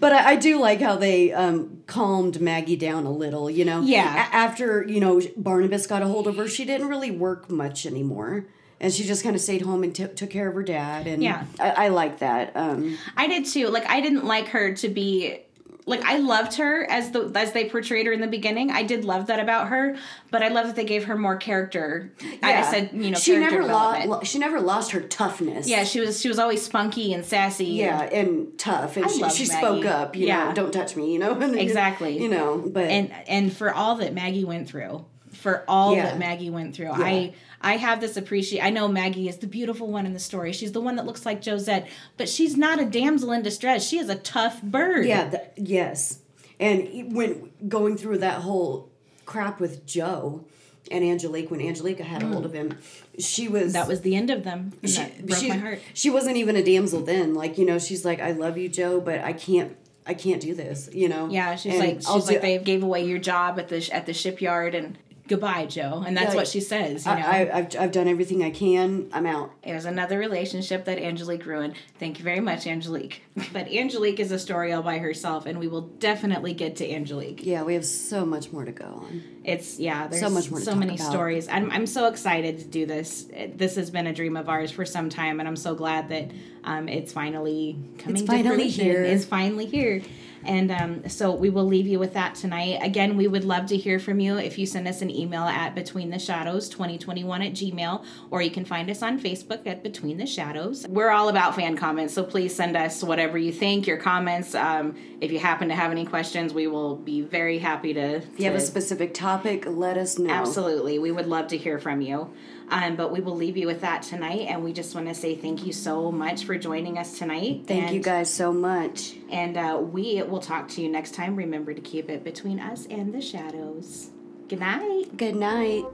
But 0.00 0.12
I, 0.12 0.30
I 0.32 0.36
do 0.36 0.58
like 0.60 0.80
how 0.80 0.96
they 0.96 1.32
um, 1.32 1.82
calmed 1.86 2.40
Maggie 2.40 2.76
down 2.76 3.06
a 3.06 3.10
little, 3.12 3.50
you 3.50 3.64
know? 3.64 3.80
Yeah. 3.82 4.26
A- 4.30 4.34
after, 4.34 4.82
you 4.86 5.00
know, 5.00 5.20
Barnabas 5.36 5.86
got 5.86 6.02
a 6.02 6.06
hold 6.06 6.26
of 6.26 6.36
her, 6.36 6.48
she 6.48 6.64
didn't 6.64 6.88
really 6.88 7.10
work 7.10 7.50
much 7.50 7.86
anymore. 7.86 8.46
And 8.80 8.92
she 8.92 9.04
just 9.04 9.22
kind 9.22 9.34
of 9.36 9.40
stayed 9.40 9.62
home 9.62 9.82
and 9.84 9.94
t- 9.94 10.06
took 10.08 10.30
care 10.30 10.48
of 10.48 10.54
her 10.54 10.62
dad. 10.62 11.06
And 11.06 11.22
Yeah. 11.22 11.44
I, 11.58 11.70
I 11.70 11.88
like 11.88 12.18
that. 12.18 12.52
Um, 12.56 12.98
I 13.16 13.26
did 13.28 13.46
too. 13.46 13.68
Like 13.68 13.86
I 13.88 14.00
didn't 14.00 14.24
like 14.24 14.48
her 14.48 14.74
to 14.74 14.88
be 14.88 15.38
like 15.86 16.02
I 16.02 16.16
loved 16.16 16.54
her 16.54 16.90
as 16.90 17.10
the 17.10 17.30
as 17.34 17.52
they 17.52 17.68
portrayed 17.68 18.06
her 18.06 18.12
in 18.12 18.20
the 18.20 18.26
beginning. 18.26 18.70
I 18.70 18.82
did 18.84 19.04
love 19.04 19.26
that 19.26 19.38
about 19.38 19.68
her, 19.68 19.96
but 20.30 20.42
I 20.42 20.48
love 20.48 20.66
that 20.66 20.76
they 20.76 20.84
gave 20.84 21.04
her 21.04 21.16
more 21.16 21.36
character. 21.36 22.10
I 22.42 22.50
yeah. 22.50 22.70
said, 22.70 22.90
you 22.94 23.10
know, 23.10 23.18
she 23.18 23.36
never 23.36 23.64
lost. 23.64 24.26
She 24.26 24.38
never 24.38 24.60
lost 24.60 24.92
her 24.92 25.00
toughness. 25.02 25.68
yeah, 25.68 25.84
she 25.84 26.00
was 26.00 26.20
she 26.20 26.28
was 26.28 26.38
always 26.38 26.62
spunky 26.64 27.12
and 27.12 27.24
sassy. 27.24 27.66
Yeah, 27.66 28.02
and 28.02 28.56
tough, 28.58 28.96
and 28.96 29.04
I 29.04 29.08
she, 29.08 29.28
she 29.30 29.44
spoke 29.44 29.84
up. 29.84 30.16
You 30.16 30.26
Yeah. 30.28 30.48
know, 30.48 30.54
don't 30.54 30.72
touch 30.72 30.96
me. 30.96 31.12
You 31.12 31.18
know, 31.18 31.32
And- 31.40 31.58
Exactly. 31.58 32.18
You 32.18 32.28
know, 32.30 32.58
but 32.66 32.84
and 32.88 33.12
and 33.28 33.52
for 33.52 33.72
all 33.72 33.96
that 33.96 34.14
Maggie 34.14 34.44
went 34.44 34.68
through, 34.68 35.04
for 35.32 35.64
all 35.68 35.94
Yeah. 35.94 36.06
that 36.06 36.18
Maggie 36.18 36.50
went 36.50 36.74
through, 36.74 36.92
I 36.92 37.34
I 37.64 37.76
have 37.78 38.00
this 38.00 38.16
appreciate. 38.16 38.60
I 38.60 38.70
know 38.70 38.86
Maggie 38.86 39.28
is 39.28 39.38
the 39.38 39.46
beautiful 39.46 39.88
one 39.88 40.06
in 40.06 40.12
the 40.12 40.18
story. 40.20 40.52
She's 40.52 40.72
the 40.72 40.80
one 40.80 40.96
that 40.96 41.06
looks 41.06 41.24
like 41.24 41.42
Josette, 41.44 41.88
but 42.16 42.28
she's 42.28 42.56
not 42.56 42.78
a 42.80 42.84
damsel 42.84 43.32
in 43.32 43.42
distress. 43.42 43.86
She 43.88 43.98
is 43.98 44.08
a 44.08 44.16
tough 44.16 44.62
bird. 44.62 45.06
yeah, 45.06 45.30
th- 45.30 45.42
yes, 45.56 46.18
and 46.60 47.14
when 47.14 47.50
going 47.68 47.96
through 47.96 48.18
that 48.18 48.42
whole 48.42 48.90
crap 49.26 49.58
with 49.60 49.86
Joe 49.86 50.44
and 50.90 51.02
Angelique, 51.02 51.50
when 51.50 51.60
Angelica 51.62 52.04
had 52.04 52.22
a 52.22 52.26
hold 52.26 52.44
of 52.44 52.52
him, 52.52 52.76
she 53.18 53.48
was 53.48 53.70
Mm. 53.70 53.72
that 53.72 53.88
was 53.88 54.02
the 54.02 54.14
end 54.14 54.28
of 54.30 54.44
them. 54.44 54.72
She, 54.84 55.02
broke 55.22 55.38
she, 55.40 55.48
my 55.48 55.56
heart. 55.56 55.80
she 55.94 56.10
wasn't 56.10 56.36
even 56.36 56.56
a 56.56 56.62
damsel 56.62 57.00
then. 57.00 57.34
Like 57.34 57.56
you 57.58 57.64
know, 57.64 57.78
she's 57.78 58.04
like, 58.04 58.20
I 58.20 58.32
love 58.32 58.58
you, 58.58 58.68
Joe, 58.68 59.00
but 59.00 59.20
I 59.20 59.32
can't. 59.32 59.76
I 60.06 60.12
can't 60.12 60.42
do 60.42 60.54
this, 60.54 60.90
you 60.92 61.08
know. 61.08 61.30
Yeah, 61.30 61.56
she's 61.56 61.72
And 61.72 61.80
like 61.82 61.94
she's 61.96 62.06
I'll 62.08 62.18
like 62.18 62.26
do- 62.36 62.40
they 62.40 62.58
gave 62.58 62.82
away 62.82 63.06
your 63.06 63.18
job 63.18 63.58
at 63.58 63.68
the 63.68 63.80
sh- 63.80 63.88
at 63.88 64.04
the 64.04 64.12
shipyard 64.12 64.74
and 64.74 64.98
goodbye, 65.28 65.66
Joe. 65.66 66.02
And 66.06 66.16
that's 66.16 66.30
Yeah, 66.30 66.36
what 66.36 66.48
she 66.48 66.60
says. 66.60 67.06
You 67.06 67.12
know, 67.14 67.18
I, 67.20 67.44
I, 67.44 67.58
I've, 67.58 67.76
I've 67.78 67.92
done 67.92 68.08
everything 68.08 68.42
I 68.42 68.50
can. 68.50 69.08
I'm 69.12 69.26
out. 69.26 69.50
it 69.62 69.72
was 69.74 69.84
another 69.84 70.18
relationship 70.18 70.84
that 70.84 70.98
Angelique 70.98 71.46
ruined. 71.46 71.74
Thank 71.98 72.18
you 72.18 72.24
very 72.24 72.40
much, 72.40 72.66
Angelique. 72.66 73.22
But 73.52 73.68
Angelique 73.72 74.20
is 74.20 74.30
a 74.32 74.38
story 74.38 74.72
all 74.72 74.82
by 74.82 74.98
herself, 74.98 75.46
and 75.46 75.58
we 75.58 75.68
will 75.68 75.82
definitely 75.82 76.54
get 76.54 76.76
to 76.76 76.90
Angelique. 76.90 77.44
Yeah, 77.44 77.62
we 77.62 77.74
have 77.74 77.84
so 77.84 78.24
much 78.24 78.52
more 78.52 78.64
to 78.64 78.72
go 78.72 78.84
on. 78.84 79.22
It's 79.44 79.78
yeah, 79.78 80.06
there's 80.08 80.22
So 80.22 80.30
much 80.30 80.50
more 80.50 80.60
so 80.60 80.74
many 80.74 80.94
about. 80.94 81.10
stories. 81.10 81.48
I'm 81.48 81.70
I'm 81.70 81.86
so 81.86 82.06
excited 82.08 82.58
to 82.60 82.64
do 82.64 82.86
this. 82.86 83.26
This 83.54 83.76
has 83.76 83.90
been 83.90 84.06
a 84.06 84.12
dream 84.14 84.36
of 84.36 84.48
ours 84.48 84.70
for 84.70 84.84
some 84.86 85.08
time, 85.10 85.40
and 85.40 85.48
I'm 85.48 85.56
so 85.56 85.74
glad 85.74 86.08
that 86.08 86.30
um, 86.64 86.88
it's 86.88 87.12
finally 87.12 87.76
coming. 87.98 88.16
It's 88.16 88.22
to 88.22 88.26
finally 88.26 88.56
fruition. 88.70 88.84
here. 88.84 89.02
It's 89.04 89.24
finally 89.26 89.66
here. 89.66 90.00
And 90.46 90.70
um, 90.70 91.08
so 91.08 91.32
we 91.32 91.50
will 91.50 91.64
leave 91.64 91.86
you 91.86 91.98
with 91.98 92.14
that 92.14 92.34
tonight. 92.34 92.78
Again, 92.82 93.16
we 93.16 93.28
would 93.28 93.44
love 93.44 93.66
to 93.66 93.76
hear 93.76 93.98
from 93.98 94.20
you 94.20 94.36
if 94.36 94.58
you 94.58 94.66
send 94.66 94.86
us 94.88 95.02
an 95.02 95.10
email 95.10 95.44
at 95.44 95.74
between 95.74 96.10
the 96.10 96.18
shadows 96.18 96.68
2021 96.68 97.42
at 97.42 97.52
gmail, 97.52 98.04
or 98.30 98.42
you 98.42 98.50
can 98.50 98.64
find 98.64 98.90
us 98.90 99.02
on 99.02 99.18
Facebook 99.20 99.66
at 99.66 99.82
Between 99.82 100.18
the 100.18 100.26
Shadows. 100.26 100.86
We're 100.88 101.10
all 101.10 101.28
about 101.28 101.56
fan 101.56 101.76
comments, 101.76 102.14
so 102.14 102.22
please 102.24 102.54
send 102.54 102.76
us 102.76 103.02
whatever 103.02 103.38
you 103.38 103.52
think, 103.52 103.86
your 103.86 103.96
comments. 103.96 104.54
Um, 104.54 104.96
if 105.20 105.32
you 105.32 105.38
happen 105.38 105.68
to 105.68 105.74
have 105.74 105.90
any 105.90 106.04
questions, 106.04 106.52
we 106.52 106.66
will 106.66 106.96
be 106.96 107.22
very 107.22 107.58
happy 107.58 107.94
to. 107.94 108.16
If 108.16 108.38
you 108.38 108.46
have 108.46 108.54
a 108.54 108.60
specific 108.60 109.14
topic, 109.14 109.64
let 109.66 109.96
us 109.96 110.18
know. 110.18 110.32
Absolutely. 110.32 110.98
We 110.98 111.10
would 111.10 111.26
love 111.26 111.48
to 111.48 111.56
hear 111.56 111.78
from 111.78 112.00
you. 112.00 112.32
Um, 112.70 112.96
but 112.96 113.12
we 113.12 113.20
will 113.20 113.36
leave 113.36 113.56
you 113.56 113.66
with 113.66 113.82
that 113.82 114.02
tonight. 114.02 114.46
And 114.48 114.64
we 114.64 114.72
just 114.72 114.94
want 114.94 115.08
to 115.08 115.14
say 115.14 115.34
thank 115.34 115.66
you 115.66 115.72
so 115.72 116.10
much 116.10 116.44
for 116.44 116.56
joining 116.56 116.98
us 116.98 117.18
tonight. 117.18 117.64
Thank 117.66 117.84
and, 117.84 117.94
you 117.94 118.00
guys 118.00 118.32
so 118.32 118.52
much. 118.52 119.16
And 119.30 119.56
uh, 119.56 119.78
we 119.80 120.22
will 120.22 120.40
talk 120.40 120.68
to 120.68 120.82
you 120.82 120.88
next 120.88 121.14
time. 121.14 121.36
Remember 121.36 121.74
to 121.74 121.80
keep 121.80 122.08
it 122.08 122.24
between 122.24 122.58
us 122.58 122.86
and 122.86 123.12
the 123.12 123.20
shadows. 123.20 124.10
Good 124.48 124.60
night. 124.60 125.16
Good 125.16 125.36
night. 125.36 125.84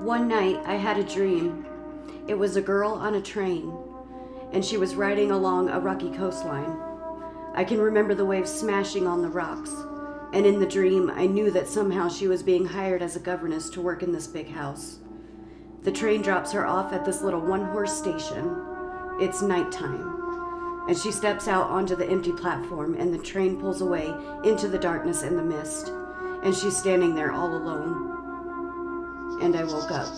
One 0.00 0.28
night 0.28 0.60
I 0.64 0.74
had 0.74 0.96
a 0.96 1.02
dream. 1.02 1.66
It 2.28 2.34
was 2.34 2.56
a 2.56 2.62
girl 2.62 2.92
on 2.92 3.14
a 3.14 3.20
train, 3.20 3.76
and 4.52 4.64
she 4.64 4.76
was 4.76 4.94
riding 4.94 5.30
along 5.30 5.70
a 5.70 5.80
rocky 5.80 6.10
coastline. 6.10 6.78
I 7.54 7.64
can 7.64 7.80
remember 7.80 8.14
the 8.14 8.24
waves 8.24 8.52
smashing 8.52 9.06
on 9.06 9.22
the 9.22 9.28
rocks, 9.28 9.72
and 10.32 10.46
in 10.46 10.60
the 10.60 10.66
dream 10.66 11.10
I 11.10 11.26
knew 11.26 11.50
that 11.50 11.68
somehow 11.68 12.08
she 12.08 12.28
was 12.28 12.42
being 12.42 12.66
hired 12.66 13.02
as 13.02 13.16
a 13.16 13.20
governess 13.20 13.70
to 13.70 13.80
work 13.80 14.02
in 14.02 14.12
this 14.12 14.26
big 14.26 14.50
house. 14.50 14.98
The 15.82 15.92
train 15.92 16.22
drops 16.22 16.52
her 16.52 16.66
off 16.66 16.92
at 16.92 17.04
this 17.04 17.22
little 17.22 17.40
one 17.40 17.64
horse 17.66 17.96
station. 17.96 18.56
It's 19.20 19.42
nighttime 19.42 20.18
and 20.88 20.96
she 20.96 21.12
steps 21.12 21.46
out 21.46 21.68
onto 21.68 21.94
the 21.94 22.08
empty 22.08 22.32
platform, 22.32 22.96
and 22.98 23.12
the 23.12 23.18
train 23.18 23.60
pulls 23.60 23.82
away 23.82 24.10
into 24.42 24.68
the 24.68 24.78
darkness 24.78 25.22
and 25.22 25.38
the 25.38 25.42
mist, 25.42 25.92
and 26.42 26.54
she's 26.54 26.76
standing 26.76 27.14
there 27.14 27.30
all 27.30 27.54
alone. 27.54 29.42
And 29.42 29.54
I 29.54 29.64
woke 29.64 29.90
up. 29.90 30.08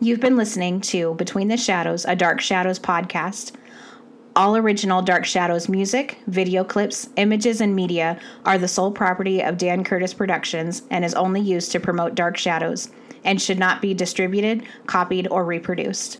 You've 0.00 0.20
been 0.20 0.36
listening 0.36 0.80
to 0.82 1.14
Between 1.14 1.46
the 1.46 1.56
Shadows, 1.56 2.04
a 2.04 2.16
Dark 2.16 2.40
Shadows 2.40 2.80
podcast. 2.80 3.52
All 4.38 4.56
original 4.56 5.02
Dark 5.02 5.24
Shadows 5.24 5.68
music, 5.68 6.18
video 6.28 6.62
clips, 6.62 7.08
images, 7.16 7.60
and 7.60 7.74
media 7.74 8.20
are 8.44 8.56
the 8.56 8.68
sole 8.68 8.92
property 8.92 9.42
of 9.42 9.58
Dan 9.58 9.82
Curtis 9.82 10.14
Productions 10.14 10.82
and 10.90 11.04
is 11.04 11.12
only 11.14 11.40
used 11.40 11.72
to 11.72 11.80
promote 11.80 12.14
Dark 12.14 12.36
Shadows 12.36 12.88
and 13.24 13.42
should 13.42 13.58
not 13.58 13.82
be 13.82 13.94
distributed, 13.94 14.62
copied, 14.86 15.26
or 15.32 15.44
reproduced. 15.44 16.16